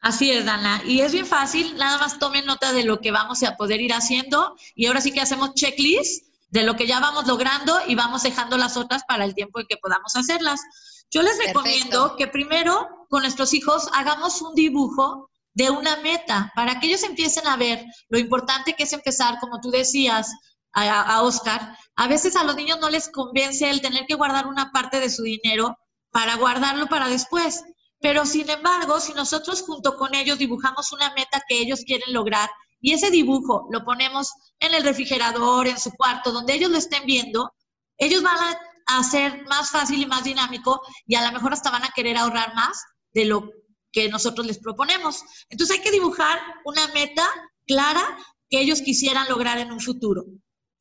Así 0.00 0.30
es, 0.30 0.44
Dana. 0.44 0.82
Y 0.86 1.00
es 1.00 1.10
bien 1.10 1.26
fácil, 1.26 1.76
nada 1.76 1.98
más 1.98 2.20
tomen 2.20 2.46
nota 2.46 2.72
de 2.72 2.84
lo 2.84 3.00
que 3.00 3.10
vamos 3.10 3.42
a 3.42 3.56
poder 3.56 3.80
ir 3.80 3.92
haciendo 3.92 4.54
y 4.76 4.86
ahora 4.86 5.00
sí 5.00 5.10
que 5.10 5.20
hacemos 5.20 5.54
checklist 5.54 6.26
de 6.56 6.62
lo 6.62 6.74
que 6.74 6.86
ya 6.86 7.00
vamos 7.00 7.26
logrando 7.26 7.78
y 7.86 7.94
vamos 7.94 8.22
dejando 8.22 8.56
las 8.56 8.78
otras 8.78 9.04
para 9.06 9.26
el 9.26 9.34
tiempo 9.34 9.60
en 9.60 9.66
que 9.66 9.76
podamos 9.76 10.16
hacerlas. 10.16 10.62
Yo 11.10 11.20
les 11.20 11.36
recomiendo 11.36 12.16
que 12.16 12.28
primero 12.28 12.88
con 13.10 13.20
nuestros 13.20 13.52
hijos 13.52 13.90
hagamos 13.92 14.40
un 14.40 14.54
dibujo 14.54 15.28
de 15.52 15.68
una 15.68 15.96
meta 15.98 16.50
para 16.56 16.80
que 16.80 16.86
ellos 16.86 17.02
empiecen 17.02 17.46
a 17.46 17.58
ver 17.58 17.84
lo 18.08 18.18
importante 18.18 18.72
que 18.72 18.84
es 18.84 18.92
empezar, 18.94 19.38
como 19.38 19.60
tú 19.60 19.70
decías, 19.70 20.32
a, 20.72 21.02
a 21.02 21.22
Oscar. 21.22 21.76
A 21.94 22.08
veces 22.08 22.36
a 22.36 22.44
los 22.44 22.56
niños 22.56 22.78
no 22.80 22.88
les 22.88 23.10
convence 23.10 23.68
el 23.68 23.82
tener 23.82 24.06
que 24.06 24.14
guardar 24.14 24.46
una 24.46 24.72
parte 24.72 24.98
de 24.98 25.10
su 25.10 25.24
dinero 25.24 25.76
para 26.10 26.36
guardarlo 26.36 26.86
para 26.86 27.08
después. 27.08 27.64
Pero 28.00 28.24
sin 28.24 28.48
embargo, 28.48 28.98
si 28.98 29.12
nosotros 29.12 29.60
junto 29.60 29.98
con 29.98 30.14
ellos 30.14 30.38
dibujamos 30.38 30.90
una 30.92 31.12
meta 31.12 31.42
que 31.46 31.58
ellos 31.58 31.82
quieren 31.86 32.14
lograr 32.14 32.48
y 32.86 32.92
ese 32.92 33.10
dibujo 33.10 33.66
lo 33.72 33.84
ponemos 33.84 34.32
en 34.60 34.72
el 34.72 34.84
refrigerador, 34.84 35.66
en 35.66 35.76
su 35.76 35.90
cuarto, 35.90 36.30
donde 36.30 36.54
ellos 36.54 36.70
lo 36.70 36.78
estén 36.78 37.04
viendo, 37.04 37.52
ellos 37.98 38.22
van 38.22 38.38
a 38.38 39.00
hacer 39.00 39.44
más 39.48 39.70
fácil 39.70 40.00
y 40.00 40.06
más 40.06 40.22
dinámico 40.22 40.80
y 41.04 41.16
a 41.16 41.26
lo 41.26 41.32
mejor 41.32 41.52
hasta 41.52 41.72
van 41.72 41.82
a 41.82 41.90
querer 41.90 42.16
ahorrar 42.16 42.54
más 42.54 42.80
de 43.12 43.24
lo 43.24 43.50
que 43.90 44.08
nosotros 44.08 44.46
les 44.46 44.60
proponemos. 44.60 45.24
Entonces 45.48 45.76
hay 45.76 45.82
que 45.82 45.90
dibujar 45.90 46.38
una 46.64 46.86
meta 46.94 47.28
clara 47.66 48.04
que 48.48 48.60
ellos 48.60 48.82
quisieran 48.82 49.28
lograr 49.28 49.58
en 49.58 49.72
un 49.72 49.80
futuro. 49.80 50.24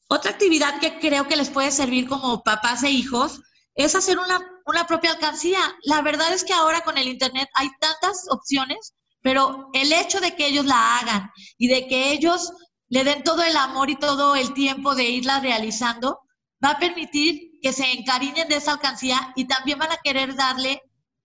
Otra 0.08 0.30
actividad 0.30 0.80
que 0.80 1.00
creo 1.00 1.28
que 1.28 1.38
les 1.38 1.50
puede 1.50 1.72
servir 1.72 2.08
como 2.08 2.44
papás 2.44 2.84
e 2.84 2.92
hijos 2.92 3.42
es 3.74 3.96
hacer 3.96 4.20
una, 4.20 4.40
una 4.68 4.86
propia 4.86 5.10
alcancía. 5.10 5.60
La 5.82 6.04
verdad 6.04 6.32
es 6.36 6.44
que 6.44 6.54
ahora 6.54 6.82
con 6.82 7.00
el 7.00 7.08
Internet 7.08 7.50
hay 7.56 7.70
tantas 7.80 8.28
opciones 8.30 8.94
pero 9.26 9.72
el 9.74 9.92
hecho 9.92 10.22
de 10.22 10.36
que 10.36 10.46
ellos 10.46 10.68
la 10.68 11.00
hagan 11.00 11.32
y 11.58 11.68
de 11.68 11.88
que 11.88 12.12
ellos 12.12 12.54
le 12.90 13.04
den 13.04 13.24
todo 13.24 13.42
el 13.42 13.58
amor 13.58 13.90
y 13.90 13.96
todo 13.96 14.36
el 14.36 14.54
tiempo 14.54 14.94
de 14.94 15.06
irla 15.06 15.40
realizando, 15.40 16.20
va 16.64 16.70
a 16.70 16.78
permitir 16.78 17.60
que 17.60 17.74
se 17.74 17.92
encariñen 17.92 18.48
de 18.48 18.58
esa 18.58 18.74
alcancía 18.74 19.34
y 19.36 19.48
también 19.48 19.80
van 19.80 19.92
a 19.92 19.98
querer 20.04 20.36
darle, 20.36 20.80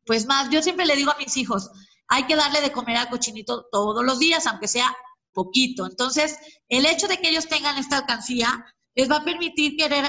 pues 0.07 0.25
más, 0.25 0.49
yo 0.49 0.63
siempre 0.63 0.87
le 0.87 0.97
digo 0.97 1.11
a 1.11 1.19
mis 1.19 1.37
hijos, 1.37 1.71
hay 2.09 2.25
que 2.25 2.37
darle 2.37 2.63
de 2.63 2.73
comer 2.73 2.97
al 2.97 3.11
cochinito 3.11 3.67
todos 3.71 4.03
los 4.03 4.19
días, 4.19 4.47
aunque 4.47 4.67
sea 4.67 4.97
poquito. 5.35 5.85
Entonces, 5.85 6.39
el 6.71 6.87
hecho 6.87 7.07
de 7.07 7.19
que 7.19 7.29
ellos 7.29 7.49
tengan 7.49 7.77
esta 7.77 7.99
alcancía 7.99 8.65
les 8.95 9.11
va 9.11 9.17
a 9.17 9.25
permitir 9.25 9.77
querer 9.77 10.07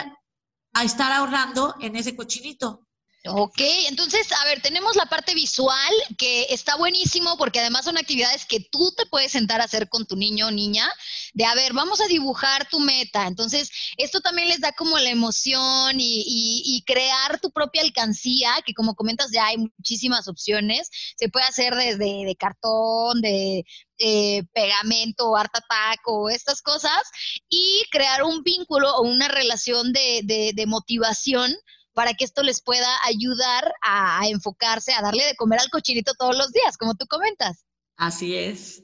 a 0.72 0.84
estar 0.86 1.12
ahorrando 1.12 1.76
en 1.82 1.98
ese 1.98 2.16
cochinito. 2.16 2.88
Ok, 3.28 3.62
entonces, 3.88 4.32
a 4.32 4.46
ver, 4.46 4.64
tenemos 4.64 4.96
la 4.96 5.06
parte 5.06 5.36
visual 5.36 5.94
que 6.18 6.48
está 6.50 6.76
buenísimo 6.76 7.38
porque 7.38 7.60
además 7.60 7.86
son 7.86 8.00
actividades 8.00 8.48
que 8.48 8.62
tú 8.62 8.92
te 8.98 9.06
puedes 9.06 9.32
sentar 9.32 9.62
a 9.62 9.66
hacer 9.66 9.90
con 9.90 10.08
tu 10.08 10.16
niño 10.16 10.48
o 10.48 10.52
niña, 10.52 10.92
de 11.34 11.46
a 11.46 11.54
ver, 11.54 11.74
vamos 11.74 12.02
a 12.02 12.08
dibujar 12.08 12.68
tu 12.68 12.80
meta. 12.80 13.28
Entonces, 13.28 13.70
esto 13.98 14.22
también 14.22 14.48
les 14.48 14.60
da 14.60 14.72
como 14.72 14.98
la 14.98 15.12
emoción 15.12 15.98
y, 16.00 16.84
crear 16.88 17.40
tu 17.40 17.52
propia 17.52 17.84
alcancía, 17.84 18.56
que 18.66 18.74
como 18.74 18.96
comentas 18.96 19.30
ya 19.32 19.46
hay 19.46 19.58
muchísimas 19.58 20.28
opciones. 20.28 20.90
Se 21.16 21.30
puede 21.30 21.46
hacer 21.46 21.76
desde 21.76 22.26
de 22.26 22.36
cartón, 22.36 23.22
de 23.22 23.64
eh, 24.00 24.44
pegamento, 24.52 25.36
art 25.38 25.56
attack 25.56 26.00
o 26.08 26.28
estas 26.30 26.64
cosas 26.64 27.04
y 27.50 27.84
crear 27.92 28.24
un 28.24 28.42
vínculo 28.42 28.96
o 28.96 29.04
una 29.04 29.28
relación 29.28 29.94
de, 29.94 30.52
de 30.56 30.66
motivación 30.66 31.56
para 31.94 32.14
que 32.14 32.26
esto 32.26 32.44
les 32.44 32.62
pueda 32.62 32.90
ayudar 33.06 33.74
a, 33.82 34.28
enfocarse, 34.28 34.94
a 34.94 35.02
darle 35.02 35.26
de 35.26 35.36
comer 35.36 35.60
al 35.60 35.70
cochinito 35.70 36.14
todos 36.14 36.38
los 36.38 36.52
días, 36.52 36.78
como 36.78 36.96
tú 36.96 37.06
comentas. 37.08 37.66
Así 37.98 38.36
es. 38.36 38.84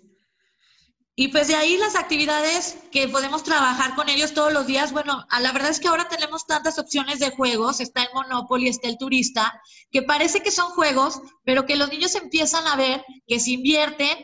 Y 1.19 1.29
pues 1.29 1.47
de 1.47 1.55
ahí 1.55 1.77
las 1.77 1.95
actividades 1.95 2.77
que 2.91 3.07
podemos 3.07 3.43
trabajar 3.43 3.95
con 3.95 4.07
ellos 4.07 4.35
todos 4.35 4.53
los 4.53 4.67
días, 4.67 4.91
bueno, 4.91 5.25
la 5.41 5.51
verdad 5.51 5.71
es 5.71 5.79
que 5.79 5.87
ahora 5.87 6.07
tenemos 6.07 6.45
tantas 6.45 6.77
opciones 6.77 7.17
de 7.17 7.31
juegos, 7.31 7.79
está 7.79 8.03
el 8.03 8.09
Monopoly, 8.13 8.67
está 8.67 8.87
el 8.87 8.99
Turista, 8.99 9.59
que 9.89 10.03
parece 10.03 10.41
que 10.41 10.51
son 10.51 10.69
juegos, 10.69 11.19
pero 11.43 11.65
que 11.65 11.75
los 11.75 11.89
niños 11.89 12.13
empiezan 12.13 12.67
a 12.67 12.75
ver 12.75 13.03
que 13.25 13.39
se 13.39 13.49
invierten 13.49 14.15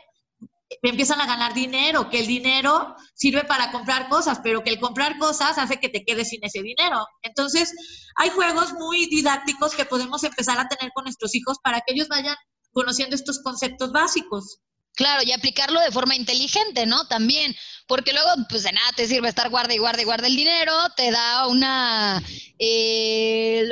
empiezan 0.82 1.20
a 1.20 1.26
ganar 1.26 1.54
dinero, 1.54 2.10
que 2.10 2.20
el 2.20 2.26
dinero 2.26 2.94
sirve 3.14 3.44
para 3.44 3.70
comprar 3.72 4.08
cosas, 4.08 4.40
pero 4.42 4.62
que 4.62 4.70
el 4.70 4.80
comprar 4.80 5.18
cosas 5.18 5.58
hace 5.58 5.78
que 5.78 5.88
te 5.88 6.04
quedes 6.04 6.28
sin 6.28 6.44
ese 6.44 6.62
dinero. 6.62 7.06
Entonces, 7.22 7.72
hay 8.16 8.30
juegos 8.30 8.72
muy 8.74 9.06
didácticos 9.06 9.74
que 9.74 9.84
podemos 9.84 10.22
empezar 10.24 10.58
a 10.58 10.68
tener 10.68 10.92
con 10.94 11.04
nuestros 11.04 11.34
hijos 11.34 11.58
para 11.62 11.80
que 11.80 11.94
ellos 11.94 12.08
vayan 12.08 12.36
conociendo 12.72 13.16
estos 13.16 13.40
conceptos 13.42 13.92
básicos. 13.92 14.58
Claro, 14.96 15.22
y 15.24 15.32
aplicarlo 15.32 15.80
de 15.80 15.90
forma 15.90 16.14
inteligente, 16.14 16.86
¿no? 16.86 17.06
También, 17.08 17.54
porque 17.88 18.12
luego, 18.12 18.28
pues 18.48 18.62
de 18.62 18.72
nada 18.72 18.92
te 18.94 19.08
sirve 19.08 19.28
estar 19.28 19.50
guarda 19.50 19.74
y 19.74 19.78
guarda 19.78 20.02
y 20.02 20.04
guarda 20.04 20.26
el 20.28 20.36
dinero, 20.36 20.72
te 20.96 21.10
da 21.10 21.48
una... 21.48 22.22
Eh, 22.58 23.68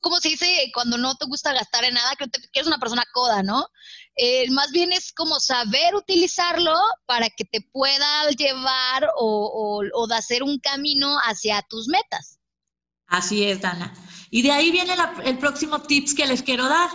¿Cómo 0.00 0.18
se 0.20 0.30
dice 0.30 0.70
cuando 0.72 0.96
no 0.98 1.16
te 1.16 1.26
gusta 1.26 1.52
gastar 1.52 1.84
en 1.84 1.94
nada? 1.94 2.14
Que, 2.16 2.26
que 2.30 2.48
eres 2.54 2.68
una 2.68 2.78
persona 2.78 3.04
coda, 3.12 3.42
¿no? 3.42 3.66
Eh, 4.16 4.50
más 4.50 4.72
bien 4.72 4.92
es 4.92 5.12
como 5.12 5.38
saber 5.40 5.94
utilizarlo 5.94 6.74
para 7.04 7.28
que 7.28 7.44
te 7.44 7.60
pueda 7.60 8.30
llevar 8.30 9.10
o, 9.16 10.06
de 10.08 10.14
hacer 10.14 10.42
un 10.42 10.58
camino 10.58 11.18
hacia 11.18 11.62
tus 11.68 11.86
metas. 11.88 12.38
Así 13.06 13.44
es, 13.44 13.60
Dana. 13.60 13.92
Y 14.30 14.42
de 14.42 14.52
ahí 14.52 14.70
viene 14.70 14.94
el 15.24 15.38
próximo 15.38 15.82
tips 15.82 16.14
que 16.14 16.26
les 16.26 16.42
quiero 16.42 16.66
dar. 16.68 16.88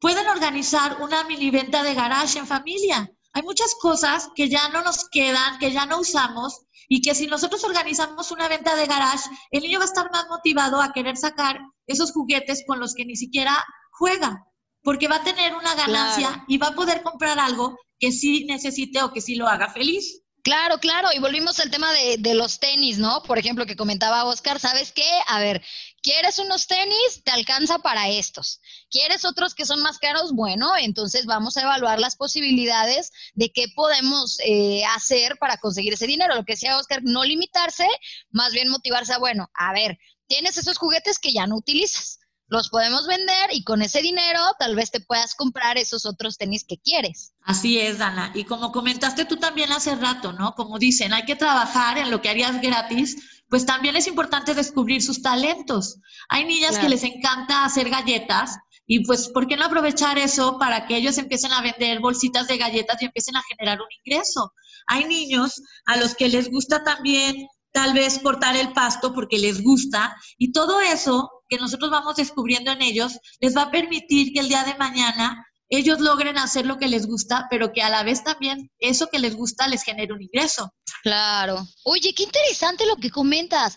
Pueden 0.00 0.26
organizar 0.26 1.00
una 1.00 1.22
mini 1.24 1.50
venta 1.50 1.82
de 1.84 1.94
garage 1.94 2.38
en 2.38 2.46
familia. 2.46 3.08
Hay 3.32 3.42
muchas 3.42 3.74
cosas 3.80 4.28
que 4.34 4.48
ya 4.48 4.68
no 4.68 4.82
nos 4.82 5.08
quedan, 5.08 5.58
que 5.58 5.72
ya 5.72 5.86
no 5.86 6.00
usamos 6.00 6.62
y 6.88 7.00
que 7.00 7.14
si 7.14 7.26
nosotros 7.26 7.64
organizamos 7.64 8.30
una 8.32 8.48
venta 8.48 8.74
de 8.74 8.86
garage, 8.86 9.30
el 9.50 9.62
niño 9.62 9.78
va 9.78 9.84
a 9.84 9.88
estar 9.88 10.10
más 10.10 10.26
motivado 10.28 10.80
a 10.80 10.92
querer 10.92 11.16
sacar 11.16 11.60
esos 11.86 12.12
juguetes 12.12 12.64
con 12.66 12.80
los 12.80 12.94
que 12.94 13.04
ni 13.04 13.16
siquiera 13.16 13.64
juega 13.92 14.44
porque 14.84 15.08
va 15.08 15.16
a 15.16 15.24
tener 15.24 15.54
una 15.54 15.74
ganancia 15.74 16.44
y 16.46 16.58
va 16.58 16.68
a 16.68 16.74
poder 16.74 17.02
comprar 17.02 17.38
algo 17.40 17.76
que 17.98 18.12
sí 18.12 18.44
necesite 18.44 19.02
o 19.02 19.12
que 19.12 19.22
sí 19.22 19.34
lo 19.34 19.48
haga 19.48 19.72
feliz. 19.72 20.20
Claro, 20.42 20.76
claro, 20.78 21.08
y 21.14 21.20
volvimos 21.20 21.58
al 21.58 21.70
tema 21.70 21.90
de, 21.94 22.18
de, 22.18 22.34
los 22.34 22.58
tenis, 22.58 22.98
¿no? 22.98 23.22
Por 23.22 23.38
ejemplo, 23.38 23.64
que 23.64 23.76
comentaba 23.76 24.24
Oscar, 24.24 24.60
¿sabes 24.60 24.92
qué? 24.92 25.08
A 25.26 25.40
ver, 25.40 25.64
¿quieres 26.02 26.38
unos 26.38 26.66
tenis? 26.66 27.22
Te 27.24 27.30
alcanza 27.30 27.78
para 27.78 28.10
estos. 28.10 28.60
¿Quieres 28.90 29.24
otros 29.24 29.54
que 29.54 29.64
son 29.64 29.80
más 29.80 29.98
caros? 29.98 30.32
Bueno, 30.34 30.76
entonces 30.76 31.24
vamos 31.24 31.56
a 31.56 31.62
evaluar 31.62 31.98
las 31.98 32.16
posibilidades 32.16 33.10
de 33.32 33.52
qué 33.52 33.68
podemos 33.74 34.36
eh, 34.44 34.84
hacer 34.94 35.38
para 35.38 35.56
conseguir 35.56 35.94
ese 35.94 36.06
dinero. 36.06 36.34
Lo 36.34 36.44
que 36.44 36.52
decía 36.52 36.76
Oscar, 36.76 37.00
no 37.02 37.24
limitarse, 37.24 37.88
más 38.30 38.52
bien 38.52 38.68
motivarse 38.68 39.14
a, 39.14 39.18
bueno, 39.18 39.48
a 39.54 39.72
ver, 39.72 39.98
tienes 40.26 40.58
esos 40.58 40.76
juguetes 40.76 41.18
que 41.18 41.32
ya 41.32 41.46
no 41.46 41.56
utilizas 41.56 42.18
los 42.46 42.68
podemos 42.68 43.06
vender 43.06 43.50
y 43.52 43.64
con 43.64 43.82
ese 43.82 44.02
dinero 44.02 44.40
tal 44.58 44.76
vez 44.76 44.90
te 44.90 45.00
puedas 45.00 45.34
comprar 45.34 45.78
esos 45.78 46.06
otros 46.06 46.36
tenis 46.36 46.64
que 46.64 46.78
quieres. 46.78 47.32
Así 47.42 47.80
es, 47.80 47.98
Dana. 47.98 48.32
Y 48.34 48.44
como 48.44 48.72
comentaste 48.72 49.24
tú 49.24 49.36
también 49.36 49.72
hace 49.72 49.94
rato, 49.94 50.32
¿no? 50.32 50.54
Como 50.54 50.78
dicen, 50.78 51.12
hay 51.12 51.24
que 51.24 51.36
trabajar 51.36 51.98
en 51.98 52.10
lo 52.10 52.20
que 52.20 52.28
harías 52.28 52.60
gratis, 52.60 53.42
pues 53.48 53.66
también 53.66 53.96
es 53.96 54.06
importante 54.06 54.54
descubrir 54.54 55.02
sus 55.02 55.22
talentos. 55.22 55.98
Hay 56.28 56.44
niñas 56.44 56.78
que 56.78 56.88
les 56.88 57.04
encanta 57.04 57.64
hacer 57.64 57.88
galletas 57.88 58.56
y 58.86 59.04
pues, 59.04 59.28
¿por 59.28 59.46
qué 59.46 59.56
no 59.56 59.64
aprovechar 59.64 60.18
eso 60.18 60.58
para 60.58 60.86
que 60.86 60.96
ellos 60.96 61.16
empiecen 61.16 61.52
a 61.52 61.62
vender 61.62 62.00
bolsitas 62.00 62.46
de 62.48 62.58
galletas 62.58 63.00
y 63.00 63.06
empiecen 63.06 63.36
a 63.36 63.42
generar 63.48 63.80
un 63.80 63.88
ingreso? 64.04 64.52
Hay 64.86 65.04
niños 65.06 65.62
a 65.86 65.96
los 65.96 66.14
que 66.14 66.28
les 66.28 66.50
gusta 66.50 66.84
también 66.84 67.48
tal 67.74 67.92
vez 67.92 68.20
cortar 68.20 68.56
el 68.56 68.72
pasto 68.72 69.12
porque 69.12 69.36
les 69.36 69.62
gusta 69.62 70.16
y 70.38 70.52
todo 70.52 70.80
eso 70.80 71.28
que 71.48 71.58
nosotros 71.58 71.90
vamos 71.90 72.14
descubriendo 72.14 72.70
en 72.70 72.80
ellos 72.82 73.18
les 73.40 73.56
va 73.56 73.62
a 73.62 73.70
permitir 73.72 74.32
que 74.32 74.40
el 74.40 74.48
día 74.48 74.62
de 74.62 74.76
mañana 74.76 75.44
ellos 75.68 75.98
logren 75.98 76.38
hacer 76.38 76.66
lo 76.66 76.78
que 76.78 76.86
les 76.86 77.06
gusta, 77.06 77.48
pero 77.50 77.72
que 77.72 77.82
a 77.82 77.90
la 77.90 78.04
vez 78.04 78.22
también 78.22 78.70
eso 78.78 79.08
que 79.10 79.18
les 79.18 79.34
gusta 79.34 79.66
les 79.66 79.82
genere 79.82 80.12
un 80.12 80.22
ingreso. 80.22 80.72
Claro. 81.02 81.66
Oye, 81.84 82.14
qué 82.14 82.22
interesante 82.22 82.86
lo 82.86 82.96
que 82.96 83.10
comentas. 83.10 83.76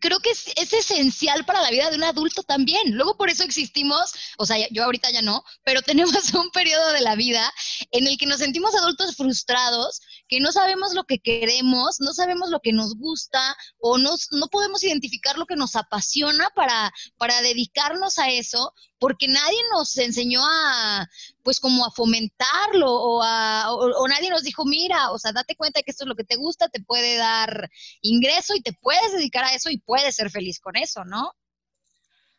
Creo 0.00 0.18
que 0.20 0.30
es, 0.30 0.48
es, 0.56 0.72
esencial 0.72 1.44
para 1.44 1.62
la 1.62 1.70
vida 1.70 1.90
de 1.90 1.96
un 1.96 2.04
adulto 2.04 2.42
también. 2.42 2.96
Luego 2.96 3.16
por 3.16 3.30
eso 3.30 3.44
existimos, 3.44 4.12
o 4.38 4.46
sea, 4.46 4.56
yo 4.70 4.84
ahorita 4.84 5.10
ya 5.10 5.22
no, 5.22 5.42
pero 5.64 5.82
tenemos 5.82 6.32
un 6.34 6.50
periodo 6.50 6.92
de 6.92 7.00
la 7.00 7.14
vida 7.14 7.52
en 7.90 8.06
el 8.06 8.18
que 8.18 8.26
nos 8.26 8.38
sentimos 8.38 8.74
adultos 8.74 9.16
frustrados, 9.16 10.00
que 10.28 10.40
no 10.40 10.52
sabemos 10.52 10.94
lo 10.94 11.04
que 11.04 11.18
queremos, 11.18 12.00
no 12.00 12.12
sabemos 12.12 12.50
lo 12.50 12.60
que 12.60 12.72
nos 12.72 12.94
gusta 12.96 13.56
o 13.78 13.98
no 13.98 14.16
podemos 14.50 14.82
identificar 14.82 15.38
lo 15.38 15.46
que 15.46 15.56
nos 15.56 15.76
apasiona 15.76 16.48
para, 16.54 16.92
para 17.16 17.40
dedicarnos 17.42 18.18
a 18.18 18.30
eso, 18.30 18.72
porque 19.04 19.28
nadie 19.28 19.58
nos 19.70 19.98
enseñó 19.98 20.40
a, 20.42 21.06
pues 21.42 21.60
como 21.60 21.84
a 21.84 21.90
fomentarlo 21.90 22.90
o, 22.90 23.22
a, 23.22 23.70
o, 23.70 24.08
nadie 24.08 24.30
nos 24.30 24.44
dijo, 24.44 24.64
mira, 24.64 25.10
o 25.10 25.18
sea, 25.18 25.32
date 25.32 25.56
cuenta 25.56 25.82
que 25.82 25.90
esto 25.90 26.04
es 26.04 26.08
lo 26.08 26.14
que 26.14 26.24
te 26.24 26.36
gusta, 26.36 26.70
te 26.70 26.80
puede 26.80 27.18
dar 27.18 27.70
ingreso 28.00 28.54
y 28.54 28.62
te 28.62 28.72
puedes 28.72 29.12
dedicar 29.12 29.44
a 29.44 29.52
eso 29.52 29.68
y 29.68 29.76
puedes 29.76 30.16
ser 30.16 30.30
feliz 30.30 30.58
con 30.58 30.76
eso, 30.76 31.04
¿no? 31.04 31.32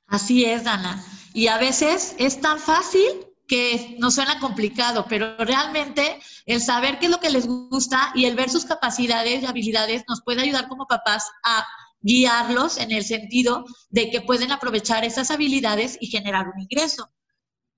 Así 0.08 0.46
es, 0.46 0.64
Dana. 0.64 1.06
Y 1.36 1.50
a 1.50 1.60
veces 1.60 2.16
es 2.18 2.42
tan 2.42 2.58
fácil 2.58 3.12
que 3.48 3.96
nos 4.00 4.16
suena 4.16 4.40
complicado, 4.40 5.06
pero 5.08 5.38
realmente 5.38 6.20
el 6.48 6.64
saber 6.64 6.98
qué 6.98 7.06
es 7.06 7.12
lo 7.12 7.20
que 7.20 7.30
les 7.30 7.46
gusta 7.46 8.12
y 8.16 8.26
el 8.26 8.36
ver 8.36 8.50
sus 8.50 8.66
capacidades 8.66 9.44
y 9.44 9.46
habilidades 9.46 10.04
nos 10.08 10.24
puede 10.24 10.42
ayudar 10.42 10.68
como 10.68 10.88
papás 10.88 11.30
a 11.44 11.64
guiarlos 12.06 12.78
en 12.78 12.92
el 12.92 13.04
sentido 13.04 13.66
de 13.90 14.12
que 14.12 14.22
pueden 14.22 14.52
aprovechar 14.52 15.04
esas 15.04 15.32
habilidades 15.32 15.98
y 16.00 16.06
generar 16.06 16.48
un 16.48 16.62
ingreso. 16.62 17.12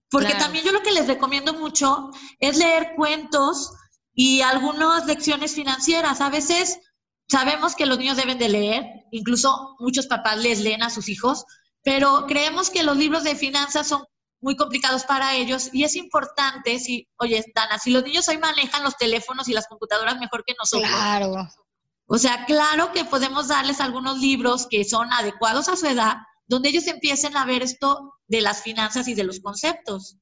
Porque 0.10 0.36
también 0.36 0.66
yo 0.66 0.74
lo 0.74 0.84
que 0.84 0.92
les 0.92 1.08
recomiendo 1.08 1.54
mucho 1.54 2.12
es 2.40 2.58
leer 2.58 2.94
cuentos 2.98 3.72
y 4.14 4.42
algunas 4.42 5.06
lecciones 5.06 5.56
financieras. 5.56 6.20
A 6.20 6.30
veces 6.30 6.78
sabemos 7.30 7.74
que 7.74 7.86
los 7.86 8.00
niños 8.00 8.18
deben 8.18 8.38
de 8.38 8.50
leer, 8.50 8.86
incluso 9.12 9.76
muchos 9.80 10.08
papás 10.08 10.38
les 10.38 10.60
leen 10.60 10.84
a 10.84 10.90
sus 10.90 11.08
hijos, 11.08 11.46
pero 11.82 12.26
creemos 12.28 12.70
que 12.70 12.84
los 12.84 12.98
libros 12.98 13.24
de 13.24 13.36
finanzas 13.36 13.88
son 13.88 14.04
muy 14.42 14.58
complicados 14.58 15.06
para 15.06 15.36
ellos 15.36 15.70
y 15.72 15.86
es 15.86 15.96
importante 15.96 16.80
si, 16.80 17.08
oye, 17.18 17.46
Dana, 17.56 17.80
si 17.80 17.92
los 17.92 18.04
niños 18.04 18.28
hoy 18.28 18.38
manejan 18.40 18.84
los 18.84 18.98
teléfonos 18.98 19.48
y 19.48 19.54
las 19.54 19.68
computadoras 19.68 20.20
mejor 20.20 20.44
que 20.46 20.54
nosotros, 20.60 20.92
claro. 20.92 21.48
O 22.08 22.18
sea, 22.18 22.46
claro 22.46 22.92
que 22.94 23.06
podemos 23.06 23.50
darles 23.50 23.82
algunos 23.82 24.20
libros 24.20 24.68
que 24.70 24.86
son 24.86 25.12
adecuados 25.12 25.68
a 25.68 25.76
su 25.76 25.86
edad, 25.88 26.16
donde 26.48 26.70
ellos 26.70 26.88
empiecen 26.88 27.36
a 27.36 27.46
ver 27.46 27.62
esto 27.62 28.14
de 28.28 28.42
las 28.42 28.64
finanzas 28.64 29.08
y 29.10 29.14
de 29.14 29.26
los 29.26 29.42
conceptos. 29.42 30.18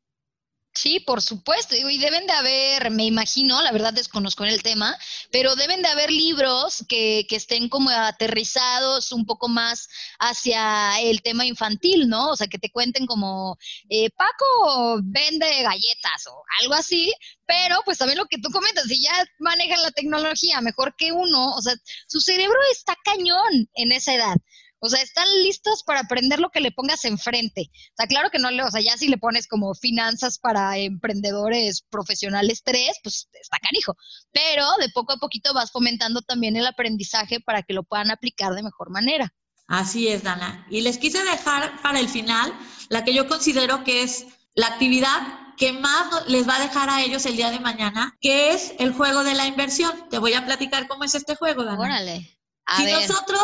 Sí, 0.75 0.99
por 0.99 1.21
supuesto. 1.21 1.73
Y 1.75 1.97
deben 1.99 2.27
de 2.27 2.33
haber, 2.33 2.91
me 2.91 3.05
imagino, 3.05 3.61
la 3.61 3.71
verdad 3.71 3.93
desconozco 3.93 4.43
el 4.43 4.61
tema, 4.61 4.97
pero 5.31 5.55
deben 5.55 5.81
de 5.81 5.87
haber 5.87 6.11
libros 6.11 6.83
que, 6.89 7.25
que, 7.29 7.37
estén 7.37 7.69
como 7.69 7.89
aterrizados 7.89 9.13
un 9.13 9.25
poco 9.25 9.47
más 9.47 9.87
hacia 10.19 10.99
el 10.99 11.21
tema 11.21 11.45
infantil, 11.45 12.09
¿no? 12.09 12.31
O 12.31 12.35
sea, 12.35 12.47
que 12.47 12.59
te 12.59 12.71
cuenten 12.71 13.05
como, 13.05 13.57
eh, 13.89 14.09
Paco 14.11 14.99
vende 15.01 15.63
galletas 15.63 16.27
o 16.27 16.43
algo 16.61 16.73
así, 16.73 17.13
pero 17.47 17.77
pues 17.85 17.97
también 17.97 18.17
lo 18.17 18.25
que 18.25 18.39
tú 18.39 18.49
comentas, 18.51 18.83
si 18.85 19.01
ya 19.01 19.13
manejan 19.39 19.81
la 19.81 19.91
tecnología 19.91 20.59
mejor 20.59 20.93
que 20.97 21.13
uno, 21.13 21.55
o 21.55 21.61
sea, 21.61 21.73
su 22.07 22.19
cerebro 22.19 22.59
está 22.71 22.95
cañón 23.05 23.69
en 23.75 23.93
esa 23.93 24.13
edad. 24.13 24.35
O 24.79 24.89
sea, 24.89 25.01
están 25.01 25.27
listos 25.43 25.83
para 25.83 26.01
aprender 26.01 26.39
lo 26.39 26.49
que 26.49 26.59
le 26.59 26.71
pongas 26.71 27.05
enfrente. 27.05 27.69
O 27.71 27.95
sea, 27.97 28.07
claro 28.07 28.29
que 28.29 28.39
no 28.39 28.51
le, 28.51 28.63
o 28.63 28.71
sea, 28.71 28.81
ya 28.81 28.97
si 28.97 29.07
le 29.07 29.17
pones 29.17 29.47
como 29.47 29.73
finanzas 29.73 30.37
para 30.37 30.77
emprendedores 30.77 31.83
profesionales 31.89 32.61
tres, 32.63 32.97
pues 33.01 33.27
está 33.33 33.57
canijo. 33.59 33.95
Pero 34.31 34.65
de 34.79 34.89
poco 34.89 35.13
a 35.13 35.17
poquito 35.17 35.53
vas 35.53 35.71
fomentando 35.71 36.21
también 36.21 36.55
el 36.55 36.67
aprendizaje 36.67 37.39
para 37.39 37.63
que 37.63 37.73
lo 37.73 37.83
puedan 37.83 38.11
aplicar 38.11 38.53
de 38.53 38.63
mejor 38.63 38.91
manera. 38.91 39.33
Así 39.67 40.07
es, 40.07 40.23
Dana. 40.23 40.67
Y 40.69 40.81
les 40.81 40.97
quise 40.97 41.23
dejar 41.23 41.81
para 41.81 41.99
el 41.99 42.09
final 42.09 42.53
la 42.89 43.03
que 43.03 43.13
yo 43.13 43.27
considero 43.27 43.83
que 43.83 44.03
es 44.03 44.27
la 44.53 44.67
actividad 44.67 45.45
que 45.57 45.71
más 45.71 46.27
les 46.27 46.47
va 46.47 46.57
a 46.57 46.61
dejar 46.61 46.89
a 46.89 47.01
ellos 47.01 47.25
el 47.25 47.37
día 47.37 47.49
de 47.49 47.59
mañana, 47.59 48.15
que 48.19 48.51
es 48.51 48.73
el 48.77 48.93
juego 48.93 49.23
de 49.23 49.33
la 49.33 49.47
inversión. 49.47 50.09
Te 50.09 50.19
voy 50.19 50.33
a 50.33 50.45
platicar 50.45 50.87
cómo 50.87 51.03
es 51.03 51.15
este 51.15 51.35
juego, 51.35 51.63
Dana. 51.63 51.79
Órale. 51.79 52.39
si 52.77 52.85
nosotros 52.91 53.41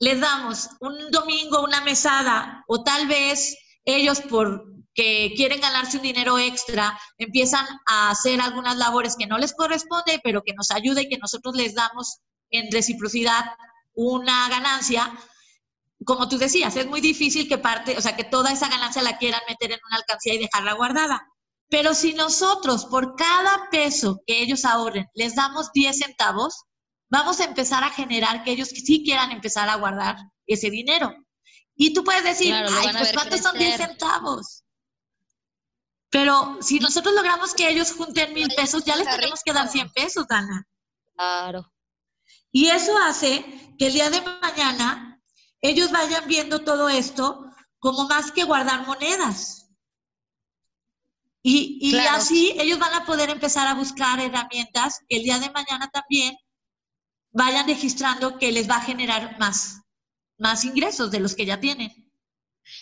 les 0.00 0.20
damos 0.20 0.68
un 0.80 1.10
domingo 1.10 1.62
una 1.62 1.80
mesada 1.80 2.64
o 2.66 2.82
tal 2.82 3.06
vez 3.06 3.56
ellos 3.84 4.20
porque 4.28 5.32
quieren 5.36 5.60
ganarse 5.60 5.96
un 5.96 6.02
dinero 6.02 6.38
extra, 6.38 6.98
empiezan 7.18 7.66
a 7.86 8.10
hacer 8.10 8.40
algunas 8.40 8.76
labores 8.76 9.16
que 9.16 9.26
no 9.26 9.38
les 9.38 9.54
corresponde, 9.54 10.20
pero 10.22 10.42
que 10.42 10.54
nos 10.54 10.70
ayuda 10.70 11.02
y 11.02 11.08
que 11.08 11.18
nosotros 11.18 11.54
les 11.56 11.74
damos 11.74 12.20
en 12.50 12.70
reciprocidad 12.70 13.44
una 13.94 14.48
ganancia. 14.48 15.12
Como 16.04 16.28
tú 16.28 16.38
decías, 16.38 16.76
es 16.76 16.86
muy 16.86 17.00
difícil 17.00 17.48
que 17.48 17.58
parte, 17.58 17.96
o 17.96 18.00
sea, 18.00 18.16
que 18.16 18.24
toda 18.24 18.52
esa 18.52 18.68
ganancia 18.68 19.02
la 19.02 19.18
quieran 19.18 19.42
meter 19.48 19.72
en 19.72 19.80
una 19.86 19.96
alcancía 19.96 20.34
y 20.34 20.38
dejarla 20.38 20.74
guardada. 20.74 21.26
Pero 21.68 21.94
si 21.94 22.14
nosotros 22.14 22.86
por 22.86 23.16
cada 23.16 23.68
peso 23.70 24.20
que 24.26 24.42
ellos 24.42 24.64
ahorren 24.64 25.08
les 25.14 25.34
damos 25.34 25.72
10 25.72 25.98
centavos, 25.98 26.64
vamos 27.08 27.40
a 27.40 27.44
empezar 27.44 27.84
a 27.84 27.90
generar 27.90 28.42
que 28.42 28.52
ellos 28.52 28.68
sí 28.68 29.02
quieran 29.04 29.30
empezar 29.32 29.68
a 29.68 29.76
guardar 29.76 30.16
ese 30.46 30.70
dinero. 30.70 31.14
Y 31.76 31.92
tú 31.92 32.04
puedes 32.04 32.24
decir, 32.24 32.54
ay, 32.54 32.88
pues 32.96 33.12
¿cuántos 33.12 33.40
son 33.40 33.58
10 33.58 33.76
centavos? 33.76 34.64
Pero 36.10 36.58
si 36.60 36.78
nosotros 36.78 37.14
logramos 37.14 37.54
que 37.54 37.68
ellos 37.68 37.92
junten 37.92 38.32
mil 38.34 38.48
pesos, 38.54 38.84
ya 38.84 38.94
les 38.94 39.08
tenemos 39.08 39.40
que 39.44 39.52
dar 39.52 39.68
100 39.68 39.90
pesos, 39.92 40.26
Dana. 40.28 40.64
Claro. 41.16 41.72
Y 42.52 42.68
eso 42.68 42.96
hace 42.98 43.44
que 43.78 43.88
el 43.88 43.94
día 43.94 44.10
de 44.10 44.20
mañana 44.20 45.20
ellos 45.60 45.90
vayan 45.90 46.28
viendo 46.28 46.62
todo 46.62 46.88
esto 46.88 47.50
como 47.80 48.06
más 48.06 48.30
que 48.30 48.44
guardar 48.44 48.86
monedas. 48.86 49.68
Y, 51.42 51.78
y 51.80 51.98
así 51.98 52.54
ellos 52.58 52.78
van 52.78 52.94
a 52.94 53.04
poder 53.04 53.30
empezar 53.30 53.66
a 53.66 53.74
buscar 53.74 54.20
herramientas 54.20 55.00
que 55.08 55.16
el 55.16 55.24
día 55.24 55.38
de 55.40 55.50
mañana 55.50 55.90
también 55.90 56.36
vayan 57.34 57.66
registrando 57.66 58.38
que 58.38 58.52
les 58.52 58.70
va 58.70 58.76
a 58.76 58.84
generar 58.84 59.36
más, 59.38 59.82
más 60.38 60.64
ingresos 60.64 61.10
de 61.10 61.20
los 61.20 61.34
que 61.34 61.44
ya 61.44 61.60
tienen. 61.60 61.92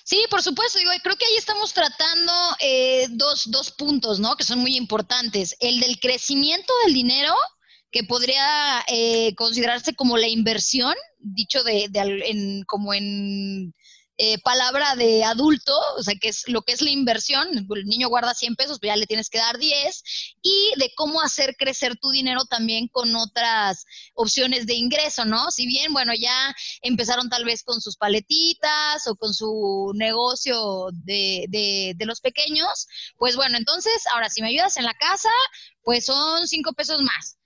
Sí, 0.05 0.25
por 0.31 0.43
supuesto, 0.43 0.79
digo, 0.79 0.93
creo 1.03 1.17
que 1.17 1.25
ahí 1.25 1.37
estamos 1.37 1.73
tratando 1.73 2.33
eh, 2.61 3.09
dos, 3.11 3.51
dos 3.51 3.73
puntos, 3.73 4.21
¿no? 4.21 4.37
Que 4.37 4.45
son 4.45 4.61
muy 4.61 4.77
importantes. 4.77 5.57
El 5.59 5.81
del 5.81 5.99
crecimiento 5.99 6.73
del 6.85 6.95
dinero, 6.95 7.35
que 7.91 8.05
podría 8.05 8.85
eh, 8.87 9.35
considerarse 9.35 9.95
como 9.95 10.17
la 10.17 10.29
inversión, 10.29 10.95
dicho 11.19 11.65
de, 11.65 11.89
de 11.91 12.01
en, 12.27 12.65
como 12.65 12.95
en 12.95 13.75
eh, 14.19 14.39
palabra 14.43 14.95
de 14.97 15.25
adulto, 15.25 15.73
o 15.97 16.03
sea, 16.03 16.15
que 16.21 16.29
es 16.29 16.49
lo 16.49 16.63
que 16.63 16.73
es 16.73 16.83
la 16.83 16.91
inversión, 16.91 17.49
el 17.53 17.87
niño 17.87 18.09
guarda 18.09 18.35
100 18.35 18.57
pesos, 18.57 18.79
pues 18.79 18.89
ya 18.91 18.97
le 18.97 19.07
tienes 19.07 19.29
que 19.31 19.39
dar 19.39 19.59
10, 19.59 20.03
y 20.43 20.73
de 20.77 20.93
cómo 20.97 21.23
hacer 21.23 21.57
crecer 21.57 21.97
tu 21.97 22.11
dinero 22.11 22.45
también 22.45 22.89
con 22.89 23.15
otras 23.17 23.85
opciones 24.15 24.67
de 24.67 24.75
ingreso, 24.75 25.25
¿no? 25.25 25.51
Si 25.51 25.67
bien, 25.67 25.93
bueno, 25.93 26.13
ya 26.15 26.55
empezaron 26.83 27.29
tal 27.31 27.45
vez 27.45 27.63
con 27.63 27.81
sus 27.81 27.97
paletitas 27.97 29.07
o 29.07 29.17
con 29.17 29.33
su 29.35 29.93
negocio 29.95 30.89
de, 30.93 31.47
de, 31.49 31.95
de 31.97 32.07
los 32.07 32.21
pequeños, 32.21 32.87
pues 33.17 33.37
bueno, 33.37 33.57
entonces, 33.59 34.05
ahora 34.13 34.29
si 34.29 34.43
me 34.43 34.49
ayudas 34.49 34.77
en 34.77 34.85
la 34.85 34.95
casa, 34.95 35.31
pues 35.83 36.05
son 36.05 36.47
5 36.47 36.73
pesos 36.75 37.03
más 37.03 37.39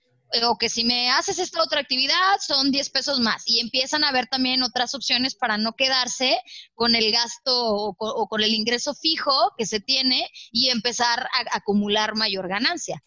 o 0.43 0.57
que 0.57 0.69
si 0.69 0.83
me 0.83 1.09
haces 1.11 1.39
esta 1.39 1.61
otra 1.63 1.79
actividad 1.79 2.37
son 2.45 2.71
10 2.71 2.89
pesos 2.89 3.19
más 3.19 3.43
y 3.45 3.59
empiezan 3.59 4.03
a 4.03 4.11
ver 4.11 4.27
también 4.27 4.63
otras 4.63 4.93
opciones 4.93 5.35
para 5.35 5.57
no 5.57 5.73
quedarse 5.73 6.37
con 6.75 6.95
el 6.95 7.11
gasto 7.11 7.53
o 7.53 8.27
con, 8.27 8.41
el 8.41 8.53
ingreso 8.53 8.93
fijo 8.93 9.53
que 9.57 9.65
se 9.65 9.79
tiene 9.79 10.29
y 10.51 10.69
empezar 10.69 11.21
a, 11.21 11.57
acumular 11.57 12.15
mayor 12.15 12.47
ganancia. 12.47 13.01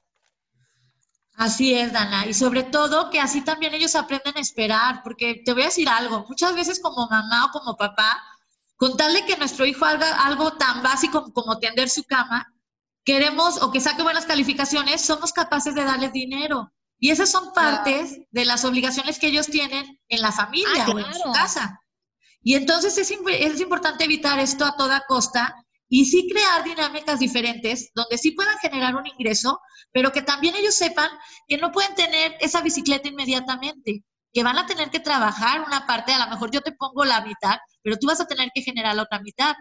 Así 1.34 1.74
es, 1.74 1.92
Dana. 1.92 2.26
Y 2.26 2.34
sobre 2.34 2.64
todo 2.64 3.08
que 3.10 3.20
así 3.20 3.42
también 3.42 3.72
ellos 3.72 3.94
aprenden 3.94 4.36
a 4.36 4.40
esperar, 4.40 5.02
porque 5.02 5.42
te 5.44 5.52
voy 5.52 5.62
a 5.62 5.66
decir 5.66 5.88
algo, 5.88 6.26
muchas 6.28 6.54
veces 6.54 6.80
como 6.80 7.06
mamá 7.08 7.46
o 7.46 7.50
como 7.50 7.76
papá, 7.76 8.22
con 8.76 8.96
tal 8.96 9.14
de 9.14 9.24
que 9.24 9.36
nuestro 9.36 9.64
hijo 9.64 9.84
haga 9.84 10.24
algo 10.26 10.52
tan 10.52 10.82
básico 10.82 11.32
como 11.32 11.58
tender 11.58 11.88
su 11.88 12.04
cama, 12.04 12.52
queremos 13.04 13.62
o 13.62 13.70
que 13.70 13.80
saque 13.80 14.02
buenas 14.02 14.26
calificaciones, 14.26 15.00
somos 15.00 15.32
capaces 15.32 15.74
de 15.74 15.84
darles 15.84 16.12
dinero. 16.12 16.72
Y 17.00 17.10
esas 17.10 17.30
son 17.30 17.52
partes 17.54 18.20
de 18.30 18.44
las 18.44 18.64
obligaciones 18.64 19.18
que 19.18 19.28
ellos 19.28 19.46
tienen 19.46 19.98
en 20.08 20.20
la 20.20 20.30
familia 20.30 20.84
ah, 20.86 20.90
o 20.90 20.98
en 20.98 21.14
su 21.14 21.32
casa. 21.32 21.80
Y 22.42 22.54
entonces 22.54 22.96
es, 22.98 23.10
es 23.10 23.60
importante 23.60 24.04
evitar 24.04 24.38
esto 24.38 24.66
a 24.66 24.76
toda 24.76 25.04
costa 25.08 25.56
y 25.88 26.04
sí 26.04 26.28
crear 26.30 26.62
dinámicas 26.62 27.18
diferentes 27.18 27.90
donde 27.94 28.18
sí 28.18 28.30
puedan 28.32 28.56
generar 28.58 28.94
un 28.94 29.06
ingreso, 29.06 29.60
pero 29.92 30.12
que 30.12 30.22
también 30.22 30.54
ellos 30.54 30.74
sepan 30.74 31.10
que 31.48 31.56
no 31.56 31.72
pueden 31.72 31.94
tener 31.94 32.36
esa 32.40 32.60
bicicleta 32.60 33.08
inmediatamente, 33.08 34.04
que 34.32 34.44
van 34.44 34.58
a 34.58 34.66
tener 34.66 34.90
que 34.90 35.00
trabajar 35.00 35.62
una 35.62 35.86
parte, 35.86 36.12
a 36.12 36.24
lo 36.24 36.30
mejor 36.30 36.50
yo 36.52 36.60
te 36.60 36.72
pongo 36.72 37.04
la 37.04 37.22
mitad, 37.22 37.56
pero 37.82 37.96
tú 37.98 38.06
vas 38.06 38.20
a 38.20 38.26
tener 38.26 38.50
que 38.54 38.62
generar 38.62 38.94
la 38.94 39.02
otra 39.02 39.20
mitad. 39.20 39.56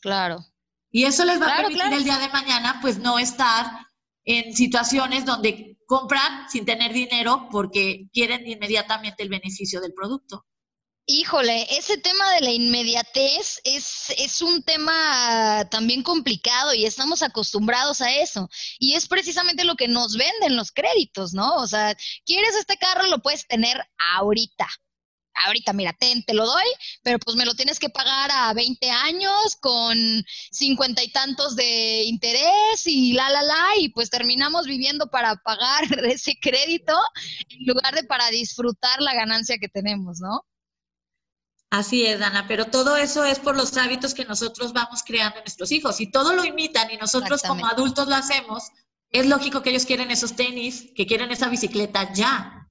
Claro. 0.00 0.44
Y 0.90 1.04
eso 1.04 1.24
les 1.24 1.40
va 1.40 1.46
a 1.46 1.56
permitir 1.58 1.92
el 1.92 2.04
día 2.04 2.18
de 2.18 2.28
mañana, 2.28 2.78
pues 2.80 2.98
no 2.98 3.18
estar 3.18 3.86
en 4.24 4.54
situaciones 4.54 5.24
donde 5.24 5.73
compran 5.86 6.48
sin 6.48 6.64
tener 6.64 6.92
dinero 6.92 7.48
porque 7.50 8.08
quieren 8.12 8.46
inmediatamente 8.46 9.22
el 9.22 9.28
beneficio 9.28 9.80
del 9.80 9.92
producto. 9.94 10.44
Híjole, 11.06 11.66
ese 11.76 11.98
tema 11.98 12.32
de 12.32 12.40
la 12.40 12.50
inmediatez 12.50 13.60
es, 13.64 14.06
es, 14.16 14.40
un 14.40 14.62
tema 14.62 15.68
también 15.70 16.02
complicado 16.02 16.72
y 16.72 16.86
estamos 16.86 17.20
acostumbrados 17.22 18.00
a 18.00 18.10
eso. 18.16 18.48
Y 18.78 18.94
es 18.94 19.06
precisamente 19.06 19.64
lo 19.64 19.74
que 19.74 19.86
nos 19.86 20.16
venden 20.16 20.56
los 20.56 20.72
créditos, 20.72 21.34
¿no? 21.34 21.56
O 21.56 21.66
sea, 21.66 21.94
quieres 22.24 22.56
este 22.56 22.78
carro, 22.78 23.06
lo 23.08 23.20
puedes 23.20 23.46
tener 23.46 23.78
ahorita. 24.16 24.66
Ahorita, 25.46 25.72
mira, 25.72 25.92
ten, 25.92 26.22
te 26.24 26.34
lo 26.34 26.46
doy, 26.46 26.64
pero 27.02 27.18
pues 27.18 27.36
me 27.36 27.44
lo 27.44 27.54
tienes 27.54 27.78
que 27.78 27.88
pagar 27.88 28.30
a 28.32 28.54
20 28.54 28.90
años 28.90 29.56
con 29.60 29.96
cincuenta 30.50 31.02
y 31.02 31.10
tantos 31.10 31.56
de 31.56 32.04
interés 32.04 32.86
y 32.86 33.12
la, 33.12 33.30
la, 33.30 33.42
la, 33.42 33.66
y 33.78 33.88
pues 33.88 34.10
terminamos 34.10 34.66
viviendo 34.66 35.08
para 35.08 35.36
pagar 35.36 35.84
ese 36.04 36.38
crédito 36.40 36.96
en 37.48 37.66
lugar 37.66 37.94
de 37.94 38.04
para 38.04 38.28
disfrutar 38.30 39.00
la 39.00 39.14
ganancia 39.14 39.58
que 39.58 39.68
tenemos, 39.68 40.20
¿no? 40.20 40.44
Así 41.70 42.06
es, 42.06 42.20
Dana, 42.20 42.46
pero 42.46 42.66
todo 42.66 42.96
eso 42.96 43.24
es 43.24 43.40
por 43.40 43.56
los 43.56 43.76
hábitos 43.76 44.14
que 44.14 44.24
nosotros 44.24 44.72
vamos 44.72 45.02
creando 45.02 45.38
en 45.38 45.44
nuestros 45.44 45.72
hijos. 45.72 46.00
Y 46.00 46.08
todo 46.08 46.32
lo 46.32 46.44
imitan 46.44 46.88
y 46.92 46.96
nosotros 46.96 47.42
como 47.42 47.66
adultos 47.66 48.06
lo 48.06 48.14
hacemos, 48.14 48.70
es 49.10 49.26
lógico 49.26 49.60
que 49.60 49.70
ellos 49.70 49.84
quieren 49.84 50.12
esos 50.12 50.36
tenis, 50.36 50.92
que 50.94 51.04
quieren 51.04 51.32
esa 51.32 51.48
bicicleta 51.48 52.12
ya. 52.12 52.63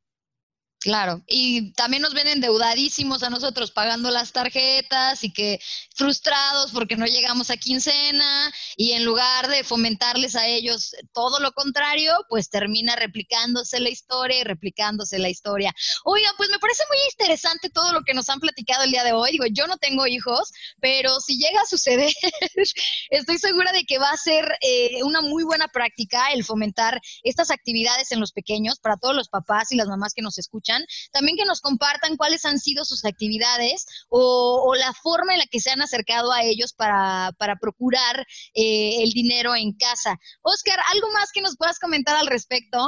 Claro, 0.83 1.23
y 1.27 1.71
también 1.75 2.01
nos 2.01 2.13
ven 2.13 2.27
endeudadísimos 2.27 3.23
a 3.23 3.29
nosotros 3.29 3.71
pagando 3.71 4.11
las 4.11 4.33
tarjetas 4.33 5.23
y 5.23 5.31
que 5.31 5.61
frustrados 5.95 6.71
porque 6.73 6.97
no 6.97 7.05
llegamos 7.05 7.51
a 7.51 7.55
quincena 7.55 8.51
y 8.75 8.91
en 8.91 9.05
lugar 9.05 9.47
de 9.47 9.63
fomentarles 9.63 10.35
a 10.35 10.45
ellos 10.45 10.93
todo 11.13 11.39
lo 11.39 11.53
contrario, 11.53 12.13
pues 12.27 12.49
termina 12.49 12.97
replicándose 12.97 13.79
la 13.79 13.87
historia 13.87 14.41
y 14.41 14.43
replicándose 14.43 15.19
la 15.19 15.29
historia. 15.29 15.73
Oiga, 16.03 16.29
pues 16.35 16.49
me 16.49 16.59
parece 16.59 16.83
muy 16.89 16.97
interesante 17.13 17.69
todo 17.69 17.93
lo 17.93 18.01
que 18.01 18.13
nos 18.13 18.27
han 18.27 18.41
platicado 18.41 18.83
el 18.83 18.91
día 18.91 19.05
de 19.05 19.13
hoy. 19.13 19.31
Digo, 19.31 19.45
yo 19.49 19.67
no 19.67 19.77
tengo 19.77 20.05
hijos, 20.05 20.51
pero 20.81 21.21
si 21.21 21.37
llega 21.37 21.61
a 21.61 21.65
suceder, 21.65 22.11
estoy 23.09 23.37
segura 23.37 23.71
de 23.71 23.85
que 23.85 23.99
va 23.99 24.09
a 24.09 24.17
ser 24.17 24.57
eh, 24.59 25.01
una 25.03 25.21
muy 25.21 25.45
buena 25.45 25.69
práctica 25.69 26.33
el 26.33 26.43
fomentar 26.43 26.99
estas 27.23 27.51
actividades 27.51 28.11
en 28.11 28.19
los 28.19 28.33
pequeños 28.33 28.79
para 28.79 28.97
todos 28.97 29.15
los 29.15 29.29
papás 29.29 29.71
y 29.71 29.77
las 29.77 29.87
mamás 29.87 30.13
que 30.13 30.21
nos 30.21 30.37
escuchan 30.37 30.72
también 31.11 31.37
que 31.37 31.45
nos 31.45 31.61
compartan 31.61 32.17
cuáles 32.17 32.45
han 32.45 32.59
sido 32.59 32.85
sus 32.85 33.05
actividades 33.05 33.85
o, 34.09 34.73
la 34.77 34.93
forma 34.93 35.33
en 35.33 35.39
la 35.39 35.45
que 35.45 35.59
se 35.59 35.69
han 35.69 35.81
acercado 35.81 36.31
a 36.31 36.43
ellos 36.43 36.73
para, 36.73 37.33
procurar 37.61 38.25
eh, 38.55 39.03
el 39.03 39.11
dinero 39.11 39.55
en 39.55 39.73
casa. 39.73 40.17
Oscar, 40.41 40.79
¿algo 40.93 41.07
más 41.13 41.31
que 41.31 41.41
nos 41.41 41.55
puedas 41.55 41.79
comentar 41.79 42.15
al 42.15 42.27
respecto? 42.27 42.79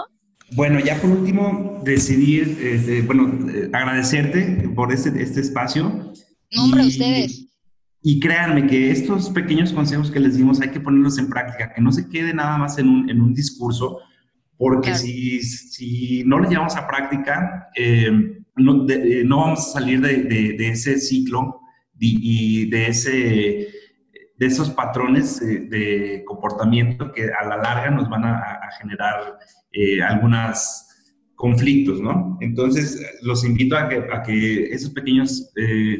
Bueno, 0.51 0.79
ya 0.79 0.99
por 1.01 1.09
último, 1.09 1.81
decidir, 1.83 2.57
este, 2.61 3.01
bueno, 3.01 3.49
eh, 3.49 3.69
agradecerte 3.73 4.69
por 4.75 4.91
este, 4.93 5.09
este 5.21 5.41
espacio. 5.41 6.13
Nombre 6.51 6.83
a 6.83 6.85
ustedes. 6.85 7.47
Y 8.07 8.19
créanme 8.19 8.67
que 8.67 8.91
estos 8.91 9.31
pequeños 9.31 9.73
consejos 9.73 10.11
que 10.11 10.19
les 10.19 10.37
dimos 10.37 10.61
hay 10.61 10.69
que 10.69 10.79
ponerlos 10.79 11.17
en 11.17 11.27
práctica, 11.27 11.73
que 11.73 11.81
no 11.81 11.91
se 11.91 12.07
quede 12.07 12.33
nada 12.35 12.57
más 12.57 12.77
en 12.77 12.87
un, 12.87 13.09
en 13.09 13.19
un 13.19 13.33
discurso, 13.33 13.99
porque 14.57 14.95
si, 14.95 15.41
si, 15.41 16.23
no 16.25 16.39
lo 16.39 16.49
llevamos 16.49 16.75
a 16.75 16.87
práctica, 16.87 17.69
eh, 17.75 18.09
no, 18.55 18.87
eh, 18.89 19.23
no, 19.25 19.41
vamos 19.41 19.59
a 19.59 19.79
salir 19.79 20.01
de, 20.01 20.23
de, 20.23 20.69
ese 20.69 20.97
ciclo 20.97 21.59
y 21.99 22.69
de, 22.69 22.87
ese, 22.87 23.67
de 24.37 24.45
esos 24.45 24.69
patrones 24.69 25.41
eh, 25.41 25.67
de 25.69 26.23
comportamiento 26.25 27.11
que 27.11 27.25
a 27.25 27.45
la 27.47 27.57
larga 27.57 27.91
nos 27.91 28.09
van 28.09 28.25
a, 28.25 28.59
generar 28.79 29.37
eh, 29.71 30.01
algunos 30.01 30.83
conflictos, 31.35 31.99
¿no? 31.99 32.37
Entonces, 32.39 33.01
los 33.21 33.43
invito 33.43 33.77
a 33.77 33.89
que, 33.89 33.97
a 34.11 34.23
que 34.23 34.67
esos 34.67 34.91
pequeños 34.91 35.51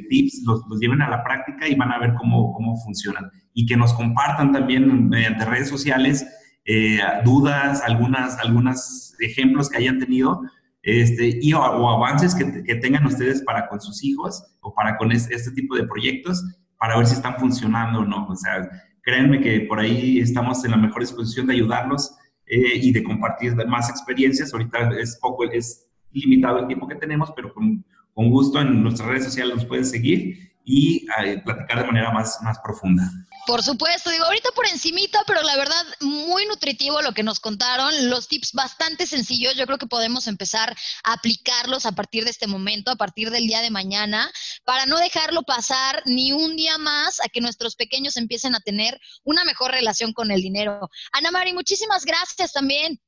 tips 0.10 0.44
los, 0.46 0.62
los, 0.70 0.80
lleven 0.80 1.02
a 1.02 1.10
la 1.10 1.24
práctica 1.24 1.68
y 1.68 1.76
van 1.76 1.92
a 1.92 2.00
ver 2.00 2.14
cómo, 2.18 2.54
cómo 2.54 2.78
funcionan. 2.78 3.30
Y 3.54 3.66
que 3.66 3.76
nos 3.76 3.94
compartan 3.94 4.54
también 4.54 5.10
mediante 5.10 5.44
redes 5.44 5.68
sociales 5.68 6.26
eh, 6.66 7.00
dudas, 7.24 7.82
algunas, 7.84 8.38
algunos 8.40 9.14
ejemplos 9.20 9.70
que 9.70 9.78
hayan 9.78 10.00
tenido 10.00 10.42
este, 10.82 11.40
y, 11.42 11.54
o, 11.54 11.62
avances 11.62 12.36
que, 12.36 12.64
que, 12.64 12.76
tengan 12.76 13.06
ustedes 13.06 13.42
para 13.42 13.68
con 13.68 13.82
sus 13.82 14.04
hijos 14.04 14.44
o 14.62 14.74
para 14.74 14.98
con 14.98 15.12
este 15.12 15.52
tipo 15.52 15.76
de 15.76 15.88
proyectos 15.88 16.44
para 16.78 16.98
ver 16.98 17.08
si 17.08 17.16
están 17.16 17.38
funcionando 17.40 18.00
o 18.00 18.06
no. 18.06 18.28
O 18.28 18.36
sea, 18.36 18.70
créanme 19.02 19.42
que 19.42 19.62
por 19.62 19.80
ahí 19.80 20.20
estamos 20.20 20.64
en 20.64 20.72
la 20.72 20.78
mejor 20.78 21.02
disposición 21.02 21.48
de 21.48 21.54
ayudarlos 21.54 22.16
eh, 22.46 22.78
y 22.82 22.92
de 22.92 23.04
compartir 23.04 23.56
más 23.68 23.90
experiencias. 23.90 24.54
Ahorita 24.54 24.92
es 25.00 25.18
poco, 25.20 25.44
es 25.50 25.88
limitado 26.12 26.60
el 26.60 26.68
tiempo 26.68 26.88
que 26.88 26.96
tenemos, 26.96 27.32
pero 27.36 27.54
con, 27.54 27.84
con 28.14 28.30
gusto 28.30 28.62
en 28.62 28.84
nuestras 28.84 29.10
redes 29.10 29.26
sociales 29.26 29.56
nos 29.56 29.66
pueden 29.66 29.86
seguir 29.86 30.55
y 30.66 31.06
eh, 31.24 31.42
platicar 31.46 31.80
de 31.80 31.86
manera 31.86 32.12
más, 32.12 32.40
más 32.42 32.58
profunda. 32.60 33.04
Por 33.46 33.62
supuesto, 33.62 34.10
digo, 34.10 34.26
ahorita 34.26 34.50
por 34.56 34.66
encimita, 34.66 35.20
pero 35.28 35.44
la 35.44 35.56
verdad 35.56 35.86
muy 36.02 36.48
nutritivo 36.48 37.04
lo 37.04 37.14
que 37.14 37.22
nos 37.22 37.40
contaron, 37.40 38.10
los 38.10 38.28
tips 38.28 38.54
bastante 38.54 39.06
sencillos, 39.06 39.56
yo 39.56 39.68
creo 39.68 39.78
que 39.78 39.86
podemos 39.86 40.26
empezar 40.26 40.76
a 41.04 41.14
aplicarlos 41.14 41.86
a 41.86 41.92
partir 41.92 42.24
de 42.24 42.32
este 42.32 42.48
momento, 42.48 42.90
a 42.90 42.96
partir 42.96 43.30
del 43.30 43.46
día 43.46 43.62
de 43.62 43.70
mañana, 43.70 44.32
para 44.66 44.88
no 44.88 44.98
dejarlo 44.98 45.44
pasar 45.44 46.02
ni 46.06 46.32
un 46.32 46.56
día 46.56 46.80
más 46.80 47.20
a 47.22 47.30
que 47.30 47.42
nuestros 47.42 47.76
pequeños 47.76 48.18
empiecen 48.18 48.56
a 48.56 48.60
tener 48.60 49.00
una 49.24 49.44
mejor 49.44 49.72
relación 49.72 50.12
con 50.12 50.32
el 50.32 50.42
dinero. 50.42 50.90
Ana 51.12 51.30
Mari, 51.30 51.54
muchísimas 51.54 52.04
gracias 52.06 52.52
también. 52.52 53.00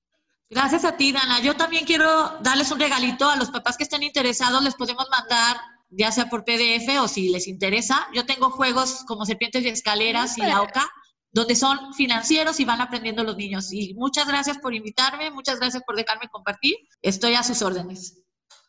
Gracias 0.49 0.85
a 0.85 0.95
ti, 0.95 1.11
Dana. 1.11 1.41
Yo 1.41 1.55
también 1.55 1.85
quiero 1.85 2.37
darles 2.41 2.71
un 2.71 2.79
regalito 2.79 3.27
a 3.29 3.35
los 3.35 3.49
papás 3.49 3.75
que 3.75 3.83
estén 3.83 4.03
interesados, 4.03 4.63
les 4.63 4.75
podemos 4.75 5.07
mandar 5.09 5.57
ya 5.89 6.11
sea 6.11 6.29
por 6.29 6.43
PDF 6.43 6.99
o 7.01 7.07
si 7.07 7.29
les 7.29 7.47
interesa. 7.47 8.07
Yo 8.13 8.25
tengo 8.25 8.49
juegos 8.49 9.03
como 9.07 9.25
Serpientes 9.25 9.63
y 9.63 9.69
Escaleras 9.69 10.37
y 10.37 10.41
La 10.41 10.61
Oca, 10.61 10.85
donde 11.31 11.55
son 11.55 11.93
financieros 11.93 12.59
y 12.59 12.65
van 12.65 12.81
aprendiendo 12.81 13.23
los 13.23 13.37
niños. 13.37 13.71
Y 13.71 13.93
muchas 13.93 14.27
gracias 14.27 14.57
por 14.57 14.73
invitarme, 14.73 15.31
muchas 15.31 15.59
gracias 15.59 15.83
por 15.83 15.95
dejarme 15.95 16.29
compartir. 16.29 16.75
Estoy 17.01 17.35
a 17.35 17.43
sus 17.43 17.61
órdenes. 17.61 18.23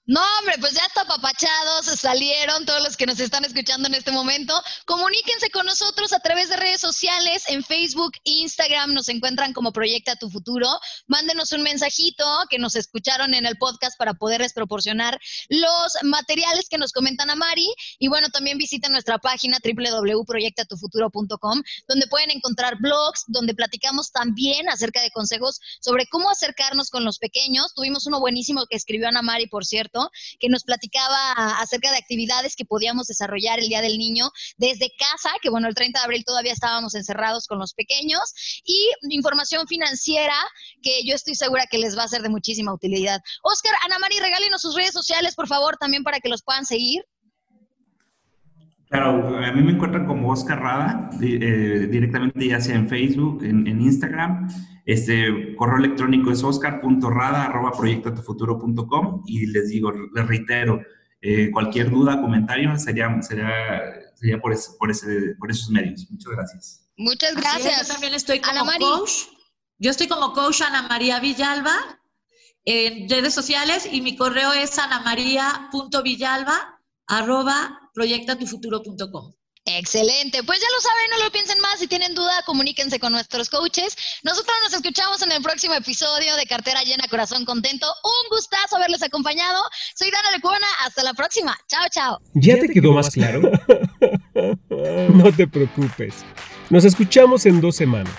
No, 0.08 0.20
hombre, 0.38 0.56
pues 0.58 0.72
ya 0.72 0.84
está 0.86 1.04
papachados, 1.04 1.84
salieron 1.84 2.64
todos 2.64 2.82
los 2.82 2.96
que 2.96 3.04
nos 3.04 3.20
están 3.20 3.44
escuchando 3.44 3.88
en 3.88 3.94
este 3.94 4.10
momento. 4.10 4.54
Comuníquense 4.86 5.50
con 5.50 5.66
nosotros 5.66 6.14
a 6.14 6.20
través 6.20 6.48
de 6.48 6.56
redes 6.56 6.80
sociales, 6.80 7.44
en 7.48 7.62
Facebook, 7.62 8.12
Instagram, 8.24 8.94
nos 8.94 9.10
encuentran 9.10 9.52
como 9.52 9.70
Proyecta 9.70 10.16
tu 10.16 10.30
Futuro. 10.30 10.66
Mándenos 11.08 11.52
un 11.52 11.62
mensajito 11.62 12.24
que 12.48 12.58
nos 12.58 12.74
escucharon 12.74 13.34
en 13.34 13.44
el 13.44 13.58
podcast 13.58 13.98
para 13.98 14.14
poderles 14.14 14.54
proporcionar 14.54 15.20
los 15.50 15.92
materiales 16.02 16.70
que 16.70 16.78
nos 16.78 16.92
comentan 16.92 17.28
a 17.28 17.36
Mari. 17.36 17.68
Y 17.98 18.08
bueno, 18.08 18.30
también 18.30 18.56
visiten 18.56 18.92
nuestra 18.92 19.18
página 19.18 19.58
www.proyectatufuturo.com, 19.62 21.62
donde 21.86 22.06
pueden 22.06 22.30
encontrar 22.30 22.78
blogs, 22.80 23.24
donde 23.26 23.52
platicamos 23.52 24.10
también 24.10 24.70
acerca 24.70 25.02
de 25.02 25.10
consejos 25.10 25.60
sobre 25.82 26.06
cómo 26.06 26.30
acercarnos 26.30 26.88
con 26.88 27.04
los 27.04 27.18
pequeños. 27.18 27.74
Tuvimos 27.74 28.06
uno 28.06 28.20
buenísimo 28.20 28.64
que 28.70 28.78
escribió 28.78 29.08
Ana 29.08 29.20
Mari, 29.20 29.48
por 29.48 29.66
cierto 29.66 29.97
que 30.38 30.48
nos 30.48 30.64
platicaba 30.64 31.60
acerca 31.60 31.90
de 31.90 31.98
actividades 31.98 32.56
que 32.56 32.64
podíamos 32.64 33.06
desarrollar 33.06 33.58
el 33.58 33.68
Día 33.68 33.80
del 33.80 33.98
Niño 33.98 34.30
desde 34.56 34.92
casa, 34.98 35.30
que 35.42 35.50
bueno, 35.50 35.68
el 35.68 35.74
30 35.74 35.98
de 35.98 36.04
abril 36.04 36.24
todavía 36.24 36.52
estábamos 36.52 36.94
encerrados 36.94 37.46
con 37.46 37.58
los 37.58 37.74
pequeños, 37.74 38.20
y 38.64 38.90
información 39.10 39.66
financiera 39.66 40.36
que 40.82 41.04
yo 41.04 41.14
estoy 41.14 41.34
segura 41.34 41.66
que 41.70 41.78
les 41.78 41.96
va 41.96 42.04
a 42.04 42.08
ser 42.08 42.22
de 42.22 42.28
muchísima 42.28 42.72
utilidad. 42.72 43.20
Oscar, 43.42 43.74
Ana 43.84 43.98
Mari, 43.98 44.18
regálenos 44.18 44.62
sus 44.62 44.74
redes 44.74 44.92
sociales, 44.92 45.34
por 45.34 45.48
favor, 45.48 45.76
también 45.78 46.02
para 46.02 46.20
que 46.20 46.28
los 46.28 46.42
puedan 46.42 46.64
seguir. 46.64 47.04
Claro, 48.90 49.36
a 49.36 49.52
mí 49.52 49.62
me 49.62 49.72
encuentran 49.72 50.06
como 50.06 50.30
Oscar 50.30 50.60
Rada, 50.60 51.10
eh, 51.20 51.88
directamente 51.90 52.48
ya 52.48 52.58
sea 52.60 52.76
en 52.76 52.88
Facebook, 52.88 53.44
en, 53.44 53.66
en 53.66 53.82
Instagram. 53.82 54.48
Este 54.86 55.54
correo 55.56 55.76
electrónico 55.76 56.30
es 56.30 56.42
oscar.rada.proyectatufuturo.com 56.42 59.24
y 59.26 59.44
les 59.46 59.68
digo, 59.68 59.92
les 59.92 60.26
reitero, 60.26 60.80
eh, 61.20 61.50
cualquier 61.52 61.90
duda, 61.90 62.22
comentario 62.22 62.78
sería, 62.78 63.20
sería, 63.20 63.50
sería 64.14 64.40
por, 64.40 64.56
por, 64.78 64.90
ese, 64.90 65.34
por 65.38 65.50
esos 65.50 65.68
medios. 65.68 66.10
Muchas 66.10 66.32
gracias. 66.32 66.88
Muchas 66.96 67.34
gracias. 67.34 67.88
yo 67.88 67.92
también 67.92 68.14
estoy 68.14 68.40
como 68.40 68.64
coach. 68.78 69.26
Yo 69.78 69.90
estoy 69.90 70.08
como 70.08 70.32
coach 70.32 70.62
Ana 70.62 70.88
María 70.88 71.20
Villalba 71.20 71.76
en 72.64 73.06
redes 73.10 73.34
sociales 73.34 73.86
y 73.90 74.00
mi 74.00 74.16
correo 74.16 74.54
es 74.54 74.78
anamaria.villalba 74.78 76.80
arroba 77.06 77.87
proyectatufuturo.com. 77.98 79.32
Excelente. 79.66 80.42
Pues 80.44 80.60
ya 80.60 80.66
lo 80.72 80.80
saben, 80.80 81.10
no 81.10 81.24
lo 81.24 81.32
piensen 81.32 81.60
más. 81.60 81.78
Si 81.80 81.88
tienen 81.88 82.14
duda, 82.14 82.32
comuníquense 82.46 82.98
con 82.98 83.12
nuestros 83.12 83.50
coaches. 83.50 83.96
Nosotros 84.22 84.54
nos 84.62 84.72
escuchamos 84.72 85.20
en 85.22 85.32
el 85.32 85.42
próximo 85.42 85.74
episodio 85.74 86.36
de 86.36 86.46
Cartera 86.46 86.82
Llena, 86.84 87.04
Corazón 87.10 87.44
Contento. 87.44 87.86
Un 88.04 88.30
gustazo 88.30 88.76
haberles 88.76 89.02
acompañado. 89.02 89.60
Soy 89.94 90.10
Dana 90.10 90.30
Lecuona. 90.30 90.66
Hasta 90.86 91.02
la 91.02 91.12
próxima. 91.12 91.54
Chao, 91.68 91.84
chao. 91.90 92.18
¿Ya 92.34 92.58
te 92.58 92.68
quedó 92.68 92.92
más 92.92 93.10
claro? 93.10 93.42
no 95.12 95.32
te 95.32 95.46
preocupes. 95.46 96.14
Nos 96.70 96.84
escuchamos 96.84 97.44
en 97.44 97.60
dos 97.60 97.76
semanas. 97.76 98.14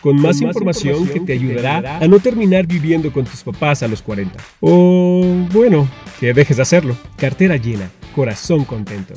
Con 0.00 0.22
más, 0.22 0.40
información, 0.40 1.08
que 1.08 1.18
te 1.18 1.32
ayudará 1.32 1.98
a 1.98 2.06
no 2.06 2.20
terminar 2.20 2.66
viviendo 2.66 3.12
con 3.12 3.24
tus 3.24 3.42
papás 3.42 3.82
a 3.82 3.88
los 3.88 4.02
40. 4.02 4.38
O, 4.60 5.20
bueno, 5.50 5.88
que 6.20 6.32
dejes 6.32 6.58
de 6.58 6.62
hacerlo. 6.62 6.96
Cartera 7.16 7.56
Llena 7.56 7.90
corazón 8.16 8.64
contento. 8.64 9.12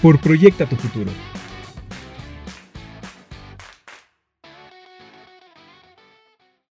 Por 0.00 0.18
Proyecta 0.18 0.64
tu 0.64 0.74
futuro. 0.74 1.10